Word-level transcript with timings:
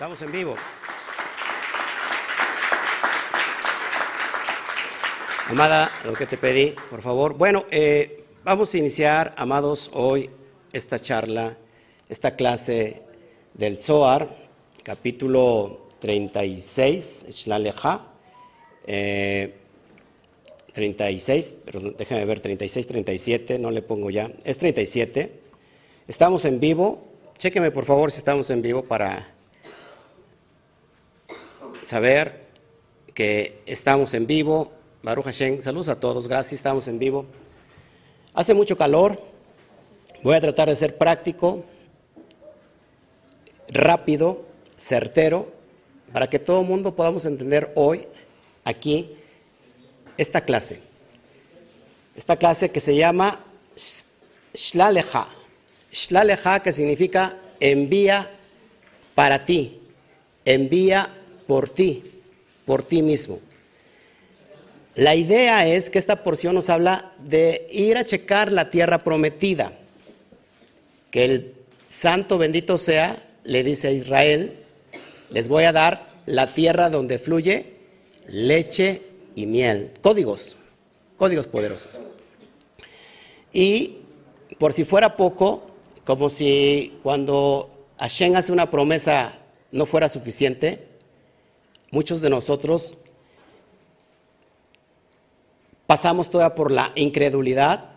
Estamos 0.00 0.22
en 0.22 0.32
vivo. 0.32 0.56
Amada, 5.50 5.90
lo 6.06 6.14
que 6.14 6.24
te 6.24 6.38
pedí, 6.38 6.74
por 6.88 7.02
favor. 7.02 7.34
Bueno, 7.34 7.66
eh, 7.70 8.24
vamos 8.42 8.72
a 8.72 8.78
iniciar, 8.78 9.34
amados, 9.36 9.90
hoy 9.92 10.30
esta 10.72 10.98
charla, 10.98 11.58
esta 12.08 12.34
clase 12.34 13.02
del 13.52 13.76
Zohar, 13.76 14.34
capítulo 14.82 15.88
36, 15.98 17.26
Shlaleja, 17.28 18.06
eh, 18.86 19.54
36, 20.72 21.56
pero 21.62 21.90
déjame 21.90 22.24
ver, 22.24 22.40
36, 22.40 22.86
37, 22.86 23.58
no 23.58 23.70
le 23.70 23.82
pongo 23.82 24.08
ya, 24.08 24.32
es 24.44 24.56
37. 24.56 25.30
Estamos 26.08 26.46
en 26.46 26.58
vivo, 26.58 27.04
chéqueme 27.36 27.70
por 27.70 27.84
favor 27.84 28.10
si 28.10 28.16
estamos 28.16 28.48
en 28.48 28.62
vivo 28.62 28.82
para 28.82 29.39
saber 31.90 32.46
que 33.14 33.62
estamos 33.66 34.14
en 34.14 34.26
vivo. 34.28 34.70
Baruch 35.02 35.24
Hashem, 35.24 35.60
saludos 35.60 35.88
a 35.88 35.98
todos, 35.98 36.28
gracias, 36.28 36.52
estamos 36.52 36.86
en 36.86 37.00
vivo. 37.00 37.26
Hace 38.32 38.54
mucho 38.54 38.76
calor, 38.76 39.20
voy 40.22 40.36
a 40.36 40.40
tratar 40.40 40.68
de 40.68 40.76
ser 40.76 40.96
práctico, 40.96 41.64
rápido, 43.68 44.44
certero, 44.76 45.52
para 46.12 46.30
que 46.30 46.38
todo 46.38 46.60
el 46.60 46.66
mundo 46.68 46.94
podamos 46.94 47.26
entender 47.26 47.72
hoy, 47.74 48.06
aquí, 48.64 49.16
esta 50.16 50.42
clase. 50.42 50.80
Esta 52.14 52.36
clase 52.36 52.70
que 52.70 52.78
se 52.78 52.94
llama 52.94 53.40
Shlaleja. 54.54 55.26
Shlaleja 55.90 56.60
que 56.60 56.72
significa 56.72 57.36
envía 57.58 58.30
para 59.16 59.44
ti, 59.44 59.80
envía 60.44 61.16
por 61.50 61.68
ti, 61.68 62.04
por 62.64 62.84
ti 62.84 63.02
mismo. 63.02 63.40
La 64.94 65.16
idea 65.16 65.66
es 65.66 65.90
que 65.90 65.98
esta 65.98 66.22
porción 66.22 66.54
nos 66.54 66.70
habla 66.70 67.12
de 67.18 67.66
ir 67.72 67.98
a 67.98 68.04
checar 68.04 68.52
la 68.52 68.70
tierra 68.70 69.02
prometida, 69.02 69.72
que 71.10 71.24
el 71.24 71.54
santo 71.88 72.38
bendito 72.38 72.78
sea, 72.78 73.20
le 73.42 73.64
dice 73.64 73.88
a 73.88 73.90
Israel, 73.90 74.60
les 75.30 75.48
voy 75.48 75.64
a 75.64 75.72
dar 75.72 76.06
la 76.24 76.54
tierra 76.54 76.88
donde 76.88 77.18
fluye 77.18 77.72
leche 78.28 79.02
y 79.34 79.46
miel. 79.46 79.90
Códigos, 80.02 80.56
códigos 81.16 81.48
poderosos. 81.48 82.00
Y 83.52 84.02
por 84.56 84.72
si 84.72 84.84
fuera 84.84 85.16
poco, 85.16 85.66
como 86.04 86.28
si 86.28 86.92
cuando 87.02 87.88
Hashem 87.98 88.36
hace 88.36 88.52
una 88.52 88.70
promesa 88.70 89.40
no 89.72 89.84
fuera 89.84 90.08
suficiente, 90.08 90.89
muchos 91.90 92.20
de 92.20 92.30
nosotros 92.30 92.94
pasamos 95.86 96.30
toda 96.30 96.54
por 96.54 96.70
la 96.70 96.92
incredulidad 96.94 97.90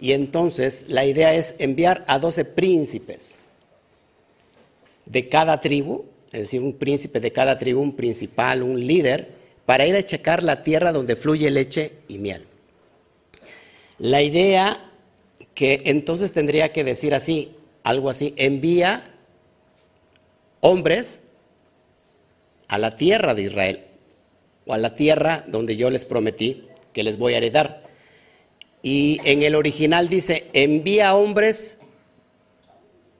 y 0.00 0.12
entonces 0.12 0.86
la 0.88 1.04
idea 1.04 1.34
es 1.34 1.54
enviar 1.58 2.04
a 2.06 2.18
doce 2.18 2.44
príncipes 2.44 3.38
de 5.04 5.28
cada 5.28 5.60
tribu, 5.60 6.04
es 6.32 6.40
decir, 6.40 6.62
un 6.62 6.72
príncipe 6.72 7.20
de 7.20 7.32
cada 7.32 7.58
tribu, 7.58 7.80
un 7.80 7.96
principal, 7.96 8.62
un 8.62 8.78
líder, 8.80 9.32
para 9.66 9.86
ir 9.86 9.96
a 9.96 10.02
checar 10.02 10.42
la 10.42 10.62
tierra 10.62 10.92
donde 10.92 11.16
fluye 11.16 11.50
leche 11.50 11.92
y 12.08 12.18
miel. 12.18 12.44
La 13.98 14.22
idea 14.22 14.90
que 15.54 15.82
entonces 15.86 16.32
tendría 16.32 16.72
que 16.72 16.84
decir 16.84 17.14
así, 17.14 17.52
algo 17.82 18.08
así, 18.08 18.32
envía 18.36 19.10
hombres 20.60 21.20
a 22.68 22.78
la 22.78 22.96
tierra 22.96 23.34
de 23.34 23.42
Israel 23.42 23.84
o 24.66 24.74
a 24.74 24.78
la 24.78 24.94
tierra 24.94 25.44
donde 25.48 25.76
yo 25.76 25.90
les 25.90 26.04
prometí 26.04 26.68
que 26.92 27.02
les 27.02 27.18
voy 27.18 27.34
a 27.34 27.38
heredar. 27.38 27.88
Y 28.82 29.20
en 29.24 29.42
el 29.42 29.54
original 29.54 30.08
dice, 30.08 30.48
envía 30.52 31.14
hombres 31.14 31.78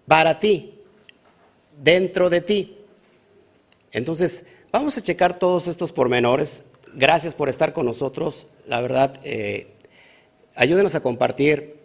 para 0.07 0.39
ti, 0.39 0.75
dentro 1.83 2.31
de 2.31 2.41
ti. 2.41 2.79
Entonces, 3.93 4.47
vamos 4.71 4.97
a 4.99 5.03
checar 5.03 5.39
todos 5.39 5.69
estos 5.69 5.93
pormenores. 5.93 6.65
Gracias 6.95 7.35
por 7.35 7.49
estar 7.49 7.73
con 7.73 7.87
nosotros. 7.87 8.47
La 8.67 8.81
verdad, 8.81 9.19
eh, 9.25 9.69
ayúdenos 10.55 10.95
a 10.95 11.01
compartir 11.01 11.77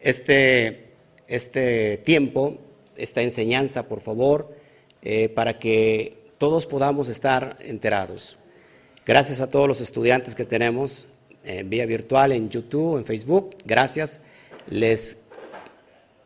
este, 0.00 0.90
este 1.26 1.98
tiempo, 1.98 2.58
esta 2.96 3.22
enseñanza, 3.22 3.88
por 3.88 4.00
favor, 4.00 4.54
eh, 5.02 5.28
para 5.28 5.58
que 5.58 6.25
todos 6.38 6.66
podamos 6.66 7.08
estar 7.08 7.56
enterados. 7.60 8.36
Gracias 9.04 9.40
a 9.40 9.48
todos 9.48 9.68
los 9.68 9.80
estudiantes 9.80 10.34
que 10.34 10.44
tenemos 10.44 11.06
en 11.44 11.70
vía 11.70 11.86
virtual, 11.86 12.32
en 12.32 12.50
YouTube, 12.50 12.98
en 12.98 13.04
Facebook. 13.04 13.56
Gracias. 13.64 14.20
Les, 14.68 15.18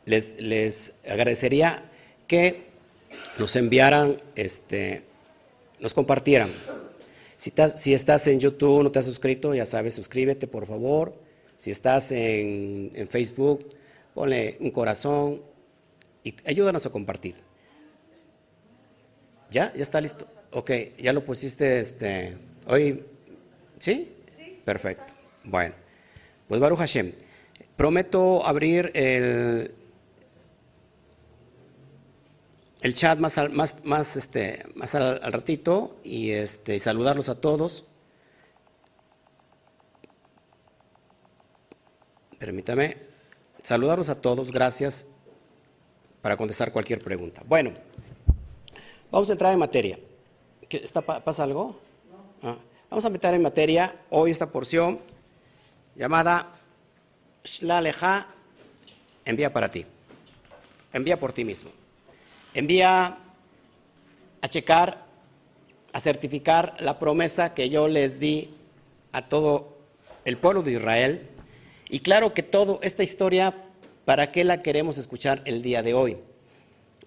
les, 0.07 0.41
les 0.41 0.95
agradecería 1.07 1.91
que 2.27 2.71
nos 3.39 3.55
enviaran, 3.57 4.21
este, 4.35 5.03
nos 5.79 5.93
compartieran. 5.95 6.51
Si 7.37 7.51
estás, 7.51 7.81
si 7.81 7.95
estás 7.95 8.27
en 8.27 8.41
YouTube, 8.41 8.83
no 8.83 8.91
te 8.91 8.99
has 8.99 9.07
suscrito, 9.07 9.55
ya 9.55 9.67
sabes, 9.67 9.95
suscríbete 9.95 10.47
por 10.47 10.67
favor. 10.67 11.15
Si 11.59 11.71
estás 11.71 12.13
en, 12.13 12.91
en 12.95 13.09
Facebook, 13.09 13.67
ponle 14.15 14.57
un 14.61 14.71
corazón 14.71 15.43
y 16.25 16.35
ayúdanos 16.47 16.87
a 16.87 16.91
compartir. 16.91 17.50
¿Ya? 19.51 19.73
¿Ya 19.75 19.83
está 19.83 20.01
listo? 20.01 20.27
Ok, 20.53 20.71
ya 20.99 21.13
lo 21.13 21.25
pusiste 21.25 21.81
este, 21.81 22.37
hoy. 22.67 23.05
¿Sí? 23.79 24.17
Sí. 24.39 24.61
Perfecto. 24.65 25.13
Bueno, 25.45 25.75
pues 26.49 26.61
Baruch 26.61 26.79
Hashem. 26.79 27.13
Prometo 27.77 28.47
abrir 28.47 28.91
el, 28.95 29.73
el 32.83 32.95
chat 32.95 33.19
más, 33.19 33.39
al, 33.39 33.51
más, 33.51 33.77
más, 33.85 34.17
este, 34.17 34.65
más 34.75 34.95
al, 34.95 35.21
al, 35.23 35.33
ratito 35.33 35.99
y, 36.05 36.31
este, 36.31 36.75
y 36.75 36.79
saludarlos 36.79 37.29
a 37.29 37.41
todos. 37.41 37.85
Permítame 42.39 43.11
saludarlos 43.63 44.09
a 44.09 44.21
todos, 44.21 44.51
gracias 44.51 45.07
para 46.23 46.37
contestar 46.37 46.73
cualquier 46.73 47.01
pregunta. 47.01 47.43
Bueno, 47.47 47.73
vamos 49.11 49.29
a 49.29 49.33
entrar 49.33 49.53
en 49.53 49.59
materia. 49.59 49.99
¿Está, 50.69 51.03
¿Pasa 51.03 51.43
algo? 51.43 51.79
Ah, 52.43 52.57
vamos 52.89 53.05
a 53.05 53.11
meter 53.11 53.35
en 53.35 53.43
materia 53.43 53.95
hoy 54.11 54.31
esta 54.31 54.51
porción 54.51 55.01
llamada 55.97 56.55
Shlaleja, 57.45 58.29
envía 59.25 59.53
para 59.53 59.71
ti, 59.71 59.85
envía 60.93 61.19
por 61.19 61.33
ti 61.33 61.45
mismo. 61.45 61.71
Envía 62.55 63.19
a 64.41 64.49
checar, 64.49 65.05
a 65.93 66.01
certificar 66.01 66.77
la 66.81 66.99
promesa 66.99 67.55
que 67.55 67.69
yo 67.71 67.89
les 67.89 68.19
di 68.19 68.51
a 69.13 69.29
todo 69.29 69.77
el 70.25 70.37
pueblo 70.37 70.63
de 70.63 70.73
Israel. 70.73 71.29
Y 71.89 72.01
claro 72.01 72.35
que 72.35 72.43
toda 72.43 72.79
esta 72.83 73.03
historia, 73.03 73.55
¿para 74.05 74.33
qué 74.33 74.45
la 74.45 74.63
queremos 74.63 74.99
escuchar 74.99 75.43
el 75.45 75.63
día 75.63 75.83
de 75.83 75.95
hoy? 75.95 76.19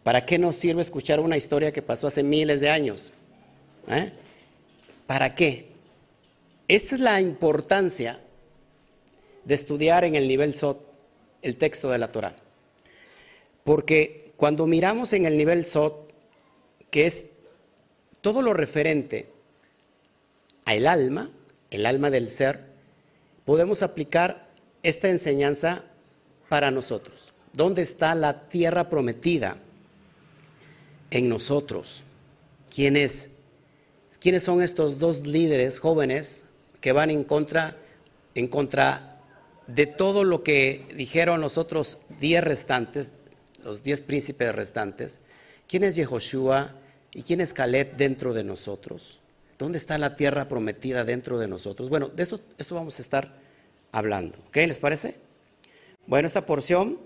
¿Para 0.04 0.26
qué 0.26 0.38
nos 0.38 0.58
sirve 0.58 0.82
escuchar 0.82 1.20
una 1.20 1.38
historia 1.38 1.72
que 1.72 1.82
pasó 1.82 2.08
hace 2.08 2.24
miles 2.24 2.60
de 2.60 2.70
años? 2.70 3.14
¿Eh? 3.88 4.12
¿Para 5.08 5.34
qué? 5.34 5.68
Esta 6.68 6.96
es 6.96 7.02
la 7.02 7.22
importancia 7.22 8.20
de 9.46 9.56
estudiar 9.56 10.04
en 10.04 10.16
el 10.16 10.28
nivel 10.28 10.54
SOT 10.54 10.80
el 11.42 11.58
texto 11.58 11.90
de 11.90 11.98
la 11.98 12.12
Torah. 12.12 12.36
Porque 13.64 14.32
cuando 14.38 14.68
miramos 14.68 15.14
en 15.14 15.26
el 15.26 15.38
nivel 15.38 15.66
SOT, 15.66 16.12
que 16.90 17.06
es 17.06 17.26
todo 18.22 18.42
lo 18.42 18.54
referente 18.54 19.30
al 20.66 20.88
alma, 20.88 21.30
el 21.70 21.86
alma 21.86 22.10
del 22.10 22.30
ser, 22.30 22.66
podemos 23.46 23.84
aplicar 23.84 24.48
esta 24.84 25.10
enseñanza 25.10 25.84
para 26.50 26.72
nosotros. 26.72 27.34
¿Dónde 27.54 27.82
está 27.82 28.16
la 28.16 28.48
tierra 28.48 28.90
prometida? 28.90 29.58
En 31.14 31.30
nosotros. 31.30 32.02
¿Quién 32.74 32.98
es? 32.98 33.30
¿Quiénes 34.20 34.42
son 34.42 34.64
estos 34.64 34.98
dos 34.98 35.28
líderes 35.28 35.78
jóvenes 35.78 36.46
que 36.82 36.92
van 36.92 37.12
en 37.12 37.24
contra, 37.24 37.78
en 38.34 38.48
contra 38.48 39.22
de 39.68 39.86
todo 39.86 40.24
lo 40.24 40.42
que 40.42 40.88
dijeron 40.96 41.40
los 41.40 41.60
otros 41.60 42.00
diez 42.20 42.44
restantes, 42.44 43.12
los 43.64 43.84
diez 43.84 44.02
príncipes 44.02 44.56
restantes? 44.56 45.20
¿Quién 45.68 45.84
es 45.84 45.96
Yehoshua 45.96 46.74
y 47.14 47.22
quién 47.22 47.42
es 47.42 47.54
Caleb 47.54 47.96
dentro 47.96 48.34
de 48.34 48.44
nosotros? 48.44 49.20
¿Dónde 49.60 49.78
está 49.78 50.00
la 50.00 50.16
tierra 50.16 50.50
prometida 50.50 51.04
dentro 51.04 51.38
de 51.38 51.48
nosotros? 51.48 51.90
Bueno, 51.90 52.08
de 52.08 52.24
eso 52.24 52.40
esto 52.58 52.74
vamos 52.74 52.98
a 52.98 53.04
estar 53.04 53.36
hablando. 53.92 54.40
¿Qué 54.52 54.66
les 54.66 54.80
parece? 54.80 55.18
Bueno, 56.08 56.26
esta 56.26 56.48
porción 56.48 56.98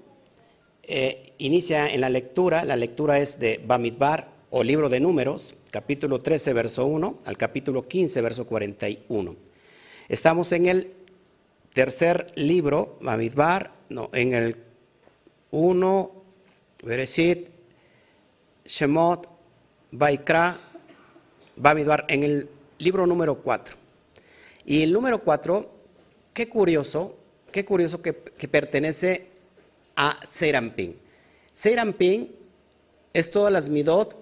eh, 0.87 1.33
inicia 1.37 1.87
en 1.87 2.01
la 2.01 2.09
lectura. 2.09 2.65
La 2.65 2.75
lectura 2.75 3.19
es 3.19 3.39
de 3.39 3.61
Bamidbar 3.65 4.29
o 4.49 4.63
libro 4.63 4.89
de 4.89 4.99
números, 4.99 5.55
capítulo 5.69 6.19
13, 6.19 6.53
verso 6.53 6.85
1 6.85 7.19
al 7.25 7.37
capítulo 7.37 7.83
15, 7.83 8.21
verso 8.21 8.47
41. 8.47 9.35
Estamos 10.07 10.51
en 10.53 10.67
el 10.67 10.93
tercer 11.73 12.31
libro, 12.35 12.97
Bamidbar, 13.01 13.73
no, 13.89 14.09
en 14.13 14.33
el 14.33 14.55
1, 15.51 16.11
Bereshit, 16.83 17.49
Shemot, 18.65 19.29
Baikra, 19.91 20.57
Bamidbar, 21.55 22.05
en 22.07 22.23
el 22.23 22.49
libro 22.79 23.05
número 23.05 23.35
4. 23.35 23.75
Y 24.65 24.83
el 24.83 24.91
número 24.91 25.23
4, 25.23 25.69
qué 26.33 26.49
curioso, 26.49 27.17
qué 27.51 27.65
curioso 27.65 28.01
que, 28.01 28.13
pertenece 28.13 29.27
a 29.97 30.17
Serampín. 30.31 30.97
Serampín 31.51 32.33
es 33.13 33.29
todas 33.31 33.51
las 33.51 33.67
midot, 33.67 34.15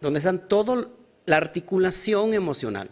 donde 0.00 0.18
están 0.18 0.48
toda 0.48 0.88
la 1.24 1.36
articulación 1.36 2.34
emocional. 2.34 2.90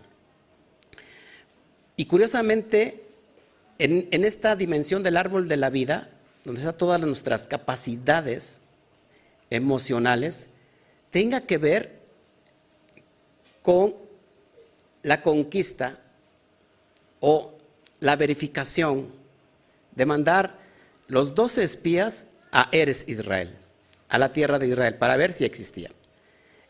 Y 1.96 2.06
curiosamente, 2.06 3.04
en, 3.78 4.08
en, 4.12 4.24
esta 4.24 4.56
dimensión 4.56 5.02
del 5.02 5.16
árbol 5.19 5.48
de 5.48 5.56
la 5.56 5.69
vida, 5.69 6.08
donde 6.44 6.60
están 6.60 6.78
todas 6.78 7.00
nuestras 7.02 7.46
capacidades 7.46 8.60
emocionales, 9.50 10.46
tenga 11.10 11.42
que 11.42 11.58
ver 11.58 12.00
con 13.62 13.94
la 15.02 15.22
conquista 15.22 15.98
o 17.20 17.52
la 18.00 18.16
verificación 18.16 19.12
de 19.94 20.06
mandar 20.06 20.62
los 21.12 21.35
doce 21.35 21.62
espías 21.62 22.26
a 22.53 22.69
Eres 22.73 23.05
Israel, 23.06 23.55
a 24.09 24.17
la 24.17 24.32
tierra 24.32 24.59
de 24.59 24.69
Israel, 24.69 24.97
para 24.97 25.17
ver 25.17 25.32
si 25.32 25.44
existía. 25.44 25.91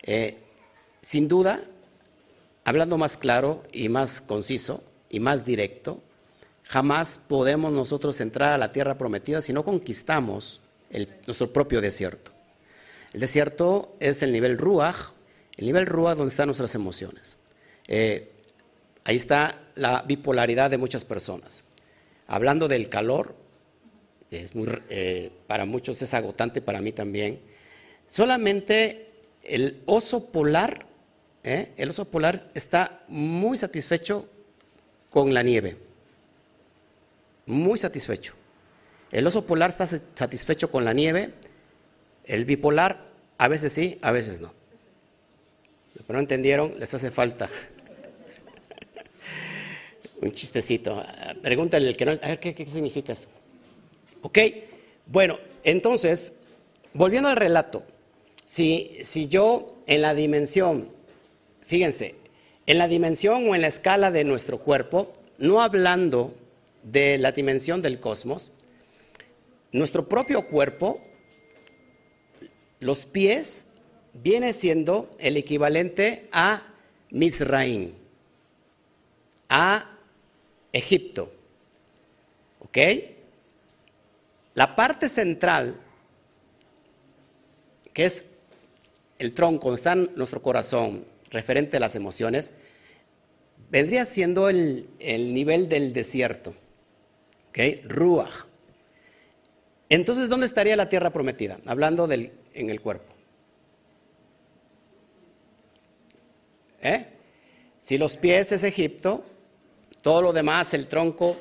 Eh, 0.02 0.38
sin 1.00 1.28
duda, 1.28 1.64
hablando 2.64 2.98
más 2.98 3.16
claro 3.16 3.62
y 3.72 3.88
más 3.88 4.20
conciso 4.20 4.82
y 5.08 5.20
más 5.20 5.44
directo, 5.44 6.02
jamás 6.64 7.18
podemos 7.18 7.72
nosotros 7.72 8.20
entrar 8.20 8.52
a 8.52 8.58
la 8.58 8.72
tierra 8.72 8.98
prometida 8.98 9.42
si 9.42 9.52
no 9.52 9.64
conquistamos 9.64 10.60
nuestro 11.26 11.52
propio 11.52 11.80
desierto. 11.80 12.32
El 13.12 13.20
desierto 13.20 13.94
es 14.00 14.22
el 14.22 14.32
nivel 14.32 14.58
Ruach, 14.58 15.12
el 15.56 15.66
nivel 15.66 15.86
Ruach 15.86 16.16
donde 16.16 16.30
están 16.30 16.48
nuestras 16.48 16.74
emociones. 16.74 17.36
Eh, 17.86 18.32
Ahí 19.04 19.16
está 19.16 19.60
la 19.74 20.02
bipolaridad 20.02 20.70
de 20.70 20.78
muchas 20.78 21.04
personas. 21.04 21.64
Hablando 22.26 22.68
del 22.68 22.88
calor, 22.88 23.34
eh, 24.32 25.30
para 25.46 25.64
muchos 25.64 26.00
es 26.00 26.14
agotante, 26.14 26.62
para 26.62 26.80
mí 26.80 26.92
también. 26.92 27.40
Solamente 28.06 29.10
el 29.42 29.82
oso 29.86 30.26
polar, 30.32 30.86
¿eh? 31.44 31.72
el 31.76 31.90
oso 31.90 32.06
polar 32.06 32.50
está 32.54 33.04
muy 33.08 33.58
satisfecho 33.58 34.28
con 35.10 35.34
la 35.34 35.42
nieve. 35.42 35.76
Muy 37.46 37.78
satisfecho. 37.78 38.34
El 39.10 39.26
oso 39.26 39.46
polar 39.46 39.70
está 39.70 39.86
satisfecho 39.86 40.70
con 40.70 40.84
la 40.84 40.94
nieve. 40.94 41.34
El 42.24 42.44
bipolar, 42.44 43.08
a 43.36 43.48
veces 43.48 43.72
sí, 43.72 43.98
a 44.00 44.12
veces 44.12 44.40
no. 44.40 44.54
Pero 46.06 46.14
no 46.14 46.20
entendieron, 46.20 46.78
les 46.78 46.92
hace 46.94 47.10
falta 47.10 47.50
un 50.22 50.32
chistecito. 50.32 51.04
Pregúntale 51.42 51.88
el 51.88 51.96
que 51.96 52.06
no. 52.06 52.12
A 52.12 52.16
ver, 52.16 52.40
¿qué, 52.40 52.66
significa 52.66 53.12
eso? 53.12 53.28
Ok, 54.22 54.38
bueno, 55.06 55.38
entonces, 55.64 56.34
volviendo 56.94 57.28
al 57.28 57.36
relato, 57.36 57.82
si, 58.46 58.98
si 59.02 59.28
yo 59.28 59.76
en 59.86 60.02
la 60.02 60.14
dimensión, 60.14 60.88
fíjense, 61.66 62.14
en 62.66 62.78
la 62.78 62.86
dimensión 62.86 63.48
o 63.48 63.54
en 63.54 63.62
la 63.62 63.66
escala 63.66 64.12
de 64.12 64.22
nuestro 64.24 64.60
cuerpo, 64.60 65.12
no 65.38 65.60
hablando 65.60 66.34
de 66.84 67.18
la 67.18 67.32
dimensión 67.32 67.82
del 67.82 67.98
cosmos, 67.98 68.52
nuestro 69.72 70.08
propio 70.08 70.46
cuerpo, 70.46 71.00
los 72.78 73.04
pies, 73.04 73.66
viene 74.12 74.52
siendo 74.52 75.10
el 75.18 75.36
equivalente 75.36 76.28
a 76.30 76.62
Mizraim, 77.10 77.92
a 79.48 79.98
Egipto. 80.72 81.32
¿Ok? 82.60 82.78
La 84.54 84.76
parte 84.76 85.08
central, 85.08 85.76
que 87.92 88.04
es 88.04 88.24
el 89.18 89.32
tronco, 89.32 89.68
donde 89.68 89.78
está 89.78 89.94
nuestro 89.94 90.42
corazón, 90.42 91.04
referente 91.30 91.78
a 91.78 91.80
las 91.80 91.96
emociones, 91.96 92.52
vendría 93.70 94.04
siendo 94.04 94.48
el, 94.48 94.88
nivel 95.00 95.68
del 95.68 95.92
desierto. 95.92 96.54
¿Ok? 97.48 97.58
Ruach. 97.84 98.46
Entonces, 99.88 100.28
¿dónde 100.28 100.46
estaría 100.46 100.76
la 100.76 100.88
tierra 100.88 101.10
prometida? 101.10 101.58
Hablando 101.66 102.06
del, 102.06 102.32
en 102.54 102.70
el 102.70 102.80
cuerpo. 102.80 103.12
¿Eh? 106.82 107.06
Si 107.78 107.98
los 107.98 108.16
pies 108.16 108.52
es 108.52 108.64
Egipto, 108.64 109.24
todo 110.02 110.20
lo 110.20 110.32
demás, 110.32 110.74
el 110.74 110.88
tronco, 110.88 111.36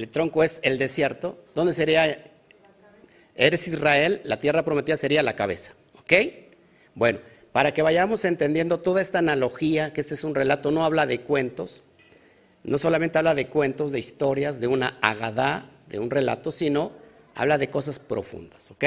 el 0.00 0.08
tronco 0.08 0.42
es 0.42 0.60
el 0.62 0.78
desierto. 0.78 1.38
¿Dónde 1.54 1.74
sería? 1.74 2.24
Eres 3.34 3.68
Israel, 3.68 4.22
la 4.24 4.38
tierra 4.38 4.64
prometida 4.64 4.96
sería 4.96 5.22
la 5.22 5.36
cabeza. 5.36 5.72
¿Ok? 6.00 6.12
Bueno, 6.94 7.18
para 7.52 7.74
que 7.74 7.82
vayamos 7.82 8.24
entendiendo 8.24 8.80
toda 8.80 9.02
esta 9.02 9.18
analogía, 9.18 9.92
que 9.92 10.00
este 10.00 10.14
es 10.14 10.24
un 10.24 10.34
relato, 10.34 10.70
no 10.70 10.84
habla 10.84 11.04
de 11.06 11.20
cuentos, 11.20 11.82
no 12.64 12.78
solamente 12.78 13.18
habla 13.18 13.34
de 13.34 13.48
cuentos, 13.48 13.92
de 13.92 13.98
historias, 13.98 14.58
de 14.58 14.68
una 14.68 14.98
agadá, 15.02 15.66
de 15.88 15.98
un 15.98 16.10
relato, 16.10 16.50
sino 16.50 16.92
habla 17.34 17.58
de 17.58 17.68
cosas 17.68 17.98
profundas. 17.98 18.70
¿Ok? 18.70 18.84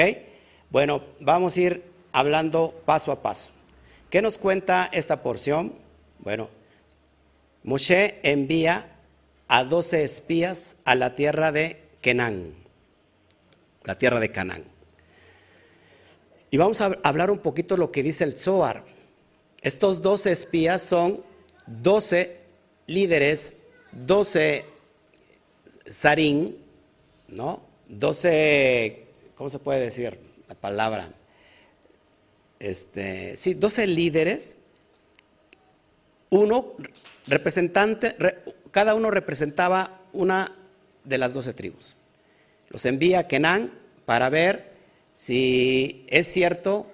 Bueno, 0.70 1.04
vamos 1.20 1.56
a 1.56 1.60
ir 1.60 1.82
hablando 2.10 2.82
paso 2.84 3.12
a 3.12 3.22
paso. 3.22 3.52
¿Qué 4.10 4.20
nos 4.20 4.36
cuenta 4.36 4.90
esta 4.92 5.22
porción? 5.22 5.74
Bueno, 6.18 6.48
Moshe 7.62 8.18
envía 8.24 8.93
a 9.48 9.64
doce 9.64 10.04
espías 10.04 10.76
a 10.84 10.94
la 10.94 11.14
tierra 11.14 11.52
de 11.52 11.82
Kenán, 12.00 12.54
la 13.84 13.98
tierra 13.98 14.20
de 14.20 14.30
Canaán. 14.30 14.64
Y 16.50 16.56
vamos 16.56 16.80
a 16.80 16.98
hablar 17.02 17.30
un 17.30 17.38
poquito 17.38 17.76
lo 17.76 17.90
que 17.90 18.02
dice 18.02 18.24
el 18.24 18.34
Zohar. 18.34 18.84
Estos 19.60 20.02
doce 20.02 20.30
espías 20.30 20.82
son 20.82 21.22
doce 21.66 22.40
líderes, 22.86 23.54
doce 23.92 24.64
zarín, 25.90 26.58
¿no? 27.28 27.62
Doce, 27.88 29.06
¿cómo 29.34 29.50
se 29.50 29.58
puede 29.58 29.80
decir 29.80 30.18
la 30.48 30.54
palabra? 30.54 31.08
Este, 32.58 33.36
sí, 33.36 33.54
doce 33.54 33.86
líderes. 33.86 34.58
Uno 36.30 36.74
Representante, 37.26 38.16
cada 38.74 38.96
uno 38.96 39.12
representaba 39.12 40.00
una 40.12 40.50
de 41.04 41.16
las 41.16 41.32
doce 41.32 41.54
tribus. 41.54 41.94
Los 42.70 42.84
envía 42.86 43.20
a 43.20 43.28
Kenán 43.28 43.70
para 44.04 44.28
ver 44.30 44.72
si 45.12 46.04
es 46.08 46.26
cierto 46.26 46.90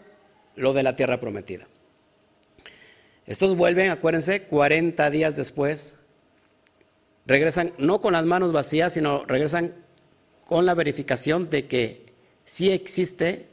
lo 0.57 0.75
de 0.75 0.83
la 0.83 0.95
tierra 0.95 1.21
prometida. 1.21 1.67
Estos 3.25 3.57
vuelven, 3.57 3.89
acuérdense, 3.91 4.43
40 4.43 5.09
días 5.09 5.39
después, 5.39 5.97
regresan 7.25 7.73
no 7.79 8.03
con 8.03 8.13
las 8.13 8.27
manos 8.27 8.53
vacías, 8.53 8.93
sino 8.93 9.25
regresan 9.25 9.73
con 10.45 10.67
la 10.67 10.75
verificación 10.75 11.49
de 11.49 11.67
que 11.67 12.13
sí 12.45 12.71
existe 12.71 13.47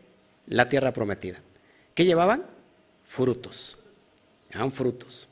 la 0.47 0.67
tierra 0.67 0.91
prometida. 0.91 1.39
¿Qué 1.93 2.03
llevaban? 2.03 2.43
Frutos. 3.05 3.77
Llevaban 4.49 4.73
frutos 4.73 5.29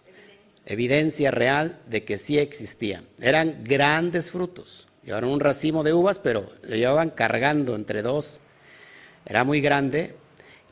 evidencia 0.65 1.31
real 1.31 1.79
de 1.87 2.03
que 2.03 2.17
sí 2.17 2.39
existía. 2.39 3.03
Eran 3.21 3.63
grandes 3.63 4.31
frutos. 4.31 4.87
Llevaron 5.03 5.29
un 5.29 5.39
racimo 5.39 5.83
de 5.83 5.93
uvas, 5.93 6.17
pero 6.17 6.51
lo 6.63 6.75
llevaban 6.75 7.11
cargando 7.11 7.75
entre 7.75 8.01
dos. 8.01 8.39
Era 9.25 9.43
muy 9.43 9.61
grande, 9.61 10.15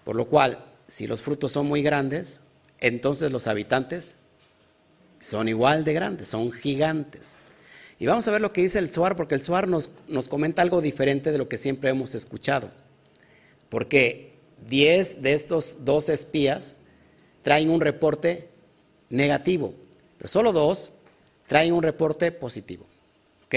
por 0.04 0.16
lo 0.16 0.26
cual, 0.26 0.66
si 0.88 1.06
los 1.06 1.22
frutos 1.22 1.52
son 1.52 1.68
muy 1.68 1.84
grandes, 1.84 2.42
entonces 2.80 3.32
los 3.32 3.48
habitantes 3.48 4.18
son 5.20 5.48
igual 5.48 5.86
de 5.86 5.94
grandes, 5.94 6.28
son 6.28 6.52
gigantes. 6.52 7.38
Y 8.00 8.08
vamos 8.08 8.28
a 8.28 8.32
ver 8.32 8.42
lo 8.42 8.52
que 8.52 8.62
dice 8.62 8.80
el 8.80 8.92
Suar, 8.92 9.16
porque 9.16 9.36
el 9.36 9.44
Suar 9.44 9.68
nos, 9.68 9.92
nos 10.08 10.28
comenta 10.28 10.64
algo 10.64 10.82
diferente 10.82 11.32
de 11.32 11.38
lo 11.38 11.48
que 11.48 11.58
siempre 11.58 11.92
hemos 11.92 12.16
escuchado. 12.16 12.72
Porque 13.70 14.34
10 14.68 15.22
de 15.22 15.34
estos 15.34 15.78
dos 15.86 16.10
espías 16.10 16.76
traen 17.44 17.70
un 17.70 17.82
reporte 17.82 18.50
negativo 19.10 19.76
solo 20.28 20.54
dos 20.54 20.92
traen 21.48 21.74
un 21.74 21.84
reporte 21.84 22.32
positivo. 22.32 22.86
¿Ok? 23.46 23.56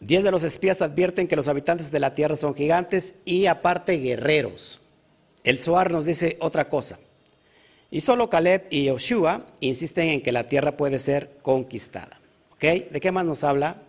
Diez 0.00 0.24
de 0.24 0.30
los 0.30 0.42
espías 0.42 0.80
advierten 0.80 1.28
que 1.28 1.36
los 1.36 1.48
habitantes 1.48 1.90
de 1.90 2.00
la 2.00 2.14
tierra 2.14 2.34
son 2.34 2.54
gigantes 2.54 3.14
y 3.24 3.46
aparte 3.46 3.98
guerreros. 3.98 4.80
el 5.44 5.58
Zohar 5.58 5.90
nos 5.90 6.06
dice 6.06 6.36
otra 6.40 6.68
cosa. 6.68 6.98
Y 7.90 8.00
solo 8.00 8.30
Caleb 8.30 8.66
y 8.70 8.84
Yoshua 8.84 9.46
insisten 9.60 10.08
en 10.08 10.22
que 10.22 10.32
la 10.32 10.48
tierra 10.48 10.76
puede 10.76 10.98
ser 10.98 11.38
conquistada. 11.42 12.20
¿Ok? 12.52 12.62
¿De 12.62 13.00
qué 13.00 13.10
más 13.10 13.24
nos 13.24 13.44
habla 13.44 13.82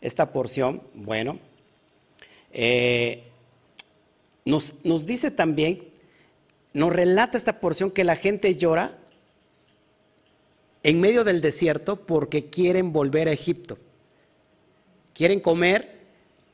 esta 0.00 0.30
porción? 0.32 0.82
Bueno, 0.94 1.38
eh, 2.52 3.24
nos, 4.44 4.74
nos 4.84 5.06
dice 5.06 5.30
también, 5.30 5.88
nos 6.74 6.92
relata 6.92 7.38
esta 7.38 7.58
porción 7.60 7.90
que 7.90 8.04
la 8.04 8.16
gente 8.16 8.54
llora 8.54 8.98
en 10.86 11.00
medio 11.00 11.24
del 11.24 11.40
desierto 11.40 11.96
porque 11.96 12.48
quieren 12.48 12.92
volver 12.92 13.26
a 13.26 13.32
Egipto. 13.32 13.76
Quieren 15.14 15.40
comer 15.40 15.98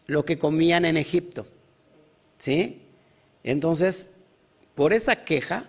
lo 0.06 0.24
que 0.24 0.38
comían 0.38 0.86
en 0.86 0.96
Egipto. 0.96 1.46
¿Sí? 2.38 2.80
Entonces, 3.44 4.08
por 4.74 4.94
esa 4.94 5.24
queja, 5.26 5.68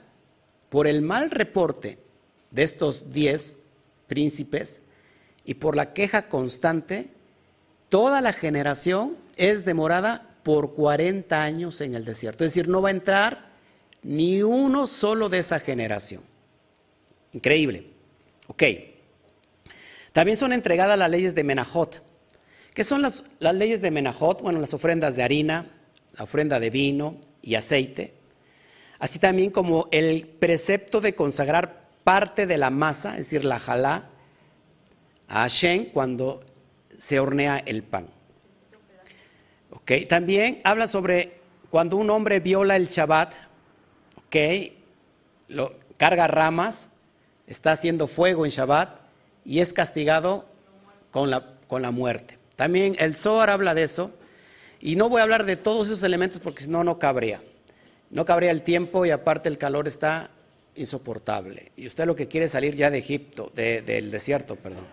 por 0.69 0.87
el 0.87 1.01
mal 1.01 1.29
reporte 1.29 1.97
de 2.51 2.63
estos 2.63 3.11
diez 3.11 3.55
príncipes 4.07 4.81
y 5.43 5.55
por 5.55 5.75
la 5.75 5.93
queja 5.93 6.29
constante, 6.29 7.09
toda 7.89 8.21
la 8.21 8.31
generación 8.31 9.17
es 9.35 9.65
demorada 9.65 10.37
por 10.43 10.71
40 10.71 11.43
años 11.43 11.81
en 11.81 11.95
el 11.95 12.05
desierto. 12.05 12.45
Es 12.45 12.51
decir, 12.53 12.69
no 12.69 12.81
va 12.81 12.87
a 12.87 12.93
entrar 12.93 13.49
ni 14.03 14.41
uno 14.41 14.87
solo 14.87 15.27
de 15.27 15.39
esa 15.39 15.59
generación. 15.59 16.21
Increíble. 17.33 17.92
Ok. 18.47 18.63
También 20.11 20.37
son 20.37 20.53
entregadas 20.53 20.97
las 20.97 21.09
leyes 21.09 21.35
de 21.35 21.43
Menajot. 21.43 22.01
¿Qué 22.73 22.83
son 22.83 23.01
las, 23.01 23.23
leyes 23.39 23.81
de 23.81 23.91
Menajot? 23.91 24.41
Bueno, 24.41 24.59
las 24.59 24.73
ofrendas 24.73 25.15
de 25.15 25.23
harina, 25.23 25.67
la 26.13 26.23
ofrenda 26.23 26.59
de 26.59 26.69
vino 26.69 27.17
y 27.41 27.55
aceite, 27.55 28.13
así 28.99 29.19
también 29.19 29.51
como 29.51 29.87
el 29.91 30.27
precepto 30.27 31.01
de 31.01 31.13
consagrar 31.13 31.83
parte 32.03 32.47
de 32.47 32.57
la 32.57 32.69
masa, 32.69 33.11
es 33.11 33.29
decir, 33.29 33.45
la 33.45 33.59
jalá, 33.59 34.09
a 35.27 35.41
Hashem 35.41 35.85
cuando 35.91 36.43
se 36.97 37.19
hornea 37.19 37.61
el 37.65 37.83
pan. 37.83 38.07
Okay. 39.71 40.05
También 40.05 40.59
habla 40.63 40.87
sobre 40.87 41.41
cuando 41.69 41.97
un 41.97 42.09
hombre 42.09 42.39
viola 42.39 42.75
el 42.75 42.87
Shabbat, 42.87 43.33
lo, 45.47 45.73
carga 45.97 46.27
ramas, 46.27 46.89
está 47.47 47.71
haciendo 47.71 48.07
fuego 48.07 48.45
en 48.45 48.51
Shabbat 48.51 48.99
y 49.45 49.59
es 49.59 49.73
castigado 49.73 50.45
con 51.11 51.29
la, 51.29 51.55
con 51.67 51.81
la 51.81 51.91
muerte. 51.91 52.37
También 52.55 52.95
el 52.99 53.15
Zohar 53.15 53.49
habla 53.49 53.73
de 53.73 53.83
eso. 53.83 54.11
Y 54.79 54.95
no 54.95 55.09
voy 55.09 55.21
a 55.21 55.23
hablar 55.23 55.45
de 55.45 55.55
todos 55.55 55.87
esos 55.87 56.03
elementos 56.03 56.39
porque 56.39 56.63
si 56.63 56.69
no, 56.69 56.83
no 56.83 56.99
cabría. 56.99 57.41
No 58.09 58.25
cabría 58.25 58.51
el 58.51 58.63
tiempo 58.63 59.05
y 59.05 59.11
aparte 59.11 59.49
el 59.49 59.57
calor 59.57 59.87
está 59.87 60.29
insoportable. 60.75 61.71
Y 61.77 61.87
usted 61.87 62.05
lo 62.05 62.15
que 62.15 62.27
quiere 62.27 62.47
es 62.47 62.51
salir 62.51 62.75
ya 62.75 62.91
de 62.91 62.97
Egipto, 62.97 63.51
del 63.55 64.11
desierto, 64.11 64.55
perdón. 64.55 64.85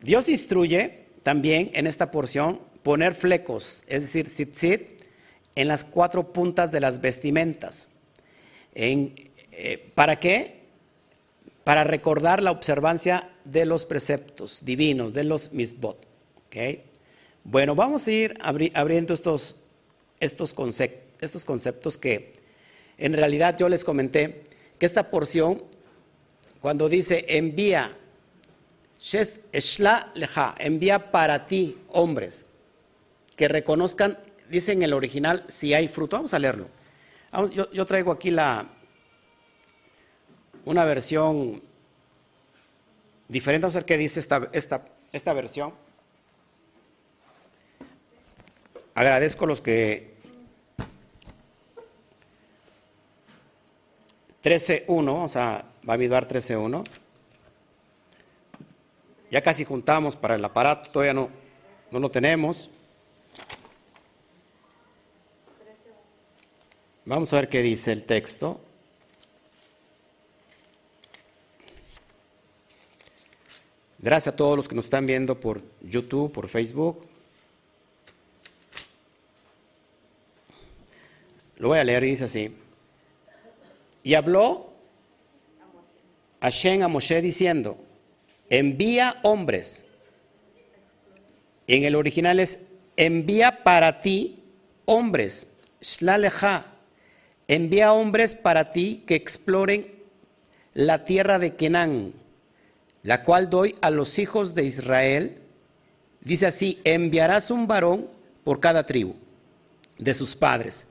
Dios 0.00 0.28
instruye 0.28 1.06
también 1.22 1.70
en 1.74 1.86
esta 1.86 2.10
porción 2.10 2.60
poner 2.82 3.14
flecos, 3.14 3.82
es 3.86 4.02
decir, 4.02 4.32
tzitzit, 4.32 5.02
en 5.54 5.68
las 5.68 5.84
cuatro 5.84 6.32
puntas 6.32 6.70
de 6.70 6.80
las 6.80 7.00
vestimentas. 7.00 7.88
Eh, 8.74 9.90
¿Para 9.94 10.20
qué? 10.20 10.57
Para 11.68 11.84
recordar 11.84 12.42
la 12.42 12.50
observancia 12.50 13.28
de 13.44 13.66
los 13.66 13.84
preceptos 13.84 14.60
divinos, 14.64 15.12
de 15.12 15.22
los 15.22 15.52
misbot. 15.52 15.98
¿okay? 16.46 16.82
Bueno, 17.44 17.74
vamos 17.74 18.06
a 18.06 18.10
ir 18.10 18.38
abriendo 18.40 19.12
estos, 19.12 19.56
estos, 20.18 20.54
estos 21.20 21.44
conceptos 21.44 21.98
que 21.98 22.32
en 22.96 23.12
realidad 23.12 23.58
yo 23.58 23.68
les 23.68 23.84
comenté 23.84 24.44
que 24.78 24.86
esta 24.86 25.10
porción, 25.10 25.62
cuando 26.62 26.88
dice 26.88 27.26
envía, 27.28 27.94
envía 30.60 31.10
para 31.10 31.46
ti 31.46 31.76
hombres 31.88 32.46
que 33.36 33.46
reconozcan, 33.46 34.18
dice 34.48 34.72
en 34.72 34.80
el 34.84 34.94
original, 34.94 35.44
si 35.48 35.74
hay 35.74 35.86
fruto. 35.88 36.16
Vamos 36.16 36.32
a 36.32 36.38
leerlo. 36.38 36.66
Yo, 37.52 37.84
traigo 37.84 38.10
aquí 38.10 38.30
la, 38.30 38.66
una 40.68 40.84
versión 40.84 41.62
diferente. 43.26 43.64
Vamos 43.64 43.74
a 43.76 43.78
ver 43.78 43.86
qué 43.86 43.96
dice 43.96 44.20
esta, 44.20 44.50
esta, 44.52 44.84
esta 45.12 45.32
versión. 45.32 45.72
Agradezco 48.94 49.46
los 49.46 49.62
que 49.62 50.14
13.1, 54.44 55.24
o 55.24 55.28
sea, 55.28 55.64
va 55.88 55.94
a 55.94 55.96
dar 55.96 56.28
13.1. 56.28 56.84
Ya 59.30 59.42
casi 59.42 59.64
juntamos 59.64 60.16
para 60.16 60.34
el 60.34 60.44
aparato, 60.44 60.90
todavía 60.90 61.14
no, 61.14 61.30
no 61.90 61.98
lo 61.98 62.10
tenemos. 62.10 62.68
Vamos 67.06 67.32
a 67.32 67.36
ver 67.36 67.48
qué 67.48 67.62
dice 67.62 67.90
el 67.90 68.04
texto. 68.04 68.60
Gracias 73.98 74.34
a 74.34 74.36
todos 74.36 74.56
los 74.56 74.68
que 74.68 74.76
nos 74.76 74.84
están 74.84 75.06
viendo 75.06 75.38
por 75.38 75.60
YouTube, 75.82 76.32
por 76.32 76.48
Facebook. 76.48 77.04
Lo 81.56 81.68
voy 81.68 81.78
a 81.78 81.84
leer 81.84 82.04
y 82.04 82.10
dice 82.10 82.24
así. 82.24 82.54
Y 84.04 84.14
habló 84.14 84.72
Hashem 86.40 86.82
a 86.82 86.88
Moshe 86.88 87.20
diciendo, 87.20 87.76
envía 88.48 89.18
hombres. 89.24 89.84
En 91.66 91.84
el 91.84 91.96
original 91.96 92.38
es, 92.38 92.60
envía 92.96 93.64
para 93.64 94.00
ti 94.00 94.44
hombres. 94.84 95.48
Shlaleja. 95.80 96.66
Envía 97.48 97.92
hombres 97.92 98.34
para 98.34 98.72
ti 98.72 99.02
que 99.06 99.16
exploren 99.16 99.90
la 100.74 101.04
tierra 101.04 101.38
de 101.38 101.56
Kenán, 101.56 102.12
la 103.08 103.22
cual 103.22 103.48
doy 103.48 103.74
a 103.80 103.88
los 103.88 104.18
hijos 104.18 104.54
de 104.54 104.64
Israel. 104.64 105.38
Dice 106.20 106.44
así, 106.44 106.78
enviarás 106.84 107.50
un 107.50 107.66
varón 107.66 108.06
por 108.44 108.60
cada 108.60 108.84
tribu 108.84 109.14
de 109.96 110.12
sus 110.12 110.36
padres 110.36 110.86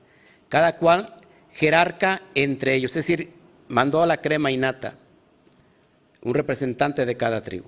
cada 0.48 0.76
cual 0.76 1.14
jerarca 1.52 2.22
entre 2.34 2.74
ellos, 2.74 2.92
es 2.92 3.06
decir, 3.06 3.30
mandó 3.68 4.02
a 4.02 4.06
la 4.06 4.16
crema 4.16 4.50
innata, 4.50 4.96
un 6.22 6.34
representante 6.34 7.06
de 7.06 7.16
cada 7.16 7.42
tribu. 7.42 7.66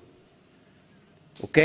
¿Ok? 1.42 1.58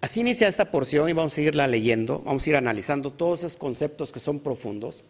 Así 0.00 0.20
inicia 0.20 0.48
esta 0.48 0.70
porción 0.70 1.10
y 1.10 1.12
vamos 1.12 1.32
a 1.32 1.36
seguirla 1.36 1.66
leyendo, 1.66 2.20
vamos 2.20 2.46
a 2.46 2.50
ir 2.50 2.56
analizando 2.56 3.12
todos 3.12 3.40
esos 3.40 3.58
conceptos 3.58 4.12
que 4.12 4.20
son 4.20 4.40
profundos. 4.40 5.04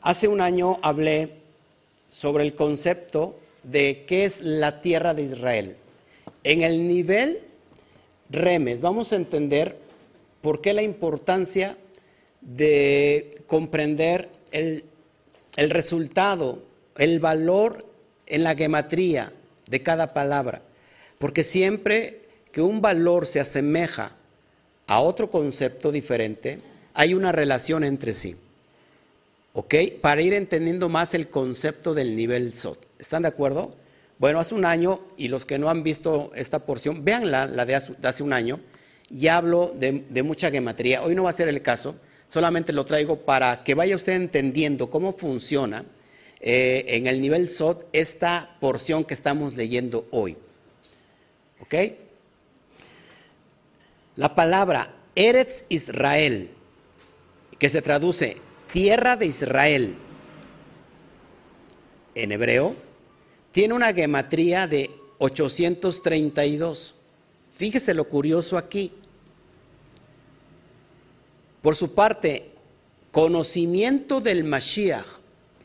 Hace 0.00 0.28
un 0.28 0.40
año 0.40 0.78
hablé 0.80 1.34
sobre 2.08 2.44
el 2.44 2.54
concepto 2.54 3.38
de 3.64 4.04
qué 4.06 4.24
es 4.24 4.40
la 4.40 4.80
tierra 4.80 5.12
de 5.12 5.22
Israel. 5.24 5.76
En 6.48 6.62
el 6.62 6.88
nivel 6.88 7.42
remes 8.30 8.80
vamos 8.80 9.12
a 9.12 9.16
entender 9.16 9.76
por 10.40 10.62
qué 10.62 10.72
la 10.72 10.80
importancia 10.80 11.76
de 12.40 13.42
comprender 13.46 14.30
el, 14.50 14.82
resultado, 15.58 16.62
el 16.96 17.20
valor 17.20 17.84
en 18.24 18.44
la 18.44 18.56
gematría 18.56 19.30
de 19.66 19.82
cada 19.82 20.14
palabra. 20.14 20.62
Porque 21.18 21.44
siempre 21.44 22.22
que 22.50 22.62
un 22.62 22.80
valor 22.80 23.26
se 23.26 23.40
asemeja 23.40 24.12
a 24.86 25.00
otro 25.00 25.30
concepto 25.30 25.92
diferente, 25.92 26.60
hay 26.94 27.12
una 27.12 27.30
relación 27.30 27.84
entre 27.84 28.14
sí. 28.14 28.36
¿Ok? 29.52 29.74
Para 30.00 30.22
ir 30.22 30.32
entendiendo 30.32 30.88
más 30.88 31.12
el 31.12 31.28
concepto 31.28 31.92
del 31.92 32.16
nivel 32.16 32.54
SOT. 32.54 32.78
¿Están 32.98 33.20
de 33.20 33.28
acuerdo? 33.28 33.74
Bueno, 34.18 34.40
hace 34.40 34.54
un 34.54 34.64
año, 34.64 35.00
y 35.16 35.28
los 35.28 35.46
que 35.46 35.58
no 35.58 35.70
han 35.70 35.84
visto 35.84 36.32
esta 36.34 36.66
porción, 36.66 37.04
véanla, 37.04 37.46
la 37.46 37.64
de 37.64 37.76
hace 37.76 38.22
un 38.22 38.32
año, 38.32 38.60
y 39.08 39.28
hablo 39.28 39.72
de, 39.78 40.22
mucha 40.22 40.50
gematría. 40.50 41.02
Hoy 41.02 41.14
no 41.14 41.22
va 41.22 41.30
a 41.30 41.34
ser 41.34 41.48
el 41.48 41.62
caso, 41.62 41.94
solamente 42.26 42.72
lo 42.72 42.84
traigo 42.84 43.20
para 43.20 43.62
que 43.62 43.74
vaya 43.74 43.94
usted 43.94 44.14
entendiendo 44.14 44.90
cómo 44.90 45.12
funciona 45.12 45.84
eh, 46.40 46.84
en 46.88 47.06
el 47.06 47.20
nivel 47.20 47.48
SOT 47.48 47.86
esta 47.92 48.56
porción 48.60 49.04
que 49.04 49.14
estamos 49.14 49.54
leyendo 49.54 50.08
hoy. 50.10 50.36
¿Ok? 51.60 51.74
La 54.16 54.34
palabra 54.34 54.94
Eretz 55.14 55.64
Israel, 55.68 56.50
que 57.56 57.68
se 57.68 57.82
traduce 57.82 58.36
tierra 58.72 59.16
de 59.16 59.26
Israel 59.26 59.94
en 62.16 62.32
hebreo, 62.32 62.87
tiene 63.52 63.74
una 63.74 63.92
gematría 63.92 64.66
de 64.66 64.90
832. 65.18 66.94
Fíjese 67.50 67.94
lo 67.94 68.08
curioso 68.08 68.56
aquí. 68.56 68.92
Por 71.62 71.74
su 71.74 71.94
parte, 71.94 72.52
conocimiento 73.10 74.20
del 74.20 74.44
Mashiach 74.44 75.18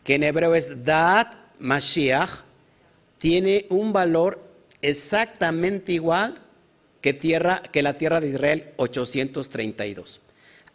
que 0.03 0.15
en 0.15 0.23
hebreo 0.23 0.53
es 0.53 0.83
Daat 0.83 1.35
Mashiach, 1.59 2.43
tiene 3.17 3.65
un 3.69 3.93
valor 3.93 4.41
exactamente 4.81 5.93
igual 5.93 6.41
que, 7.01 7.13
tierra, 7.13 7.61
que 7.71 7.81
la 7.81 7.97
tierra 7.97 8.19
de 8.19 8.27
Israel 8.27 8.73
832. 8.75 10.19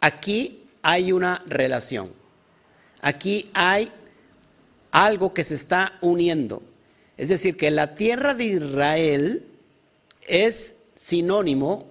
Aquí 0.01 0.63
hay 0.81 1.11
una 1.11 1.43
relación. 1.45 2.11
Aquí 3.01 3.49
hay 3.53 3.91
algo 4.91 5.33
que 5.33 5.43
se 5.43 5.55
está 5.55 5.97
uniendo. 6.01 6.63
Es 7.19 7.27
decir, 7.27 7.57
que 7.57 7.69
la 7.69 7.95
tierra 7.95 8.33
de 8.33 8.45
Israel 8.45 9.43
es 10.25 10.75
sinónimo 10.95 11.85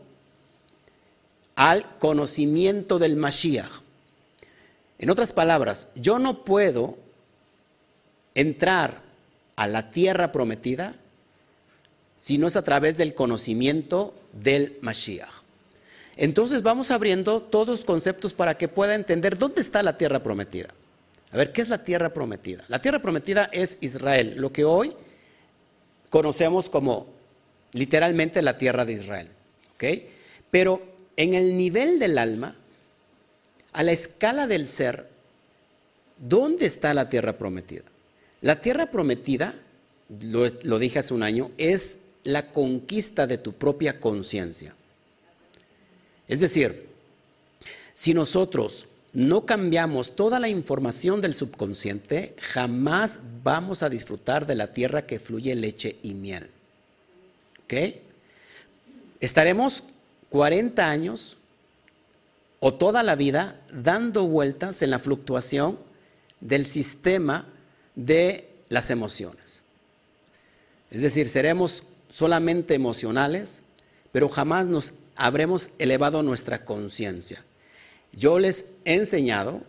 al 1.55 1.99
conocimiento 1.99 2.99
del 2.99 3.17
Mashiach. 3.17 3.83
En 4.99 5.11
otras 5.11 5.35
palabras, 5.35 5.89
yo 5.95 6.19
no 6.19 6.47
puedo 6.47 6.97
entrar 8.35 9.03
a 9.57 9.67
la 9.67 9.91
tierra 9.91 10.33
prometida 10.33 10.95
si 12.17 12.39
no 12.39 12.47
es 12.47 12.57
a 12.57 12.65
través 12.65 12.97
del 12.97 13.13
conocimiento 13.13 14.15
del 14.33 14.79
Mashiach. 14.81 15.29
Entonces 16.17 16.63
vamos 16.63 16.91
abriendo 16.91 17.43
todos 17.43 17.69
los 17.69 17.85
conceptos 17.85 18.33
para 18.33 18.57
que 18.57 18.67
pueda 18.67 18.95
entender 18.95 19.37
dónde 19.37 19.61
está 19.61 19.83
la 19.83 19.99
tierra 19.99 20.23
prometida. 20.23 20.71
A 21.33 21.37
ver, 21.37 21.53
¿qué 21.53 21.61
es 21.61 21.69
la 21.69 21.85
tierra 21.85 22.15
prometida? 22.15 22.65
La 22.69 22.81
tierra 22.81 23.03
prometida 23.03 23.51
es 23.53 23.77
Israel, 23.83 24.33
lo 24.39 24.51
que 24.55 24.65
hoy 24.65 24.97
conocemos 26.11 26.69
como 26.69 27.07
literalmente 27.73 28.43
la 28.43 28.59
tierra 28.59 28.85
de 28.85 28.93
Israel. 28.93 29.29
Pero 30.51 30.83
en 31.17 31.35
el 31.35 31.57
nivel 31.57 31.99
del 31.99 32.19
alma, 32.19 32.57
a 33.73 33.83
la 33.83 33.93
escala 33.93 34.47
del 34.47 34.67
ser, 34.67 35.09
¿dónde 36.17 36.67
está 36.67 36.95
la 36.95 37.09
tierra 37.09 37.37
prometida? 37.37 37.85
La 38.41 38.61
tierra 38.61 38.91
prometida, 38.91 39.55
lo, 40.21 40.79
dije 40.79 41.01
hace 41.01 41.15
un 41.15 41.23
año, 41.23 41.51
es 41.59 41.99
la 42.25 42.53
conquista 42.53 43.27
de 43.27 43.39
tu 43.39 43.53
propia 43.53 44.01
conciencia. 44.01 44.75
Es 46.27 46.41
decir, 46.41 46.87
si 47.95 48.15
nosotros 48.15 48.87
no 49.13 49.47
cambiamos 49.47 50.17
toda 50.17 50.39
la 50.39 50.49
información 50.49 51.21
del 51.21 51.35
subconsciente, 51.35 52.35
jamás 52.39 53.19
vamos 53.43 53.83
a 53.83 53.89
disfrutar 53.89 54.47
de 54.47 54.55
la 54.55 54.73
tierra 54.75 55.07
que 55.07 55.19
fluye 55.19 55.55
leche 55.55 55.97
y 56.03 56.15
miel. 56.15 56.51
Estaremos 59.21 59.83
40 60.31 60.89
años 60.89 61.37
o 62.61 62.75
toda 62.75 63.03
la 63.03 63.15
vida 63.15 63.61
dando 63.73 64.27
vueltas 64.27 64.83
en 64.83 64.91
la 64.91 64.99
fluctuación 64.99 65.79
del 66.41 66.67
sistema 66.67 67.47
de 67.95 68.49
las 68.69 68.91
emociones. 68.91 69.63
Es 70.91 71.03
decir, 71.03 71.29
seremos 71.29 71.85
solamente 72.11 72.75
emocionales, 72.75 73.63
pero 74.13 74.29
jamás 74.29 74.67
nos 74.67 74.95
habremos 75.17 75.71
elevado 75.79 76.23
nuestra 76.23 76.65
conciencia. 76.65 77.45
Yo 78.13 78.39
les 78.39 78.67
he 78.85 78.95
enseñado 78.95 79.63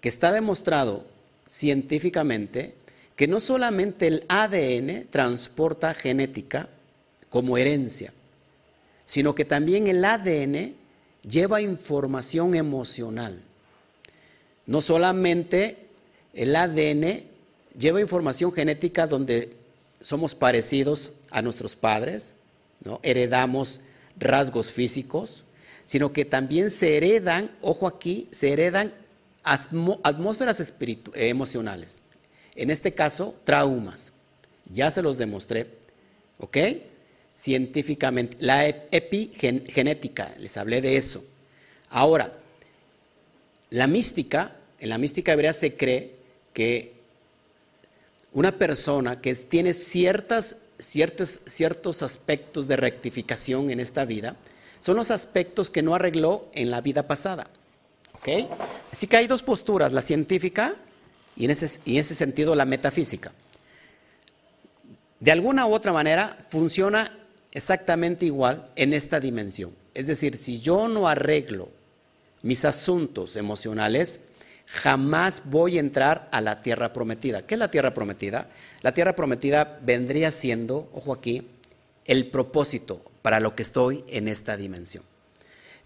que 0.00 0.08
está 0.08 0.32
demostrado 0.32 1.04
científicamente 1.46 2.74
que 3.16 3.28
no 3.28 3.40
solamente 3.40 4.06
el 4.06 4.24
ADN 4.28 5.06
transporta 5.10 5.94
genética 5.94 6.68
como 7.28 7.56
herencia, 7.56 8.12
sino 9.04 9.34
que 9.34 9.44
también 9.44 9.86
el 9.86 10.04
ADN 10.04 10.74
lleva 11.22 11.60
información 11.60 12.54
emocional. 12.54 13.40
No 14.66 14.82
solamente 14.82 15.88
el 16.34 16.56
ADN 16.56 17.24
lleva 17.78 18.00
información 18.00 18.52
genética 18.52 19.06
donde 19.06 19.52
somos 20.00 20.34
parecidos 20.34 21.10
a 21.30 21.42
nuestros 21.42 21.76
padres, 21.76 22.34
¿no? 22.84 23.00
heredamos 23.02 23.80
rasgos 24.18 24.70
físicos, 24.70 25.44
sino 25.84 26.12
que 26.12 26.24
también 26.24 26.70
se 26.70 26.96
heredan, 26.96 27.50
ojo 27.60 27.86
aquí, 27.86 28.28
se 28.30 28.52
heredan 28.52 28.92
atmósferas 29.42 30.72
emocionales. 31.14 31.98
En 32.54 32.70
este 32.70 32.92
caso, 32.94 33.34
traumas. 33.44 34.12
Ya 34.72 34.90
se 34.90 35.02
los 35.02 35.18
demostré, 35.18 35.66
¿ok? 36.38 36.56
científicamente, 37.42 38.36
la 38.40 38.68
epigenética, 38.68 40.32
les 40.38 40.56
hablé 40.56 40.80
de 40.80 40.96
eso. 40.96 41.24
Ahora, 41.90 42.32
la 43.70 43.88
mística, 43.88 44.56
en 44.78 44.90
la 44.90 44.98
mística 44.98 45.32
hebrea 45.32 45.52
se 45.52 45.74
cree 45.74 46.14
que 46.52 46.92
una 48.32 48.52
persona 48.52 49.20
que 49.20 49.34
tiene 49.34 49.74
ciertas, 49.74 50.56
ciertos, 50.78 51.40
ciertos 51.46 52.04
aspectos 52.04 52.68
de 52.68 52.76
rectificación 52.76 53.70
en 53.70 53.80
esta 53.80 54.04
vida, 54.04 54.36
son 54.82 54.96
los 54.96 55.12
aspectos 55.12 55.70
que 55.70 55.80
no 55.80 55.94
arregló 55.94 56.48
en 56.54 56.72
la 56.72 56.80
vida 56.80 57.06
pasada. 57.06 57.46
Así 58.90 59.06
que 59.06 59.16
hay 59.16 59.28
dos 59.28 59.44
posturas, 59.44 59.92
la 59.92 60.02
científica 60.02 60.74
y 61.36 61.44
en 61.44 61.52
ese, 61.52 61.78
y 61.84 61.94
en 61.94 62.00
ese 62.00 62.16
sentido 62.16 62.56
la 62.56 62.64
metafísica. 62.64 63.30
De 65.20 65.30
alguna 65.30 65.66
u 65.66 65.72
otra 65.72 65.92
manera 65.92 66.36
funciona 66.50 67.16
exactamente 67.52 68.26
igual 68.26 68.70
en 68.74 68.92
esta 68.92 69.20
dimensión. 69.20 69.72
Es 69.94 70.08
decir, 70.08 70.36
si 70.36 70.60
yo 70.60 70.88
no 70.88 71.06
arreglo 71.06 71.68
mis 72.42 72.64
asuntos 72.64 73.36
emocionales, 73.36 74.18
jamás 74.66 75.42
voy 75.44 75.76
a 75.76 75.80
entrar 75.80 76.28
a 76.32 76.40
la 76.40 76.60
tierra 76.60 76.92
prometida. 76.92 77.42
¿Qué 77.42 77.54
es 77.54 77.58
la 77.60 77.70
tierra 77.70 77.94
prometida? 77.94 78.48
La 78.80 78.92
tierra 78.92 79.14
prometida 79.14 79.78
vendría 79.80 80.32
siendo, 80.32 80.90
ojo 80.92 81.12
aquí, 81.12 81.46
el 82.04 82.26
propósito 82.26 83.11
para 83.22 83.40
lo 83.40 83.54
que 83.54 83.62
estoy 83.62 84.04
en 84.08 84.28
esta 84.28 84.56
dimensión. 84.56 85.04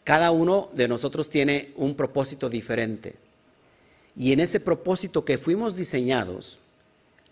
Cada 0.04 0.30
uno 0.30 0.70
de 0.72 0.88
nosotros 0.88 1.28
tiene 1.28 1.72
un 1.76 1.94
propósito 1.94 2.48
diferente. 2.48 3.14
Y 4.16 4.32
en 4.32 4.40
ese 4.40 4.60
propósito 4.60 5.24
que 5.24 5.36
fuimos 5.36 5.76
diseñados 5.76 6.58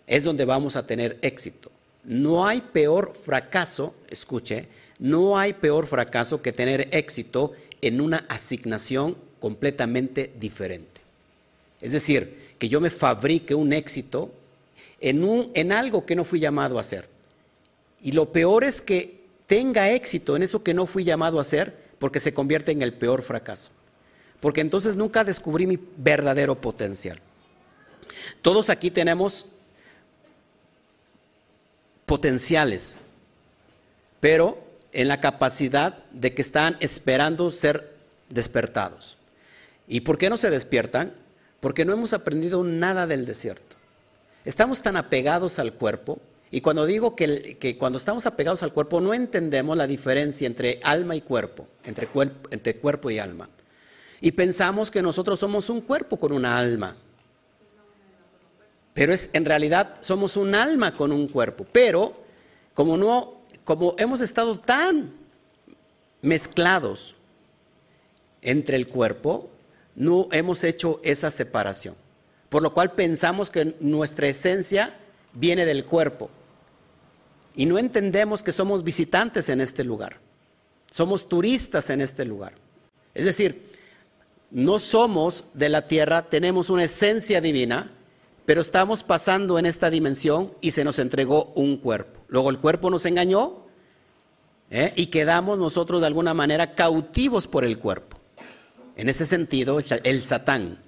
es 0.07 0.23
donde 0.23 0.45
vamos 0.45 0.75
a 0.75 0.85
tener 0.85 1.17
éxito. 1.21 1.71
No 2.03 2.45
hay 2.45 2.61
peor 2.61 3.13
fracaso, 3.19 3.95
escuche, 4.09 4.67
no 4.99 5.37
hay 5.37 5.53
peor 5.53 5.87
fracaso 5.87 6.41
que 6.41 6.53
tener 6.53 6.89
éxito 6.91 7.53
en 7.81 8.01
una 8.01 8.25
asignación 8.29 9.17
completamente 9.39 10.31
diferente. 10.39 11.01
Es 11.81 11.91
decir, 11.91 12.55
que 12.59 12.69
yo 12.69 12.79
me 12.79 12.89
fabrique 12.89 13.55
un 13.55 13.73
éxito 13.73 14.31
en, 15.01 15.23
un, 15.23 15.51
en 15.53 15.71
algo 15.71 16.05
que 16.05 16.15
no 16.15 16.23
fui 16.23 16.39
llamado 16.39 16.77
a 16.77 16.81
hacer. 16.81 17.07
Y 18.01 18.11
lo 18.11 18.31
peor 18.31 18.63
es 18.63 18.81
que 18.81 19.24
tenga 19.47 19.91
éxito 19.91 20.35
en 20.35 20.43
eso 20.43 20.63
que 20.63 20.73
no 20.73 20.85
fui 20.85 21.03
llamado 21.03 21.39
a 21.39 21.41
hacer 21.41 21.85
porque 21.99 22.19
se 22.19 22.33
convierte 22.33 22.71
en 22.71 22.81
el 22.81 22.93
peor 22.93 23.21
fracaso. 23.21 23.71
Porque 24.39 24.61
entonces 24.61 24.95
nunca 24.95 25.23
descubrí 25.23 25.65
mi 25.65 25.79
verdadero 25.97 26.55
potencial. 26.55 27.19
Todos 28.41 28.69
aquí 28.69 28.91
tenemos 28.91 29.45
potenciales, 32.05 32.97
pero 34.19 34.63
en 34.91 35.07
la 35.07 35.19
capacidad 35.19 36.03
de 36.11 36.33
que 36.33 36.41
están 36.41 36.77
esperando 36.79 37.51
ser 37.51 37.95
despertados. 38.29 39.17
¿Y 39.87 40.01
por 40.01 40.17
qué 40.17 40.29
no 40.29 40.37
se 40.37 40.49
despiertan? 40.49 41.13
Porque 41.59 41.85
no 41.85 41.93
hemos 41.93 42.13
aprendido 42.13 42.63
nada 42.63 43.07
del 43.07 43.25
desierto. 43.25 43.75
Estamos 44.45 44.81
tan 44.81 44.95
apegados 44.95 45.57
al 45.59 45.73
cuerpo, 45.73 46.19
y 46.55 46.61
cuando 46.61 46.85
digo 46.85 47.17
que, 47.17 47.75
cuando 47.77 47.97
estamos 47.97 48.25
apegados 48.25 48.63
al 48.63 48.71
cuerpo 48.71 49.01
no 49.01 49.13
entendemos 49.13 49.75
la 49.75 49.87
diferencia 49.87 50.47
entre 50.47 50.79
alma 50.83 51.13
y 51.13 51.19
cuerpo, 51.19 51.67
entre, 51.83 52.07
entre 52.49 52.77
cuerpo 52.77 53.11
y 53.11 53.19
alma. 53.19 53.49
Y 54.21 54.31
pensamos 54.31 54.89
que 54.89 55.01
nosotros 55.01 55.37
somos 55.37 55.69
un 55.69 55.81
cuerpo 55.81 56.15
con 56.15 56.31
una 56.31 56.57
alma. 56.57 56.95
Pero 58.93 59.13
es, 59.13 59.29
en 59.33 59.43
realidad 59.43 59.95
somos 59.99 60.37
un 60.37 60.55
alma 60.55 60.93
con 60.93 61.11
un 61.11 61.27
cuerpo. 61.27 61.65
Pero 61.69 62.13
como, 62.73 62.95
no, 62.95 63.33
como 63.65 63.93
hemos 63.97 64.21
estado 64.21 64.57
tan 64.57 65.11
mezclados 66.21 67.17
entre 68.41 68.77
el 68.77 68.87
cuerpo, 68.87 69.49
no 69.93 70.29
hemos 70.31 70.63
hecho 70.63 71.01
esa 71.03 71.31
separación. 71.31 71.95
Por 72.47 72.63
lo 72.63 72.73
cual 72.73 72.93
pensamos 72.93 73.51
que 73.51 73.75
nuestra 73.81 74.29
esencia 74.29 74.95
viene 75.33 75.65
del 75.65 75.83
cuerpo. 75.83 76.29
Y 77.55 77.65
no 77.65 77.77
entendemos 77.77 78.43
que 78.43 78.51
somos 78.51 78.83
visitantes 78.83 79.49
en 79.49 79.61
este 79.61 79.83
lugar. 79.83 80.19
Somos 80.91 81.27
turistas 81.27 81.89
en 81.89 82.01
este 82.01 82.25
lugar. 82.25 82.53
Es 83.13 83.25
decir, 83.25 83.71
no 84.51 84.79
somos 84.79 85.45
de 85.53 85.69
la 85.69 85.87
tierra, 85.87 86.23
tenemos 86.23 86.69
una 86.69 86.83
esencia 86.83 87.41
divina, 87.41 87.91
pero 88.45 88.61
estamos 88.61 89.03
pasando 89.03 89.57
en 89.57 89.65
esta 89.65 89.89
dimensión 89.89 90.53
y 90.61 90.71
se 90.71 90.83
nos 90.83 90.99
entregó 90.99 91.51
un 91.55 91.77
cuerpo. 91.77 92.21
Luego 92.27 92.49
el 92.49 92.59
cuerpo 92.59 92.89
nos 92.89 93.05
engañó 93.05 93.65
¿eh? 94.69 94.93
y 94.95 95.07
quedamos 95.07 95.57
nosotros 95.57 96.01
de 96.01 96.07
alguna 96.07 96.33
manera 96.33 96.75
cautivos 96.75 97.47
por 97.47 97.65
el 97.65 97.79
cuerpo. 97.79 98.17
En 98.95 99.09
ese 99.09 99.25
sentido, 99.25 99.79
el 99.79 100.21
Satán. 100.21 100.79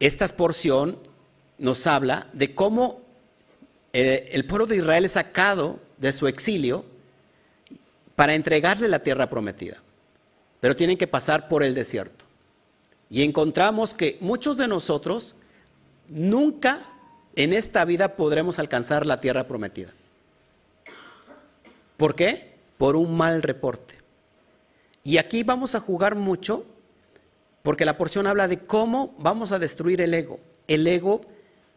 esta 0.00 0.26
porción 0.28 0.98
nos 1.58 1.86
habla 1.86 2.28
de 2.32 2.54
cómo 2.54 3.03
eh, 3.94 4.28
el 4.32 4.44
pueblo 4.44 4.66
de 4.66 4.76
Israel 4.76 5.04
es 5.04 5.12
sacado 5.12 5.78
de 5.98 6.12
su 6.12 6.26
exilio 6.26 6.84
para 8.16 8.34
entregarle 8.34 8.88
la 8.88 9.04
tierra 9.04 9.30
prometida, 9.30 9.80
pero 10.60 10.74
tienen 10.74 10.98
que 10.98 11.06
pasar 11.06 11.48
por 11.48 11.62
el 11.62 11.74
desierto. 11.74 12.24
Y 13.08 13.22
encontramos 13.22 13.94
que 13.94 14.18
muchos 14.20 14.56
de 14.56 14.66
nosotros 14.66 15.36
nunca 16.08 16.86
en 17.36 17.52
esta 17.52 17.84
vida 17.84 18.16
podremos 18.16 18.58
alcanzar 18.58 19.06
la 19.06 19.20
tierra 19.20 19.46
prometida. 19.46 19.92
¿Por 21.96 22.16
qué? 22.16 22.56
Por 22.76 22.96
un 22.96 23.16
mal 23.16 23.42
reporte. 23.42 23.94
Y 25.04 25.18
aquí 25.18 25.44
vamos 25.44 25.76
a 25.76 25.80
jugar 25.80 26.16
mucho 26.16 26.66
porque 27.62 27.84
la 27.84 27.96
porción 27.96 28.26
habla 28.26 28.48
de 28.48 28.58
cómo 28.58 29.14
vamos 29.18 29.52
a 29.52 29.60
destruir 29.60 30.00
el 30.00 30.14
ego. 30.14 30.40
El 30.66 30.84
ego 30.88 31.20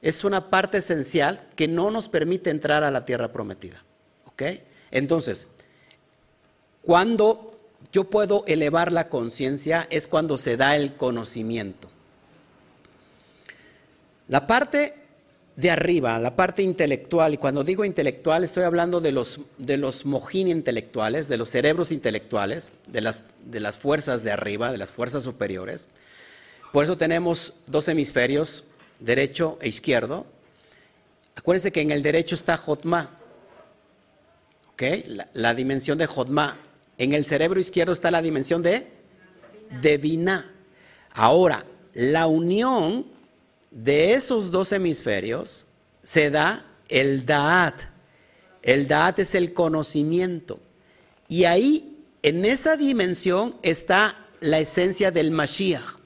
es 0.02 0.24
una 0.24 0.50
parte 0.50 0.78
esencial 0.78 1.48
que 1.56 1.68
no 1.68 1.92
nos 1.92 2.08
permite 2.10 2.50
entrar 2.50 2.84
a 2.84 2.92
la 2.92 3.06
tierra 3.06 3.32
prometida. 3.32 3.84
¿Ok? 4.26 4.44
Entonces, 4.92 5.48
cuando 6.84 7.58
yo 7.92 8.06
puedo 8.06 8.44
elevar 8.48 8.92
la 8.92 9.10
conciencia 9.10 9.88
es 9.90 10.08
cuando 10.08 10.38
se 10.38 10.58
da 10.58 10.76
el 10.76 10.94
conocimiento. 10.94 11.90
La 14.28 14.46
parte 14.46 14.96
de 15.56 15.72
arriba, 15.72 16.20
la 16.20 16.36
parte 16.36 16.62
intelectual, 16.62 17.34
y 17.34 17.38
cuando 17.38 17.64
digo 17.64 17.84
intelectual 17.84 18.44
estoy 18.44 18.64
hablando 18.64 19.02
de 19.02 19.12
los, 19.12 19.40
de 19.58 19.78
los 19.78 20.06
mojín 20.06 20.48
intelectuales, 20.48 21.28
de 21.28 21.38
los 21.38 21.50
cerebros 21.50 21.92
intelectuales, 21.92 22.72
de 22.88 23.02
las, 23.02 23.22
de 23.44 23.60
las 23.60 23.78
fuerzas 23.78 24.24
de 24.24 24.32
arriba, 24.32 24.72
de 24.72 24.78
las 24.78 24.92
fuerzas 24.92 25.24
superiores. 25.24 25.88
Por 26.72 26.84
eso 26.84 26.98
tenemos 26.98 27.54
dos 27.66 27.88
hemisferios, 27.88 28.66
derecho 29.00 29.58
e 29.62 29.68
izquierdo. 29.68 30.26
Acuérdense 31.36 31.72
que 31.72 31.82
en 31.82 31.92
el 31.92 32.02
derecho 32.02 32.36
está 32.36 32.58
Jotma, 32.58 33.18
la, 34.80 35.28
la, 35.34 35.54
dimensión 35.54 35.98
de 35.98 36.08
Jotma. 36.08 36.58
En 36.98 37.14
el 37.14 37.26
cerebro 37.26 37.60
izquierdo 37.60 37.94
está 37.94 38.12
la 38.12 38.22
dimensión 38.22 38.62
de 38.62 38.88
Devina. 39.82 40.52
Ahora, 41.12 41.66
la 41.94 42.28
unión 42.28 43.06
de 43.72 44.14
esos 44.14 44.52
dos 44.52 44.72
hemisferios 44.72 45.66
se 46.04 46.30
da 46.30 46.66
el 46.90 47.26
Da'at. 47.26 47.82
El 48.62 48.88
Da'at 48.88 49.20
es 49.20 49.36
el 49.36 49.54
conocimiento. 49.54 50.60
Y 51.28 51.44
ahí, 51.44 52.04
en 52.24 52.46
esa 52.46 52.78
dimensión, 52.78 53.56
está 53.62 54.28
la 54.40 54.60
esencia 54.60 55.12
del 55.12 55.32
Mashiach. 55.32 55.97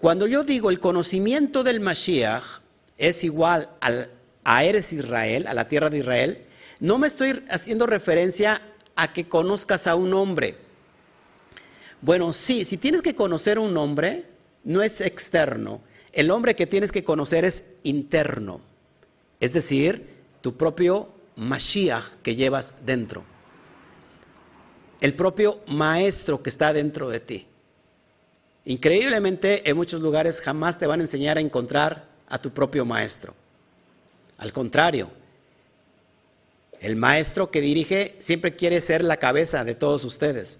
Cuando 0.00 0.26
yo 0.26 0.44
digo 0.44 0.70
el 0.70 0.80
conocimiento 0.80 1.62
del 1.62 1.80
Mashiach 1.80 2.62
es 2.96 3.22
igual 3.22 3.68
a 4.44 4.64
Eres 4.64 4.94
Israel, 4.94 5.46
a 5.46 5.52
la 5.52 5.68
tierra 5.68 5.90
de 5.90 5.98
Israel, 5.98 6.46
no 6.80 6.96
me 6.98 7.06
estoy 7.06 7.44
haciendo 7.50 7.86
referencia 7.86 8.62
a 8.96 9.12
que 9.12 9.28
conozcas 9.28 9.86
a 9.86 9.96
un 9.96 10.14
hombre. 10.14 10.56
Bueno, 12.00 12.32
sí, 12.32 12.64
si 12.64 12.78
tienes 12.78 13.02
que 13.02 13.14
conocer 13.14 13.58
un 13.58 13.76
hombre, 13.76 14.24
no 14.64 14.82
es 14.82 15.02
externo. 15.02 15.82
El 16.12 16.30
hombre 16.30 16.56
que 16.56 16.66
tienes 16.66 16.92
que 16.92 17.04
conocer 17.04 17.44
es 17.44 17.64
interno. 17.82 18.62
Es 19.38 19.52
decir, 19.52 20.08
tu 20.40 20.56
propio 20.56 21.10
Mashiach 21.36 22.14
que 22.22 22.36
llevas 22.36 22.72
dentro. 22.86 23.22
El 25.02 25.12
propio 25.12 25.60
maestro 25.66 26.42
que 26.42 26.48
está 26.48 26.72
dentro 26.72 27.10
de 27.10 27.20
ti. 27.20 27.46
Increíblemente, 28.64 29.68
en 29.68 29.76
muchos 29.76 30.00
lugares 30.00 30.40
jamás 30.40 30.78
te 30.78 30.86
van 30.86 31.00
a 31.00 31.04
enseñar 31.04 31.38
a 31.38 31.40
encontrar 31.40 32.04
a 32.28 32.38
tu 32.38 32.50
propio 32.50 32.84
maestro. 32.84 33.34
Al 34.38 34.52
contrario, 34.52 35.10
el 36.80 36.96
maestro 36.96 37.50
que 37.50 37.60
dirige 37.60 38.16
siempre 38.18 38.56
quiere 38.56 38.80
ser 38.80 39.04
la 39.04 39.18
cabeza 39.18 39.64
de 39.64 39.74
todos 39.74 40.04
ustedes. 40.04 40.58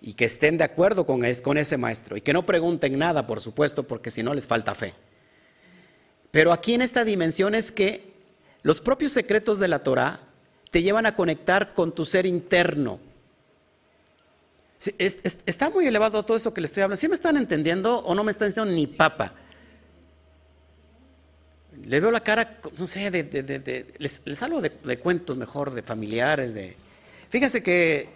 Y 0.00 0.14
que 0.14 0.24
estén 0.24 0.56
de 0.56 0.64
acuerdo 0.64 1.04
con, 1.04 1.24
ese 1.24 1.76
maestro. 1.76 2.16
Y 2.16 2.20
que 2.20 2.32
no 2.32 2.46
pregunten 2.46 2.98
nada, 2.98 3.26
por 3.26 3.40
supuesto, 3.40 3.82
porque 3.82 4.10
si 4.10 4.22
no 4.22 4.32
les 4.32 4.46
falta 4.46 4.74
fe. 4.74 4.94
Pero 6.30 6.52
aquí 6.52 6.74
en 6.74 6.82
esta 6.82 7.04
dimensión 7.04 7.54
es 7.54 7.72
que 7.72 8.12
los 8.62 8.80
propios 8.80 9.12
secretos 9.12 9.58
de 9.58 9.68
la 9.68 9.80
Torah 9.80 10.20
te 10.70 10.82
llevan 10.82 11.06
a 11.06 11.14
conectar 11.14 11.74
con 11.74 11.94
tu 11.94 12.04
ser 12.04 12.26
interno, 12.26 13.00
está 14.80 15.70
muy 15.70 15.86
elevado 15.86 16.22
todo 16.24 16.36
eso 16.36 16.54
que 16.54 16.60
le 16.60 16.66
estoy 16.66 16.82
hablando. 16.82 17.00
¿Sí 17.00 17.08
me 17.08 17.14
están 17.14 17.36
entendiendo 17.36 17.98
o 17.98 18.14
no 18.14 18.22
me 18.22 18.30
están 18.30 18.48
entendiendo 18.48 18.76
ni 18.76 18.86
papa? 18.86 19.32
Le 21.84 22.00
veo 22.00 22.10
la 22.10 22.20
cara, 22.20 22.60
no 22.76 22.86
sé, 22.86 23.10
de, 23.10 23.86
les, 23.98 24.42
hablo 24.42 24.60
de, 24.60 24.98
cuentos 24.98 25.36
mejor, 25.36 25.72
de 25.72 25.82
familiares, 25.82 26.54
de... 26.54 26.76
Fíjense 27.28 27.62
que 27.62 28.08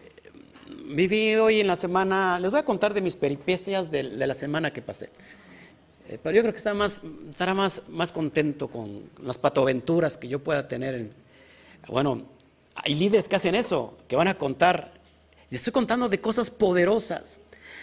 viví 0.86 1.34
hoy 1.36 1.60
en 1.60 1.66
la 1.66 1.76
semana, 1.76 2.38
les 2.40 2.50
voy 2.50 2.60
a 2.60 2.64
contar 2.64 2.94
de 2.94 3.00
mis 3.00 3.16
peripecias 3.16 3.90
de, 3.90 4.02
la 4.04 4.34
semana 4.34 4.72
que 4.72 4.82
pasé. 4.82 5.10
Eh, 6.08 6.18
pero 6.22 6.36
yo 6.36 6.42
creo 6.42 6.52
que 6.52 6.58
estará 6.58 7.54
más, 7.54 7.82
más 7.88 8.12
contento 8.12 8.68
con 8.68 9.04
las 9.22 9.38
patoaventuras 9.38 10.16
que 10.16 10.28
yo 10.28 10.40
pueda 10.40 10.66
tener. 10.68 11.10
bueno, 11.88 12.26
hay 12.74 12.94
líderes 12.94 13.28
que 13.28 13.36
hacen 13.36 13.54
eso, 13.54 13.96
que 14.08 14.16
van 14.16 14.28
a 14.28 14.34
contar 14.34 15.01
le 15.52 15.56
estoy 15.56 15.74
contando 15.74 16.08
de 16.08 16.18
cosas 16.18 16.50
poderosas. 16.50 17.38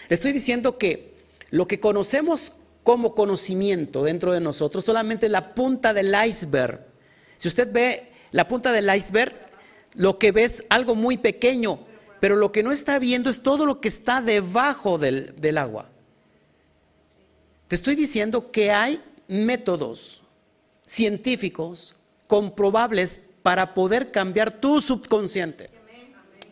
Estoy 0.08 0.32
diciendo 0.32 0.76
que 0.76 1.14
lo 1.50 1.68
que 1.68 1.78
conocemos 1.78 2.52
como 2.82 3.14
conocimiento 3.14 4.02
dentro 4.02 4.32
de 4.32 4.40
nosotros 4.40 4.84
solamente 4.84 5.26
es 5.26 5.32
la 5.32 5.54
punta 5.54 5.94
del 5.94 6.12
iceberg. 6.26 6.84
Si 7.36 7.46
usted 7.46 7.70
ve 7.70 8.10
la 8.32 8.48
punta 8.48 8.72
del 8.72 8.92
iceberg, 8.92 9.36
lo 9.94 10.18
que 10.18 10.32
ve 10.32 10.42
es 10.42 10.64
algo 10.68 10.96
muy 10.96 11.16
pequeño, 11.16 11.86
pero 12.18 12.34
lo 12.34 12.50
que 12.50 12.64
no 12.64 12.72
está 12.72 12.98
viendo 12.98 13.30
es 13.30 13.40
todo 13.40 13.64
lo 13.66 13.80
que 13.80 13.86
está 13.86 14.20
debajo 14.20 14.98
del, 14.98 15.36
del 15.40 15.56
agua. 15.56 15.88
Te 17.68 17.76
estoy 17.76 17.94
diciendo 17.94 18.50
que 18.50 18.72
hay 18.72 19.00
métodos 19.28 20.24
científicos 20.84 21.94
comprobables 22.26 23.20
para 23.44 23.74
poder 23.74 24.10
cambiar 24.10 24.60
tu 24.60 24.80
subconsciente. 24.80 25.70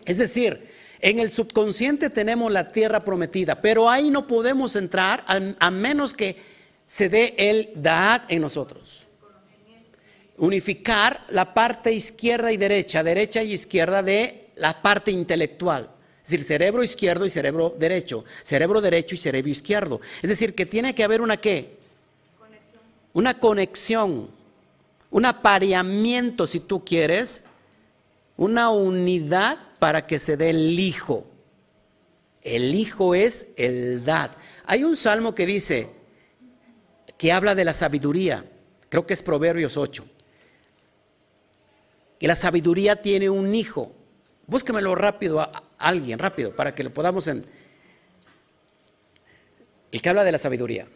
Es 0.05 0.19
decir, 0.19 0.78
en 1.01 1.21
el 1.21 1.31
subconsciente 1.31 2.11
tenemos 2.11 2.51
la 2.51 2.73
tierra 2.73 3.05
prometida, 3.05 3.61
pero 3.61 3.89
ahí 3.89 4.11
no 4.11 4.27
podemos 4.27 4.75
entrar 4.77 5.25
a, 5.27 5.71
menos 5.71 6.13
que 6.13 6.37
se 6.87 7.09
dé 7.09 7.35
el 7.39 7.71
Da'at 7.77 8.31
en 8.31 8.41
nosotros. 8.43 9.07
Unificar 10.39 11.25
la 11.31 11.53
parte 11.55 11.93
izquierda 11.93 12.53
y 12.53 12.57
derecha, 12.57 13.03
derecha 13.03 13.43
y 13.43 13.53
izquierda 13.53 14.03
de 14.03 14.49
la 14.57 14.83
parte 14.83 15.11
intelectual. 15.11 15.91
Es 16.23 16.31
decir, 16.31 16.47
cerebro 16.47 16.83
izquierdo 16.83 17.27
y 17.27 17.31
cerebro 17.31 17.75
derecho, 17.79 18.25
cerebro 18.43 18.81
derecho 18.81 19.15
y 19.15 19.19
cerebro 19.19 19.51
izquierdo. 19.51 20.01
Es 20.21 20.29
decir, 20.29 20.55
que 20.55 20.67
tiene 20.67 20.95
que 20.95 21.05
haber 21.05 21.21
una 21.21 21.39
qué? 21.39 21.79
Una 23.13 23.39
conexión, 23.39 24.31
un 25.11 25.25
apareamiento, 25.25 26.47
si 26.47 26.61
tú 26.61 26.85
quieres, 26.85 27.43
una 28.37 28.71
unidad 28.71 29.59
para 29.79 30.07
que 30.07 30.19
se 30.19 30.37
dé 30.37 30.51
el 30.51 30.79
hijo. 30.79 31.27
El 32.43 32.75
hijo 32.75 33.15
es 33.15 33.47
el 33.57 34.05
dad. 34.05 34.33
Hay 34.65 34.85
un 34.85 34.97
salmo 34.97 35.35
que 35.35 35.47
dice, 35.47 35.89
que 37.19 37.33
habla 37.33 37.55
de 37.55 37.65
la 37.65 37.75
sabiduría, 37.75 38.45
creo 38.89 39.07
que 39.07 39.15
es 39.15 39.23
Proverbios 39.23 39.77
8, 39.77 40.07
que 42.19 42.29
la 42.29 42.37
sabiduría 42.37 43.03
tiene 43.03 43.29
un 43.29 43.55
hijo. 43.55 43.93
Búsquemelo 44.47 44.95
rápido 44.95 45.41
a, 45.41 45.53
alguien, 45.79 46.19
rápido, 46.19 46.55
para 46.55 46.75
que 46.75 46.85
lo 46.85 46.95
podamos 46.95 47.27
en... 47.29 47.45
El 49.91 50.03
que 50.03 50.09
habla 50.09 50.25
de 50.25 50.33
la 50.33 50.39
sabiduría. 50.39 50.87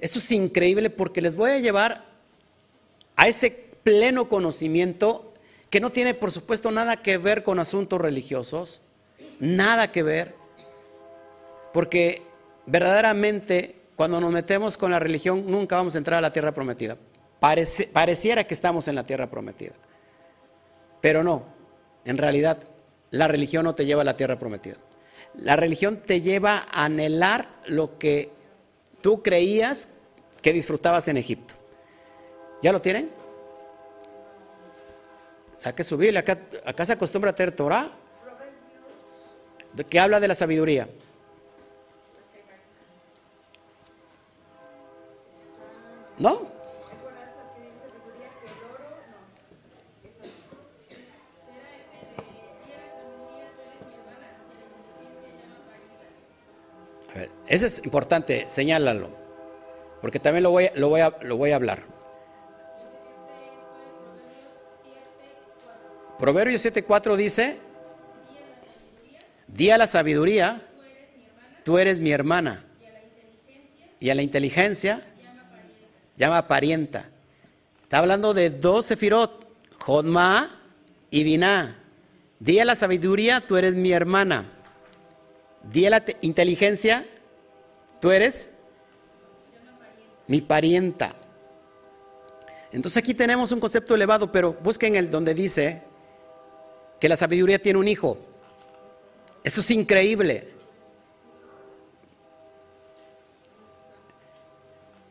Esto 0.00 0.18
es 0.18 0.32
increíble 0.32 0.90
porque 0.90 1.20
les 1.20 1.36
voy 1.36 1.50
a 1.50 1.58
llevar 1.58 2.06
a 3.16 3.28
ese 3.28 3.50
pleno 3.50 4.28
conocimiento 4.28 5.29
que 5.70 5.80
no 5.80 5.90
tiene 5.90 6.14
por 6.14 6.32
supuesto 6.32 6.70
nada 6.70 7.00
que 7.00 7.16
ver 7.16 7.42
con 7.42 7.60
asuntos 7.60 8.00
religiosos, 8.00 8.82
nada 9.38 9.92
que 9.92 10.02
ver, 10.02 10.34
porque 11.72 12.22
verdaderamente 12.66 13.76
cuando 13.94 14.20
nos 14.20 14.32
metemos 14.32 14.76
con 14.76 14.90
la 14.90 14.98
religión 14.98 15.44
nunca 15.46 15.76
vamos 15.76 15.94
a 15.94 15.98
entrar 15.98 16.18
a 16.18 16.22
la 16.22 16.32
tierra 16.32 16.52
prometida. 16.52 16.96
pareciera 17.38 18.44
que 18.44 18.54
estamos 18.54 18.88
en 18.88 18.96
la 18.96 19.06
tierra 19.06 19.30
prometida, 19.30 19.74
pero 21.00 21.22
no, 21.22 21.44
en 22.04 22.18
realidad 22.18 22.58
la 23.10 23.28
religión 23.28 23.64
no 23.64 23.74
te 23.74 23.86
lleva 23.86 24.02
a 24.02 24.04
la 24.04 24.16
tierra 24.16 24.36
prometida. 24.36 24.76
La 25.34 25.54
religión 25.54 26.02
te 26.04 26.20
lleva 26.20 26.66
a 26.70 26.84
anhelar 26.84 27.48
lo 27.66 27.98
que 27.98 28.30
tú 29.00 29.22
creías 29.22 29.88
que 30.42 30.52
disfrutabas 30.52 31.06
en 31.08 31.16
Egipto. 31.16 31.54
¿Ya 32.62 32.72
lo 32.72 32.82
tienen? 32.82 33.19
Saque 35.60 35.84
su 35.84 35.98
Biblia. 35.98 36.24
Acá, 36.64 36.86
se 36.86 36.94
acostumbra 36.94 37.32
a 37.32 37.34
tener 37.34 37.54
Torah. 37.54 37.90
Que 39.90 40.00
habla 40.00 40.18
de 40.18 40.26
la 40.26 40.34
sabiduría. 40.34 40.88
¿No? 46.18 46.48
A 57.10 57.18
ver, 57.18 57.30
ese 57.48 57.66
es 57.66 57.84
importante, 57.84 58.46
señálalo, 58.48 59.10
porque 60.00 60.20
también 60.20 60.44
lo 60.44 60.52
voy, 60.52 60.70
lo 60.74 60.88
voy, 60.88 61.02
a, 61.02 61.14
lo 61.20 61.36
voy 61.36 61.50
a 61.50 61.56
hablar. 61.56 61.99
Proverbios 66.20 66.62
7.4 66.62 67.16
dice, 67.16 67.56
di 69.46 69.70
a 69.70 69.78
la 69.78 69.86
sabiduría, 69.86 70.62
tú 71.64 71.78
eres 71.78 71.98
mi 71.98 72.12
hermana, 72.12 72.62
y 73.98 74.10
a 74.10 74.14
la 74.14 74.20
inteligencia, 74.20 75.02
llama 76.18 76.46
parienta. 76.46 77.08
Está 77.82 77.98
hablando 77.98 78.34
de 78.34 78.50
dos 78.50 78.84
sefirot, 78.84 79.46
Jodma 79.78 80.60
y 81.10 81.24
Biná. 81.24 81.78
Di 82.38 82.58
a 82.58 82.66
la 82.66 82.76
sabiduría, 82.76 83.46
tú 83.46 83.56
eres 83.56 83.74
mi 83.74 83.90
hermana. 83.90 84.44
Di 85.62 85.86
a 85.86 85.90
la 85.90 86.04
inteligencia, 86.20 87.06
tú 87.98 88.10
eres 88.10 88.50
mi 90.26 90.42
parienta. 90.42 91.14
Entonces 92.72 93.02
aquí 93.02 93.14
tenemos 93.14 93.52
un 93.52 93.60
concepto 93.60 93.94
elevado, 93.94 94.30
pero 94.30 94.52
busquen 94.62 94.96
el 94.96 95.10
donde 95.10 95.32
dice 95.32 95.89
que 97.00 97.08
la 97.08 97.16
sabiduría 97.16 97.58
tiene 97.58 97.78
un 97.78 97.88
hijo. 97.88 98.18
Esto 99.42 99.60
es 99.60 99.70
increíble. 99.70 100.48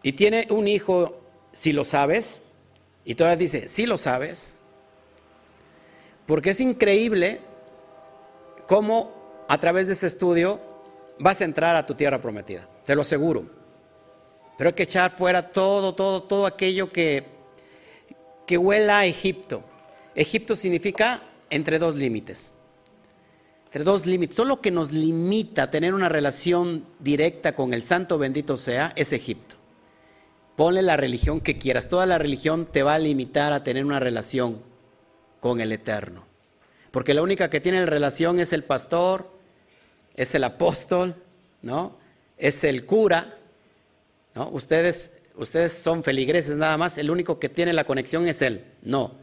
Y 0.04 0.13
tiene 0.13 0.47
un 0.52 0.67
hijo, 0.67 1.19
si 1.52 1.73
lo 1.73 1.84
sabes, 1.84 2.41
y 3.04 3.15
todavía 3.15 3.38
dice, 3.38 3.67
si 3.67 3.86
lo 3.86 3.97
sabes, 3.97 4.56
porque 6.25 6.52
es 6.52 6.60
increíble 6.62 7.41
cómo 8.67 9.45
a 9.47 9.58
través 9.60 9.88
de 9.88 9.93
ese 9.93 10.08
estudio 10.08 10.60
vas 11.17 11.41
a 11.41 11.45
entrar 11.45 11.75
a 11.75 11.86
tu 11.86 11.95
tierra 11.95 12.21
prometida, 12.21 12.69
te 12.86 12.95
lo 12.95 13.02
aseguro. 13.02 13.45
Pero 14.58 14.69
hay 14.69 14.73
que 14.75 14.84
echar 14.84 15.10
fuera 15.10 15.52
todo, 15.52 15.95
todo, 15.95 16.23
todo 16.23 16.45
aquello 16.45 16.91
que, 16.91 17.25
que 18.45 18.58
huela 18.58 18.99
a 18.99 19.06
Egipto. 19.06 19.63
Egipto 20.15 20.56
significa 20.56 21.23
entre 21.49 21.79
dos 21.79 21.95
límites. 21.95 22.51
Entre 23.65 23.83
dos 23.83 24.05
límites. 24.05 24.35
Todo 24.35 24.47
lo 24.47 24.62
que 24.62 24.71
nos 24.71 24.91
limita 24.91 25.63
a 25.63 25.71
tener 25.71 25.93
una 25.93 26.09
relación 26.09 26.85
directa 26.99 27.53
con 27.55 27.73
el 27.73 27.83
santo 27.83 28.17
bendito 28.17 28.57
sea 28.57 28.93
es 28.95 29.13
Egipto. 29.13 29.55
Ponle 30.55 30.81
la 30.81 30.97
religión 30.97 31.39
que 31.39 31.57
quieras. 31.57 31.88
Toda 31.88 32.05
la 32.05 32.17
religión 32.17 32.65
te 32.65 32.83
va 32.83 32.95
a 32.95 32.99
limitar 32.99 33.53
a 33.53 33.63
tener 33.63 33.85
una 33.85 33.99
relación 33.99 34.62
con 35.39 35.62
el 35.62 35.71
Eterno. 35.71 36.25
Porque 36.91 37.13
la 37.13 37.21
única 37.21 37.49
que 37.49 37.62
tiene 37.62 37.85
relación 37.85 38.39
es 38.39 38.51
el 38.51 38.63
pastor, 38.63 39.29
es 40.15 40.35
el 40.35 40.43
apóstol, 40.43 41.15
¿no? 41.62 41.97
Es 42.38 42.63
el 42.63 42.85
cura, 42.85 43.38
¿no? 44.35 44.49
Ustedes, 44.49 45.21
ustedes 45.35 45.73
son 45.73 46.03
feligreses 46.03 46.57
nada 46.57 46.77
más, 46.77 46.97
el 46.97 47.12
único 47.12 47.39
que 47.39 47.49
tiene 47.49 47.71
la 47.73 47.83
conexión 47.83 48.27
es 48.27 48.41
él. 48.41 48.65
No. 48.81 49.13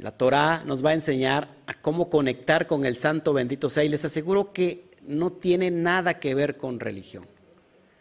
La 0.00 0.12
Torah 0.12 0.62
nos 0.64 0.84
va 0.84 0.90
a 0.90 0.94
enseñar 0.94 1.48
a 1.66 1.74
cómo 1.74 2.08
conectar 2.08 2.66
con 2.66 2.86
el 2.86 2.96
santo 2.96 3.34
bendito 3.34 3.68
sea 3.68 3.84
y 3.84 3.88
les 3.90 4.04
aseguro 4.04 4.52
que 4.52 4.90
no 5.02 5.30
tiene 5.30 5.70
nada 5.70 6.18
que 6.18 6.34
ver 6.34 6.56
con 6.56 6.80
religión. 6.80 7.26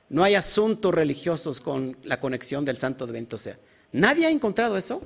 No 0.08 0.24
hay 0.24 0.36
asuntos 0.36 0.94
religiosos 0.94 1.60
con 1.60 1.98
la 2.04 2.20
conexión 2.20 2.64
del 2.64 2.78
santo 2.78 3.06
bendito 3.06 3.38
sea. 3.38 3.60
¿Nadie 3.92 4.28
ha 4.28 4.30
encontrado 4.30 4.78
eso? 4.78 5.02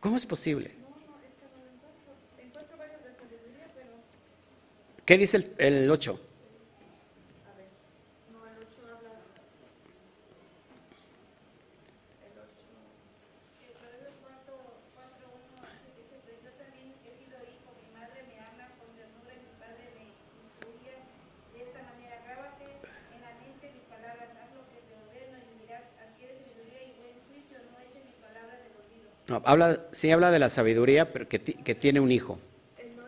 ¿Cómo 0.00 0.16
es 0.16 0.24
posible? 0.24 0.74
¿Qué 5.04 5.18
dice 5.18 5.50
el, 5.58 5.90
8? 5.90 6.20
No, 29.28 29.42
habla, 29.44 29.80
sí 29.92 30.10
habla 30.10 30.30
de 30.30 30.38
la 30.38 30.48
sabiduría, 30.48 31.12
pero 31.12 31.28
que, 31.28 31.40
que 31.40 31.74
tiene 31.74 31.98
un 32.00 32.12
hijo. 32.12 32.38
El 32.78 32.92
8 32.98 33.04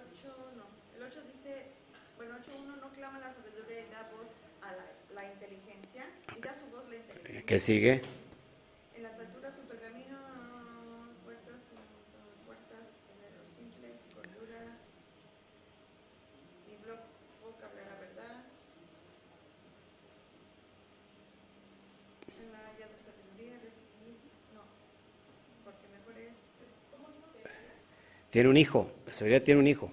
no. 0.57 0.65
El 0.97 1.03
8 1.11 1.21
dice, 1.27 1.67
bueno, 2.17 2.35
8.1 2.37 2.81
no 2.81 2.89
clama 2.93 3.21
la 3.21 3.31
sabiduría 3.33 3.81
y 3.87 3.91
da 3.91 4.11
voz 4.17 4.29
a 4.63 4.73
la, 4.73 4.85
la 5.15 5.33
inteligencia. 5.33 6.07
Y 6.37 6.41
da 6.41 6.55
su 6.55 6.67
voz 6.75 6.89
la 6.91 6.97
inteligencia. 6.97 7.47
¿Qué 7.47 7.59
sigue? 7.61 8.03
En 8.97 9.03
las 9.05 9.15
alturas 9.19 9.55
su 9.55 9.61
pergamino, 9.69 10.19
puertas, 11.25 11.63
puertas, 12.47 12.99
género 13.07 13.39
simples, 13.55 14.11
cordura. 14.13 14.75
Mi 16.67 16.75
blog, 16.83 16.99
boca 17.47 17.71
hablará 17.71 17.95
verdad. 18.03 18.43
En 22.43 22.51
la 22.51 22.59
haya 22.75 22.91
de 22.91 22.99
sabiduría 23.07 23.55
recibir, 23.63 24.19
no. 24.55 24.67
Porque 25.65 25.87
mejor 25.95 26.19
es. 26.19 26.37
¿Cómo 26.91 27.09
dijo 27.15 27.31
que 27.33 27.39
decía? 27.47 27.75
Tiene 28.31 28.49
un 28.49 28.57
hijo, 28.57 28.91
la 29.07 29.13
sabiduría 29.13 29.43
tiene 29.43 29.61
un 29.61 29.67
hijo. 29.67 29.91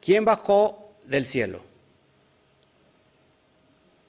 ¿Quién 0.00 0.24
bajó 0.24 0.92
del 1.04 1.24
cielo? 1.24 1.60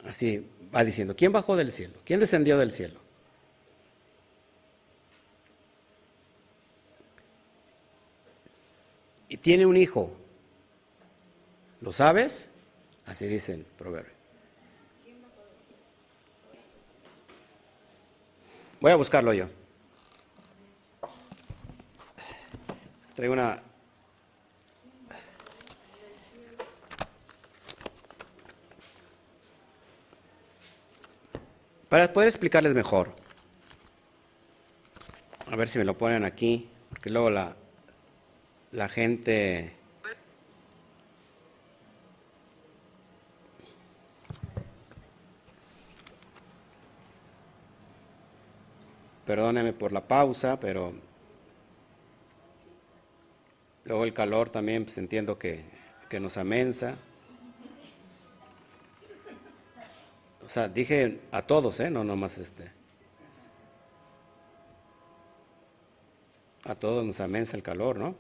Así 0.05 0.47
va 0.73 0.83
diciendo, 0.83 1.15
¿quién 1.15 1.31
bajó 1.31 1.55
del 1.55 1.71
cielo? 1.71 1.93
¿Quién 2.05 2.19
descendió 2.19 2.57
del 2.57 2.71
cielo? 2.71 2.99
Y 9.29 9.37
tiene 9.37 9.65
un 9.65 9.77
hijo. 9.77 10.11
¿Lo 11.81 11.91
sabes? 11.91 12.49
Así 13.05 13.27
dice 13.27 13.53
el 13.53 13.63
proverbio. 13.63 14.13
Voy 18.79 18.91
a 18.91 18.95
buscarlo 18.95 19.33
yo. 19.33 19.47
Para 31.87 32.11
poder 32.11 32.29
explicarles 32.29 32.73
mejor. 32.73 33.13
A 35.51 35.55
ver 35.55 35.67
si 35.67 35.77
me 35.77 35.85
lo 35.85 35.97
ponen 35.97 36.25
aquí, 36.25 36.69
porque 36.89 37.09
luego 37.11 37.29
la, 37.29 37.55
la 38.71 38.89
gente... 38.89 39.75
Perdóneme 49.25 49.73
por 49.73 49.91
la 49.91 50.07
pausa, 50.07 50.59
pero 50.59 51.10
luego 53.91 54.05
el 54.05 54.13
calor 54.13 54.49
también, 54.49 54.85
pues 54.85 54.97
entiendo 54.97 55.37
que, 55.37 55.65
que 56.07 56.21
nos 56.21 56.37
amensa. 56.37 56.95
O 60.45 60.49
sea, 60.49 60.69
dije 60.69 61.19
a 61.29 61.41
todos, 61.41 61.77
¿eh? 61.81 61.91
No 61.91 62.05
nomás 62.05 62.37
este. 62.37 62.71
A 66.63 66.73
todos 66.73 67.03
nos 67.05 67.19
amensa 67.19 67.57
el 67.57 67.63
calor, 67.63 67.97
¿no? 67.97 68.15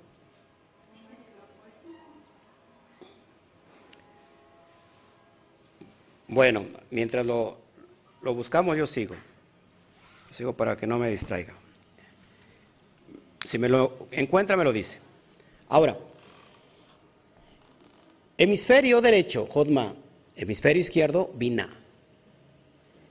Bueno, 6.27 6.65
mientras 6.89 7.25
lo, 7.25 7.57
lo 8.21 8.33
buscamos, 8.33 8.75
yo 8.75 8.85
sigo. 8.85 9.15
Sigo 10.33 10.51
para 10.51 10.75
que 10.75 10.85
no 10.85 10.99
me 10.99 11.09
distraiga. 11.09 11.53
Si 13.47 13.57
me 13.57 13.69
lo 13.69 14.09
encuentra, 14.11 14.57
me 14.57 14.65
lo 14.65 14.73
dice. 14.73 15.10
Ahora, 15.71 15.97
hemisferio 18.37 18.99
derecho, 18.99 19.47
Jodma. 19.49 19.95
Hemisferio 20.35 20.81
izquierdo, 20.81 21.31
Bina. 21.33 21.69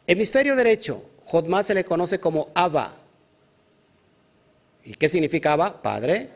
Hemisferio 0.07 0.55
derecho, 0.55 1.03
Jodma 1.25 1.63
se 1.63 1.73
le 1.73 1.87
conoce 1.87 2.21
como 2.21 2.51
Abba. 2.55 2.97
¿Y 4.85 4.93
qué 4.93 5.09
significa 5.09 5.55
Abba? 5.55 5.81
Padre. 5.81 6.29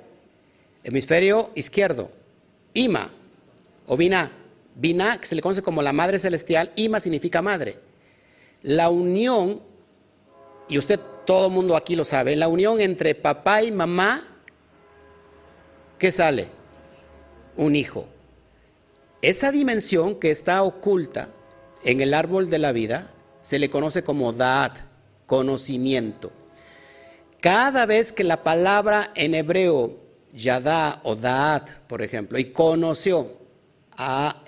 Hemisferio 0.82 1.50
izquierdo, 1.54 2.10
Ima 2.72 3.10
o 3.86 3.94
Bina. 3.94 4.32
Bina, 4.76 5.18
que 5.20 5.26
se 5.26 5.34
le 5.34 5.42
conoce 5.42 5.60
como 5.60 5.82
la 5.82 5.92
Madre 5.92 6.18
Celestial, 6.18 6.72
Ima 6.76 7.00
significa 7.00 7.42
madre. 7.42 7.78
la 8.62 8.88
unión, 8.88 9.60
y 10.70 10.78
usted 10.78 10.98
todo 11.26 11.48
el 11.48 11.52
mundo 11.52 11.76
aquí 11.76 11.94
lo 11.94 12.06
sabe, 12.06 12.34
la 12.34 12.48
unión 12.48 12.80
entre 12.80 13.14
papá 13.14 13.62
y 13.62 13.70
mamá, 13.70 14.33
¿qué 16.04 16.12
sale? 16.12 16.48
Un 17.56 17.74
hijo. 17.74 18.04
Esa 19.22 19.50
dimensión 19.50 20.16
que 20.20 20.30
está 20.30 20.62
oculta 20.62 21.28
en 21.82 22.02
el 22.02 22.12
árbol 22.12 22.50
de 22.50 22.58
la 22.58 22.72
vida 22.72 23.10
se 23.40 23.58
le 23.58 23.70
conoce 23.70 24.04
como 24.04 24.34
Da'at, 24.34 24.80
conocimiento. 25.24 26.30
Cada 27.40 27.86
vez 27.86 28.12
que 28.12 28.22
la 28.22 28.42
palabra 28.42 29.12
en 29.14 29.34
hebreo, 29.34 29.96
Yadá 30.34 31.00
o 31.04 31.16
Da'at, 31.16 31.70
por 31.86 32.02
ejemplo, 32.02 32.38
y 32.38 32.52
conoció 32.52 33.38
a 33.96 34.42